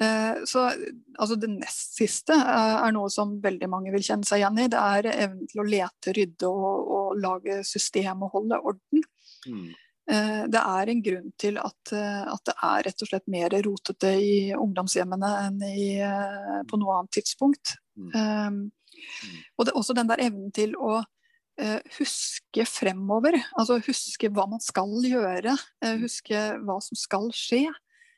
Eh, 0.02 0.43
så 0.45 0.67
altså, 1.17 1.36
Det 1.36 1.50
nest 1.52 1.97
siste 1.97 2.38
er, 2.38 2.78
er 2.86 2.93
noe 2.95 3.10
som 3.12 3.36
veldig 3.43 3.69
mange 3.69 3.93
vil 3.93 4.06
kjenne 4.06 4.28
seg 4.28 4.41
igjen 4.41 4.62
i. 4.63 4.69
Det 4.71 4.82
er 4.82 5.12
evnen 5.13 5.50
til 5.52 5.63
å 5.63 5.67
lete, 5.67 6.15
rydde 6.17 6.50
og, 6.50 6.91
og 6.97 7.21
lage 7.21 7.62
system 7.67 8.28
og 8.28 8.38
holde 8.38 8.62
orden. 8.62 9.08
Mm. 9.50 9.71
Eh, 10.10 10.44
det 10.50 10.62
er 10.62 10.90
en 10.90 11.02
grunn 11.06 11.30
til 11.40 11.58
at, 11.62 11.94
eh, 11.94 12.24
at, 12.26 12.44
det 12.48 12.56
er 12.58 12.86
rett 12.88 13.04
og 13.04 13.10
slett 13.12 13.28
mer 13.32 13.54
rotete 13.66 14.12
i 14.18 14.36
ungdomshjemmene 14.58 15.32
enn 15.46 15.62
i, 15.68 15.88
eh, 16.02 16.62
på 16.68 16.80
noe 16.82 16.98
annet 16.98 17.20
tidspunkt. 17.20 17.76
Mm. 17.96 18.12
Um, 18.16 18.62
og 19.58 19.66
det 19.66 19.74
er 19.74 19.78
også 19.80 19.96
den 19.98 20.10
der 20.10 20.24
evnen 20.24 20.52
til 20.56 20.74
å 20.80 21.02
uh, 21.02 21.80
huske 21.98 22.66
fremover. 22.70 23.38
Altså 23.60 23.80
huske 23.86 24.30
hva 24.34 24.48
man 24.50 24.62
skal 24.64 24.94
gjøre, 25.06 25.56
uh, 25.86 25.96
huske 26.02 26.42
hva 26.66 26.78
som 26.84 27.00
skal 27.00 27.30
skje. 27.36 27.66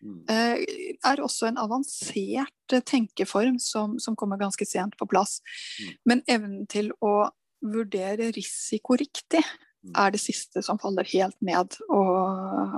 Uh, 0.03 0.59
er 0.59 1.21
også 1.23 1.47
en 1.47 1.59
avansert 1.61 2.75
tenkeform 2.89 3.55
som, 3.63 3.95
som, 4.03 4.17
kommer 4.19 4.41
ganske 4.41 4.67
sent 4.67 4.97
på 4.99 5.07
plass. 5.07 5.39
Mm. 5.79 5.93
Men 6.11 6.25
evnen 6.27 6.65
til 6.71 6.91
å 6.99 7.29
vurdere 7.63 8.33
risiko 8.35 8.99
riktig. 8.99 9.43
Er 9.91 10.13
det 10.13 10.21
siste 10.23 10.63
som 10.63 10.79
faller 10.79 11.07
helt 11.11 11.35
ned 11.43 11.75
og, 11.89 12.13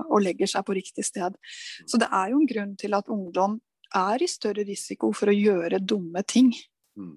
og, 0.07 0.17
legger 0.23 0.49
seg 0.49 0.65
på 0.65 0.75
riktig 0.77 1.05
sted. 1.05 1.37
Så 1.85 1.99
det 2.01 2.09
er 2.09 2.31
jo 2.31 2.41
en 2.41 2.49
grunn 2.49 2.73
til 2.81 2.97
at 2.97 3.11
ungdom 3.13 3.59
er 3.95 4.23
i 4.23 4.29
større 4.29 4.65
risiko 4.67 5.11
for 5.15 5.31
å 5.31 5.35
gjøre 5.35 5.83
dumme 5.83 6.23
ting. 6.27 6.51
Mm. 6.97 7.15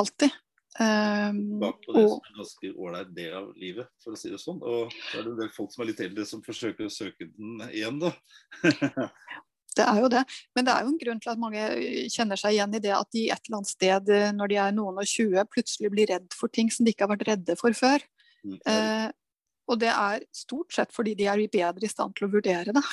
Alltid. 0.00 0.32
Um, 0.76 1.58
Bakpå 1.62 1.94
det 1.94 2.02
og, 2.02 2.10
som 2.10 2.30
en 2.30 2.40
ganske 2.42 2.70
ålreit 2.76 3.12
del 3.16 3.36
av 3.38 3.52
livet, 3.56 3.88
for 4.04 4.16
å 4.16 4.20
si 4.20 4.32
det 4.32 4.40
sånn. 4.42 4.58
Og 4.60 4.92
så 4.92 5.20
er 5.20 5.26
det 5.26 5.32
en 5.32 5.40
del 5.40 5.52
folk 5.54 5.72
som 5.72 5.84
er 5.84 5.92
litt 5.92 6.02
eldre 6.04 6.26
som 6.28 6.42
forsøker 6.44 6.88
å 6.88 6.92
søke 6.92 7.28
den 7.28 7.60
igjen, 7.70 8.00
da. 8.02 8.12
Det 9.76 9.84
er 9.84 9.98
jo 10.00 10.08
det. 10.08 10.22
Men 10.56 10.64
det 10.64 10.72
er 10.72 10.84
jo 10.86 10.88
en 10.88 11.00
grunn 11.02 11.18
til 11.20 11.30
at 11.34 11.40
mange 11.40 11.62
kjenner 12.08 12.40
seg 12.40 12.54
igjen 12.54 12.76
i 12.78 12.80
det 12.80 12.94
at 12.96 13.10
de 13.12 13.26
et 13.28 13.42
eller 13.44 13.58
annet 13.58 13.68
sted 13.68 14.12
når 14.32 14.48
de 14.48 14.56
er 14.62 14.70
noen 14.72 15.02
og 15.02 15.10
20, 15.10 15.50
plutselig 15.52 15.90
blir 15.92 16.08
redd 16.08 16.30
for 16.32 16.48
ting 16.48 16.70
som 16.72 16.86
de 16.86 16.94
ikke 16.94 17.04
har 17.04 17.10
vært 17.12 17.26
redde 17.28 17.56
for 17.60 17.76
før. 17.76 18.00
Mm, 18.46 18.56
eh, 18.72 19.10
og 19.66 19.82
det 19.82 19.92
er 19.92 20.24
stort 20.34 20.74
sett 20.74 20.94
fordi 20.94 21.16
de 21.18 21.28
er 21.30 21.44
bedre 21.52 21.86
i 21.86 21.90
stand 21.90 22.16
til 22.16 22.28
å 22.28 22.32
vurdere 22.32 22.74
det. 22.76 22.84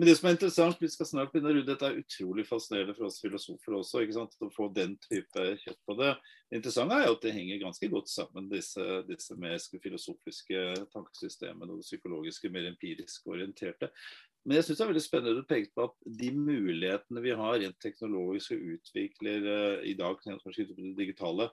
Men 0.00 0.08
det 0.08 0.14
som 0.16 0.30
er 0.30 0.32
interessant, 0.36 0.78
vi 0.80 0.88
skal 0.88 1.08
snart 1.08 1.32
begynne 1.32 1.50
å 1.50 1.54
runde, 1.58 1.68
dette 1.68 1.88
er 1.90 1.98
utrolig 2.00 2.46
fascinerende 2.48 2.94
for 2.96 3.08
oss 3.08 3.18
filosofer 3.20 3.74
også, 3.76 4.00
ikke 4.00 4.14
sant? 4.16 4.36
å 4.40 4.48
få 4.54 4.70
den 4.72 4.94
type 5.02 5.42
kjøtt 5.60 5.80
på 5.84 5.96
det. 5.98 6.14
Det 6.48 6.60
interessante 6.60 6.96
er 6.96 7.04
jo 7.04 7.16
at 7.18 7.26
det 7.26 7.34
henger 7.36 7.60
ganske 7.60 7.90
godt 7.92 8.08
sammen, 8.08 8.46
disse, 8.48 8.86
disse 9.10 9.36
mer 9.36 9.58
filosofiske 9.60 10.62
tankesystemene 10.94 11.74
og 11.74 11.82
det 11.82 11.88
psykologiske, 11.90 12.52
mer 12.54 12.70
empirisk 12.70 13.28
orienterte. 13.28 13.90
Men 14.46 14.56
jeg 14.56 14.70
syns 14.70 14.80
det 14.80 14.86
er 14.86 14.92
veldig 14.94 15.04
spennende 15.04 15.44
å 15.44 15.50
pekte 15.50 15.76
på 15.76 15.88
at 15.90 16.10
de 16.22 16.32
mulighetene 16.32 17.24
vi 17.26 17.36
har 17.42 17.60
rent 17.60 17.80
teknologisk 17.84 18.56
og 18.56 18.66
utvikler 18.78 19.50
uh, 19.50 19.84
i 19.84 19.92
dag, 20.00 20.16
det 20.56 20.94
digitale, 20.96 21.50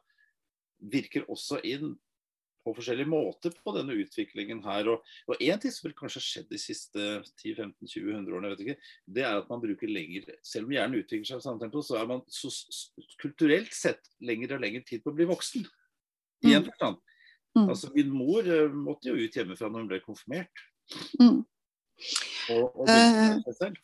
virker 0.78 1.28
også 1.28 1.60
inn 1.68 1.98
på 2.68 2.76
forskjellige 2.76 3.10
måter 3.10 3.54
på 3.64 3.74
denne 3.76 3.96
utviklingen 4.02 4.60
her. 4.66 4.92
Og, 4.92 5.34
en 5.38 5.62
ting 5.64 5.74
som 5.74 5.88
vel 5.88 5.96
kanskje 5.98 6.20
har 6.20 6.28
skjedd 6.28 6.50
de 6.52 6.60
siste 6.62 7.08
10-15-20-100 7.40 8.36
årene, 8.36 8.54
vet 8.54 8.64
ikke, 8.66 8.78
det 9.18 9.26
er 9.26 9.40
at 9.40 9.50
man 9.52 9.64
bruker 9.64 9.92
lenger 9.92 10.28
Selv 10.46 10.68
om 10.68 10.76
hjernen 10.76 11.00
utvikler 11.00 11.30
seg 11.30 11.42
i 11.42 11.48
samme 11.48 11.64
tempo, 11.64 11.84
så 11.86 12.00
er 12.02 12.10
man 12.10 12.24
så, 12.32 12.52
kulturelt 13.22 13.74
sett 13.76 14.12
lenger 14.24 14.58
og 14.58 14.64
lenger 14.66 14.86
tid 14.88 15.04
på 15.06 15.14
å 15.14 15.18
bli 15.18 15.30
voksen. 15.30 15.68
I 16.46 16.54
en 16.54 16.62
mm. 16.62 16.70
forstand. 16.70 17.02
Mm. 17.58 17.68
Altså, 17.72 17.90
min 17.96 18.14
mor 18.14 18.46
uh, 18.46 18.70
måtte 18.76 19.10
jo 19.10 19.18
ut 19.18 19.38
hjemmefra 19.40 19.72
når 19.72 19.86
hun 19.86 19.92
ble 19.94 20.04
konfirmert. 20.06 20.66
Mm. 21.18 21.42
Og, 22.54 22.66
og 22.68 22.86
begynte 22.86 23.50
seg 23.50 23.62
selv. 23.64 23.84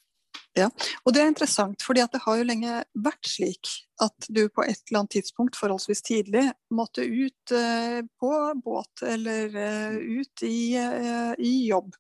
Ja, 0.54 0.68
og 1.02 1.16
det 1.16 1.22
er 1.24 1.32
interessant, 1.32 1.82
fordi 1.82 2.04
det 2.14 2.22
har 2.22 2.38
jo 2.38 2.46
lenge 2.46 2.84
vært 2.94 3.26
slik 3.26 3.72
at 4.04 4.28
du 4.30 4.44
på 4.54 4.62
et 4.62 4.84
eller 4.86 5.00
annet 5.00 5.16
tidspunkt 5.16 5.58
forholdsvis 5.58 6.04
tidlig 6.06 6.44
måtte 6.74 7.06
ut 7.08 7.54
eh, 7.58 8.04
på 8.22 8.32
båt 8.62 9.02
eller 9.08 9.58
eh, 9.58 9.98
ut 10.22 10.46
i, 10.46 10.76
eh, 10.78 11.34
i 11.42 11.54
jobb. 11.72 11.98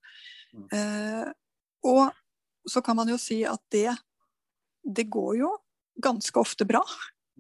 Mm. 0.54 0.68
Eh, 0.70 1.32
og 1.90 2.70
så 2.70 2.86
kan 2.86 3.00
man 3.00 3.10
jo 3.10 3.18
si 3.18 3.42
at 3.50 3.62
det, 3.74 3.90
det 4.86 5.10
går 5.10 5.34
jo 5.42 5.50
ganske 6.04 6.40
ofte 6.40 6.70
bra. 6.70 6.84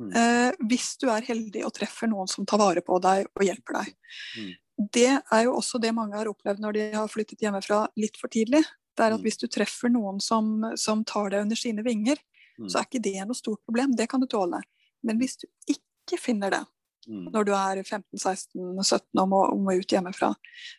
Mm. 0.01 0.11
Eh, 0.17 0.51
hvis 0.65 0.95
du 0.97 1.11
er 1.13 1.25
heldig 1.29 1.61
og 1.67 1.75
treffer 1.77 2.09
noen 2.09 2.29
som 2.31 2.47
tar 2.49 2.61
vare 2.61 2.81
på 2.81 2.97
deg 3.03 3.29
og 3.29 3.45
hjelper 3.45 3.83
deg. 3.83 3.97
Mm. 4.41 4.53
Det 4.97 5.11
er 5.13 5.45
jo 5.45 5.59
også 5.59 5.77
det 5.77 5.93
mange 5.93 6.17
har 6.17 6.29
opplevd 6.31 6.63
når 6.63 6.79
de 6.79 6.93
har 6.95 7.11
flyttet 7.11 7.45
hjemmefra 7.45 7.85
litt 8.01 8.17
for 8.17 8.33
tidlig 8.33 8.63
det 8.97 9.05
er 9.05 9.15
at 9.15 9.21
mm. 9.21 9.25
hvis 9.25 9.41
du 9.41 9.47
treffer 9.51 9.91
noen 9.93 10.21
som, 10.23 10.55
som 10.79 11.03
tar 11.07 11.31
deg 11.33 11.45
under 11.45 11.59
sine 11.59 11.85
vinger, 11.85 12.19
mm. 12.59 12.69
så 12.69 12.79
er 12.79 12.87
ikke 12.87 13.03
det 13.03 13.17
noe 13.25 13.37
stort 13.37 13.63
problem. 13.65 13.95
Det 13.97 14.07
kan 14.11 14.23
du 14.23 14.29
tåle. 14.29 14.61
Men 15.03 15.19
hvis 15.21 15.37
du 15.41 15.47
ikke 15.71 16.19
finner 16.21 16.53
det 16.53 16.61
mm. 17.07 17.27
når 17.33 17.49
du 17.49 17.53
er 17.57 17.83
15-16-17 17.83 19.21
og 19.23 19.29
må, 19.31 19.43
må, 19.65 19.75
ut 19.79 19.95
hjemmefra, 19.95 20.33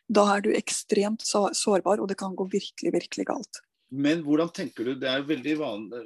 da 0.08 0.26
er 0.36 0.44
du 0.46 0.50
ekstremt 0.54 1.24
så, 1.26 1.46
sårbar, 1.56 2.02
og 2.02 2.10
det 2.10 2.18
kan 2.20 2.36
gå 2.36 2.48
virkelig, 2.52 2.94
virkelig 2.94 3.28
galt. 3.30 3.62
Men 3.94 4.24
hvordan 4.26 4.50
tenker 4.54 4.88
du, 4.88 4.94
det 4.98 5.06
er 5.06 5.26
veldig 5.28 5.52
vanlig 5.60 5.98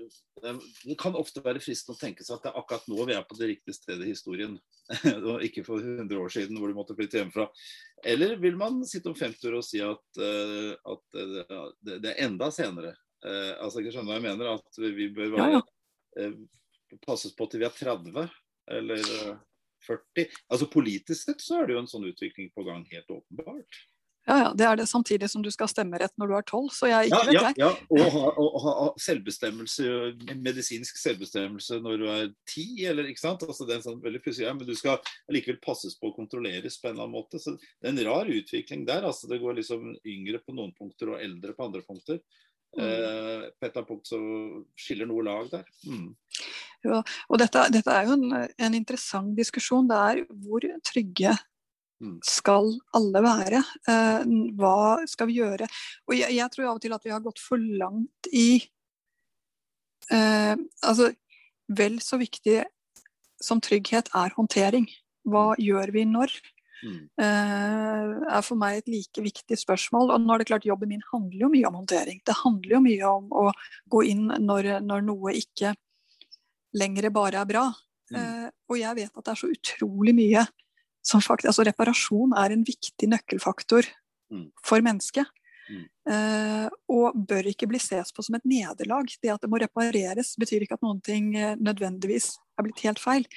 Det 0.42 0.96
kan 1.00 1.14
ofte 1.16 1.40
være 1.40 1.62
fristende 1.62 1.96
å 1.96 2.00
tenke 2.00 2.24
seg 2.26 2.36
at 2.36 2.44
det 2.44 2.50
er 2.50 2.58
akkurat 2.60 2.90
nå 2.90 3.06
vi 3.08 3.14
er 3.16 3.24
på 3.24 3.38
det 3.38 3.48
riktige 3.54 3.76
stedet 3.78 4.04
i 4.04 4.12
historien. 4.12 4.58
og 5.28 5.44
ikke 5.44 5.64
for 5.66 5.82
100 5.82 6.14
år 6.16 6.32
siden 6.32 6.58
hvor 6.58 6.70
du 6.70 6.76
måtte 6.76 6.96
flytte 6.96 7.20
hjemmefra. 7.20 7.48
Eller 8.06 8.36
vil 8.40 8.56
man 8.60 8.80
sitte 8.88 9.10
om 9.10 9.18
50 9.18 9.50
år 9.50 9.58
og 9.58 9.66
si 9.66 9.82
at, 9.84 10.06
uh, 10.20 10.72
at 10.94 11.18
uh, 11.18 11.66
det, 11.84 11.98
det, 12.04 12.14
er 12.14 12.28
enda 12.28 12.50
senere? 12.54 12.94
Uh, 13.24 13.54
altså 13.64 13.82
jeg 13.82 13.92
skjønner 13.92 14.12
hva 14.12 14.20
jeg 14.20 14.26
mener, 14.28 14.54
at 14.54 14.80
vi 14.96 15.10
bør 15.14 15.34
være, 15.34 15.58
ja, 15.58 16.24
ja. 16.24 16.32
passes 17.04 17.34
på 17.36 17.48
til 17.50 17.64
vi 17.64 17.68
er 17.68 17.74
30 17.74 18.26
eller 18.78 19.12
40. 19.86 20.26
Altså 20.52 20.68
Politisk 20.72 21.28
sett 21.28 21.42
så 21.44 21.60
er 21.60 21.68
det 21.68 21.76
jo 21.76 21.82
en 21.82 21.90
sånn 21.90 22.08
utvikling 22.08 22.50
på 22.54 22.64
gang, 22.66 22.84
helt 22.92 23.10
åpenbart. 23.12 23.80
Ja, 24.28 24.36
ja, 24.42 24.48
Det 24.52 24.64
er 24.68 24.76
det 24.76 24.86
samtidig 24.90 25.30
som 25.32 25.42
du 25.42 25.48
skal 25.50 25.70
stemme 25.72 25.98
rett 26.00 26.12
når 26.20 26.28
du 26.28 26.34
er 26.36 26.46
tolv, 26.48 26.68
så 26.76 26.90
jeg 26.90 27.08
ikke 27.08 27.20
ja, 27.22 27.28
vet 27.28 27.38
jeg. 27.38 27.54
Ja, 27.62 27.70
og 27.96 28.10
ha, 28.12 28.24
og 28.44 28.58
ha, 28.64 28.72
selvbestemmelse, 29.00 29.86
medisinsk 30.44 31.00
selvbestemmelse 31.00 31.78
når 31.84 32.02
du 32.02 32.04
er 32.12 32.26
ti, 32.48 32.66
eller 32.90 33.08
ikke 33.08 33.24
sant. 33.24 33.46
Altså, 33.46 33.64
det 33.64 33.76
er 33.76 33.80
en 33.80 33.86
sånn 33.86 34.02
veldig 34.04 34.20
pussig, 34.24 34.44
ja, 34.44 34.52
Men 34.52 34.68
du 34.68 34.74
skal 34.76 35.00
likevel 35.32 35.60
passes 35.64 35.96
på 35.96 36.10
og 36.12 36.18
kontrolleres 36.18 36.76
på 36.76 36.90
en 36.90 36.96
eller 36.96 37.08
annen 37.08 37.16
måte. 37.16 37.40
Så 37.40 37.56
det 37.56 37.88
er 37.88 37.94
en 37.94 38.04
rar 38.10 38.28
utvikling 38.28 38.84
der. 38.88 39.08
altså 39.08 39.30
Det 39.32 39.40
går 39.40 39.56
liksom 39.62 39.94
yngre 40.04 40.42
på 40.44 40.56
noen 40.56 40.76
punkter 40.76 41.14
og 41.14 41.24
eldre 41.24 41.56
på 41.56 41.70
andre 41.70 41.84
punkter. 41.88 42.20
Mm. 42.76 42.84
Eh, 42.84 43.44
på 43.48 43.64
et 43.64 43.70
eller 43.70 43.80
annet 43.80 43.88
punkt 43.88 44.10
så 44.10 44.18
skiller 44.76 45.08
noe 45.08 45.24
lag 45.24 45.48
der. 45.54 45.68
Mm. 45.88 46.10
Ja, 46.84 47.00
og 47.00 47.40
dette, 47.40 47.64
dette, 47.74 47.94
er 47.94 48.06
jo 48.06 48.18
en, 48.18 48.34
en 48.44 48.76
interessant 48.76 49.32
diskusjon. 49.38 49.88
Det 49.88 50.02
er 50.10 50.26
hvor 50.44 50.68
trygge. 50.86 51.32
Skal 52.26 52.70
alle 52.94 53.22
være? 53.24 53.62
Eh, 53.90 54.34
hva 54.58 54.98
skal 55.10 55.30
vi 55.30 55.38
gjøre? 55.40 55.66
Og 56.08 56.14
jeg, 56.14 56.34
jeg, 56.36 56.52
tror 56.54 56.68
av 56.70 56.78
og 56.78 56.82
til 56.84 56.94
at 56.94 57.06
vi 57.06 57.14
har 57.14 57.24
gått 57.24 57.42
for 57.42 57.58
langt 57.58 58.28
i 58.30 58.60
eh, 60.14 60.54
Altså, 60.54 61.10
vel 61.68 61.98
så 62.04 62.20
viktig 62.20 62.62
som 63.42 63.62
trygghet 63.62 64.12
er 64.18 64.34
håndtering. 64.36 64.86
Hva 65.28 65.50
mm. 65.52 65.64
gjør 65.64 65.94
vi 65.96 66.06
når? 66.08 66.38
mm. 66.82 66.98
er 67.18 68.44
for 68.46 68.58
meg 68.60 68.78
et 68.78 68.90
like 68.92 69.22
viktig 69.22 69.58
spørsmål. 69.58 70.12
Og 70.14 70.22
nå 70.22 70.34
er 70.34 70.42
det 70.42 70.48
klart 70.50 70.68
Jobben 70.68 70.92
min 70.92 71.04
handler 71.10 71.46
jo 71.46 71.50
mye 71.52 71.66
om 71.70 71.80
håndtering. 71.80 72.22
Det 72.26 72.36
handler 72.44 72.76
jo 72.76 72.82
mye 72.84 73.10
om 73.10 73.34
å 73.34 73.44
gå 73.90 74.04
inn 74.12 74.28
når, 74.44 74.76
når 74.86 75.04
noe 75.06 75.34
ikke 75.38 75.74
lenger 76.78 77.10
bare 77.14 77.42
er 77.42 77.50
bra. 77.50 77.66
Mm. 78.14 78.48
Og 78.70 78.78
jeg 78.80 78.96
vet 78.96 79.10
at 79.12 79.24
det 79.24 79.34
er 79.34 79.40
så 79.42 79.50
utrolig 79.52 80.14
mye 80.16 80.46
som 81.04 81.22
faktisk 81.24 81.50
Altså 81.52 81.66
reparasjon 81.68 82.34
er 82.36 82.54
en 82.54 82.64
viktig 82.66 83.08
nøkkelfaktor 83.10 83.88
mm. 84.32 84.48
for 84.66 84.84
mennesket. 84.84 85.28
Mm. 85.68 85.84
Uh, 86.08 86.68
og 86.88 87.18
bør 87.28 87.50
ikke 87.50 87.68
bli 87.68 87.80
ses 87.82 88.12
på 88.14 88.24
som 88.24 88.38
et 88.38 88.46
nederlag. 88.48 89.10
Det 89.22 89.32
at 89.32 89.44
det 89.44 89.50
må 89.52 89.60
repareres, 89.60 90.34
betyr 90.40 90.64
ikke 90.64 90.78
at 90.78 90.86
noen 90.86 91.02
ting 91.04 91.34
nødvendigvis 91.60 92.34
er 92.58 92.66
blitt 92.66 92.84
helt 92.86 93.02
feil. 93.02 93.28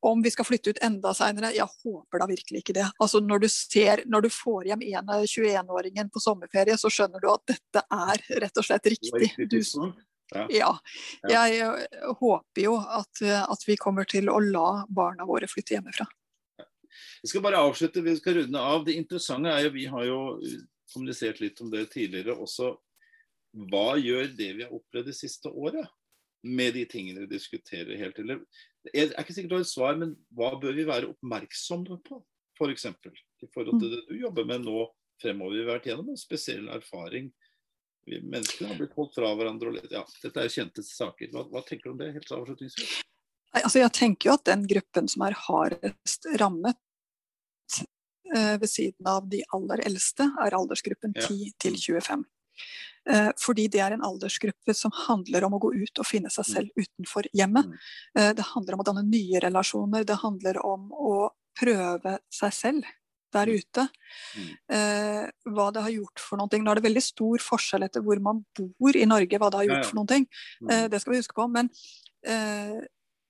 Om 0.00 0.22
vi 0.22 0.30
skal 0.30 0.46
flytte 0.46 0.70
ut 0.70 0.82
enda 0.86 1.10
seinere, 1.16 1.50
jeg 1.56 1.66
håper 1.82 2.22
da 2.22 2.28
virkelig 2.30 2.62
ikke 2.62 2.76
det. 2.76 2.86
Altså 3.02 3.18
når 3.24 3.42
du, 3.42 3.48
ser, 3.50 4.04
når 4.06 4.28
du 4.28 4.28
får 4.30 4.68
hjem 4.70 4.84
en 4.92 5.10
21-åringen 5.26 6.10
på 6.14 6.22
sommerferie, 6.22 6.76
så 6.78 6.90
skjønner 6.92 7.22
du 7.22 7.26
at 7.32 7.42
dette 7.50 7.82
er 7.82 8.22
rett 8.44 8.60
og 8.62 8.66
slett 8.68 8.86
riktig. 8.94 9.32
Du, 9.50 9.58
ja. 10.34 10.44
ja. 10.54 10.70
Jeg 11.32 11.58
eh, 11.64 12.12
håper 12.20 12.62
jo 12.62 12.76
at, 12.78 13.22
at, 13.24 13.66
vi 13.66 13.78
kommer 13.80 14.06
til 14.08 14.30
å 14.30 14.38
la 14.44 14.84
barna 14.86 15.26
våre 15.26 15.50
flytte 15.50 15.74
hjemmefra. 15.74 16.06
Vi 17.22 17.30
skal 17.32 17.44
bare 17.44 17.62
avslutte, 17.62 18.04
vi 18.04 18.16
skal 18.18 18.40
runde 18.42 18.64
av. 18.72 18.84
Det 18.86 18.96
interessante 18.98 19.52
er 19.52 19.66
jo, 19.66 19.74
vi 19.76 19.86
har 19.90 20.04
jo 20.08 20.20
kommunisert 20.92 21.40
litt 21.44 21.60
om 21.64 21.70
det 21.72 21.88
tidligere 21.92 22.36
også. 22.36 22.74
Hva 23.68 23.96
gjør 24.00 24.28
det 24.38 24.50
vi 24.58 24.66
har 24.66 24.74
opplevd 24.74 25.10
det 25.10 25.18
siste 25.18 25.50
året? 25.50 25.88
med 26.42 26.74
de 26.74 26.84
tingene 26.86 27.24
vi 27.24 27.34
diskuterer 27.34 27.98
helt 27.98 28.18
eller 28.18 28.42
Jeg 28.92 29.10
er 29.10 29.20
ikke 29.20 29.34
sikkert 29.34 29.50
du 29.50 29.56
har 29.56 29.64
et 29.66 29.70
svar, 29.70 29.98
men 30.00 30.14
hva 30.34 30.52
bør 30.60 30.76
vi 30.76 30.86
være 30.88 31.10
oppmerksomme 31.10 31.98
på, 32.06 32.20
f.eks. 32.22 32.58
For 32.58 32.72
eksempel, 32.72 33.18
i 33.42 33.48
forhold 33.54 33.82
til 33.82 33.92
det 33.92 34.00
du 34.08 34.16
jobber 34.22 34.46
med 34.48 34.64
nå 34.64 34.86
fremover? 35.22 35.54
Vi 35.54 35.64
har 35.64 35.74
vært 35.74 35.88
gjennom 35.90 36.08
en 36.10 36.18
spesiell 36.18 36.70
erfaring. 36.72 37.28
Vi 38.08 38.22
mennesker 38.22 38.70
har 38.70 38.78
blitt 38.78 38.96
holdt 38.96 39.18
fra 39.18 39.34
hverandre. 39.36 39.74
Og, 39.74 39.92
ja, 39.92 40.04
dette 40.22 40.42
er 40.42 40.54
kjente 40.54 40.82
saker. 40.86 41.30
Hva, 41.34 41.44
hva 41.52 41.62
tenker 41.66 41.90
du 41.90 41.92
om 41.92 42.00
det, 42.00 42.14
helt 42.16 42.32
avslutningsvis? 42.38 42.96
Altså, 43.58 43.82
jeg 43.82 43.92
tenker 43.98 44.30
jo 44.30 44.36
at 44.38 44.46
den 44.48 44.64
gruppen 44.70 45.10
som 45.12 45.26
er 45.28 45.36
hardest 45.46 46.26
rammet, 46.40 46.80
eh, 46.80 46.87
ved 48.28 48.68
siden 48.68 49.06
av 49.08 49.28
de 49.32 49.40
aller 49.56 49.80
eldste, 49.88 50.26
er 50.44 50.56
aldersgruppen 50.58 51.14
10 51.16 51.54
til 51.62 51.78
25. 51.80 52.26
Eh, 53.08 53.30
fordi 53.40 53.68
det 53.72 53.80
er 53.80 53.94
en 53.94 54.04
aldersgruppe 54.04 54.74
som 54.76 54.92
handler 55.06 55.46
om 55.46 55.56
å 55.56 55.62
gå 55.62 55.72
ut 55.78 56.00
og 56.02 56.06
finne 56.06 56.30
seg 56.32 56.44
mm. 56.44 56.50
selv 56.50 56.82
utenfor 56.82 57.28
hjemmet. 57.36 57.70
Mm. 57.70 57.78
Eh, 58.20 58.30
det 58.36 58.48
handler 58.50 58.76
om 58.76 58.84
å 58.84 58.88
danne 58.90 59.04
nye 59.08 59.40
relasjoner, 59.44 60.04
det 60.04 60.20
handler 60.20 60.60
om 60.66 60.90
å 60.92 61.14
prøve 61.58 62.18
seg 62.32 62.54
selv 62.54 62.90
der 63.32 63.48
mm. 63.48 63.56
ute. 63.62 63.86
Eh, 64.76 65.24
hva 65.54 65.70
det 65.72 65.86
har 65.86 65.94
gjort 65.94 66.20
for 66.20 66.40
noen 66.40 66.52
ting. 66.52 66.64
Nå 66.64 66.72
er 66.72 66.80
det 66.80 66.88
veldig 66.88 67.04
stor 67.04 67.44
forskjell 67.44 67.88
etter 67.88 68.04
hvor 68.04 68.20
man 68.24 68.44
bor 68.58 68.96
i 68.96 69.08
Norge, 69.08 69.40
hva 69.40 69.50
det 69.52 69.62
har 69.62 69.70
gjort 69.70 69.90
for 69.90 70.02
noen 70.02 70.28
Eh, 70.68 70.86
det 70.92 71.00
skal 71.00 71.14
vi 71.14 71.22
huske 71.22 71.36
på. 71.36 71.48
Men 71.52 71.72
eh, 72.28 72.76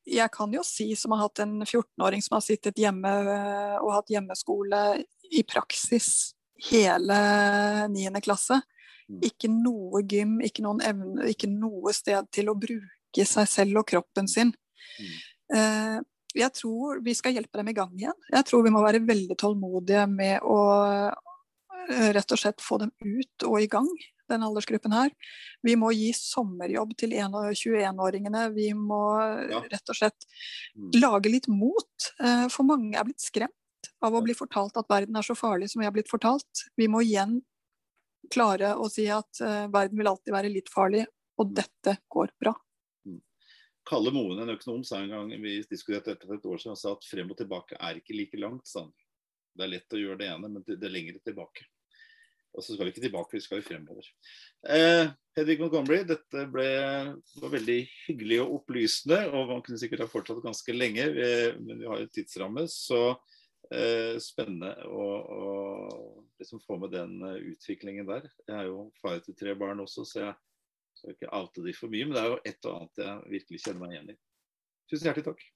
jeg 0.08 0.32
kan 0.32 0.52
jo 0.54 0.62
si, 0.66 0.90
som 0.96 1.12
har 1.14 1.26
hatt 1.26 1.42
en 1.44 1.60
14-åring 1.66 2.24
som 2.24 2.38
har 2.38 2.44
sittet 2.44 2.80
hjemme 2.80 3.12
og 3.82 3.92
hatt 3.92 4.12
hjemmeskole 4.12 4.80
i 5.28 5.44
praksis 5.44 6.30
hele 6.70 7.18
9. 7.92 8.22
klasse, 8.24 8.58
Mm. 9.08 9.20
Ikke 9.24 9.48
noe 9.48 10.02
gym, 10.04 10.36
ikke, 10.44 10.62
noen 10.64 10.82
evne, 10.84 11.30
ikke 11.32 11.48
noe 11.50 11.94
sted 11.96 12.28
til 12.34 12.50
å 12.52 12.56
bruke 12.58 13.24
seg 13.24 13.48
selv 13.48 13.80
og 13.80 13.88
kroppen 13.88 14.28
sin. 14.28 14.52
Mm. 14.98 15.14
Eh, 15.56 15.96
jeg 16.38 16.54
tror 16.58 17.00
vi 17.04 17.14
skal 17.16 17.38
hjelpe 17.38 17.60
dem 17.60 17.72
i 17.72 17.76
gang 17.76 17.94
igjen. 17.96 18.18
Jeg 18.34 18.48
tror 18.48 18.66
vi 18.66 18.72
må 18.74 18.84
være 18.84 19.00
veldig 19.08 19.38
tålmodige 19.40 20.04
med 20.12 20.44
å 20.44 20.58
eh, 21.00 22.10
rett 22.12 22.36
og 22.36 22.42
slett 22.42 22.60
få 22.64 22.82
dem 22.84 22.92
ut 23.00 23.48
og 23.48 23.62
i 23.64 23.70
gang, 23.72 23.88
den 24.30 24.44
aldersgruppen 24.46 24.94
her. 24.94 25.12
Vi 25.66 25.74
må 25.80 25.92
gi 25.96 26.10
sommerjobb 26.16 26.94
til 27.00 27.14
21-åringene. 27.16 28.48
Vi 28.56 28.70
må 28.76 29.02
ja. 29.50 29.62
rett 29.72 29.94
og 29.94 29.98
slett 29.98 30.28
mm. 30.76 30.90
lage 31.00 31.32
litt 31.32 31.48
mot. 31.52 32.10
Eh, 32.22 32.46
for 32.52 32.68
mange 32.68 32.94
er 32.96 33.08
blitt 33.08 33.24
skremt 33.24 33.54
av 34.04 34.14
å 34.14 34.22
bli 34.22 34.34
fortalt 34.36 34.76
at 34.78 34.88
verden 34.90 35.18
er 35.18 35.26
så 35.26 35.36
farlig 35.38 35.70
som 35.72 35.82
vi 35.82 35.88
har 35.88 35.94
blitt 35.94 36.10
fortalt. 36.10 36.66
Vi 36.78 36.88
må 36.90 37.02
igjen 37.06 37.40
klare 38.32 38.74
å 38.76 38.88
si 38.92 39.06
at 39.10 39.40
uh, 39.42 39.66
verden 39.72 39.98
vil 39.98 40.10
alltid 40.10 40.34
være 40.34 40.52
litt 40.52 40.70
farlig, 40.72 41.04
og 41.38 41.50
mm. 41.50 41.54
dette 41.56 41.96
går 42.12 42.32
bra. 42.40 42.52
Mm. 43.08 43.20
Kalle 43.88 44.12
Moen, 44.14 44.42
en 44.42 44.54
økonom, 44.54 44.84
sa 44.84 45.00
en 45.02 45.14
gang 45.14 45.32
vi 45.42 45.58
diskuterte 45.70 46.12
dette 46.12 46.28
for 46.28 46.38
et 46.38 46.48
år 46.48 46.62
siden, 46.62 46.78
sa 46.78 46.94
at 46.96 47.08
frem 47.08 47.30
og 47.32 47.38
tilbake 47.40 47.78
er 47.78 48.00
ikke 48.00 48.16
like 48.18 48.40
langt. 48.40 48.68
Sa 48.68 48.84
Det 49.54 49.66
er 49.66 49.74
lett 49.74 49.96
å 49.96 50.02
gjøre 50.02 50.20
det 50.22 50.30
ene, 50.34 50.52
men 50.52 50.66
det 50.66 50.78
er 50.78 50.94
lengre 50.94 51.22
tilbake. 51.24 51.66
Og 52.56 52.64
så 52.64 52.74
skal 52.74 52.88
vi 52.88 52.94
ikke 52.94 53.04
tilbake, 53.04 53.36
vi 53.36 53.42
skal 53.44 53.60
jo 53.60 53.66
fremover. 53.66 54.06
Eh, 54.66 55.10
Hedvig 55.38 55.58
Montgomery, 55.60 56.00
dette 56.08 56.46
ble, 56.50 56.68
var 57.42 57.52
veldig 57.52 57.78
hyggelig 58.06 58.40
og 58.42 58.54
opplysende. 58.56 59.20
Og 59.30 59.52
man 59.52 59.62
kunne 59.66 59.78
sikkert 59.80 60.02
ha 60.02 60.08
fortsatt 60.10 60.40
ganske 60.42 60.74
lenge, 60.74 61.06
men 61.60 61.82
vi 61.82 61.86
har 61.86 62.02
jo 62.02 62.08
tidsramme. 62.14 62.64
Så 62.72 63.02
eh, 63.74 64.16
spennende 64.22 64.72
å, 64.88 65.06
å 65.38 65.52
liksom 66.38 66.60
få 66.66 66.78
med 66.82 66.90
den 66.90 67.22
uh, 67.22 67.34
utviklingen 67.34 68.06
der. 68.06 68.28
Jeg 68.46 68.56
er 68.56 68.70
jo 68.70 68.88
far 69.02 69.20
til 69.24 69.36
tre 69.38 69.54
barn 69.58 69.80
også, 69.84 70.06
så 70.08 70.24
jeg 70.24 70.34
skal 70.98 71.14
ikke 71.14 71.34
oute 71.40 71.66
de 71.66 71.76
for 71.76 71.92
mye. 71.92 72.08
Men 72.08 72.16
det 72.16 72.24
er 72.24 72.32
jo 72.32 72.40
et 72.52 72.70
og 72.70 72.80
annet 72.80 73.04
jeg 73.04 73.36
virkelig 73.36 73.62
kjenner 73.66 73.84
meg 73.84 73.96
igjen 73.96 74.10
i. 74.14 74.18
Tusen 74.88 75.10
hjertelig 75.10 75.30
takk. 75.30 75.46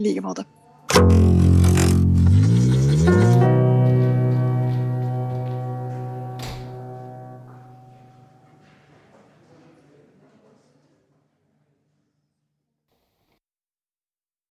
I 0.00 0.08
like 0.08 0.24
måte. 0.24 1.49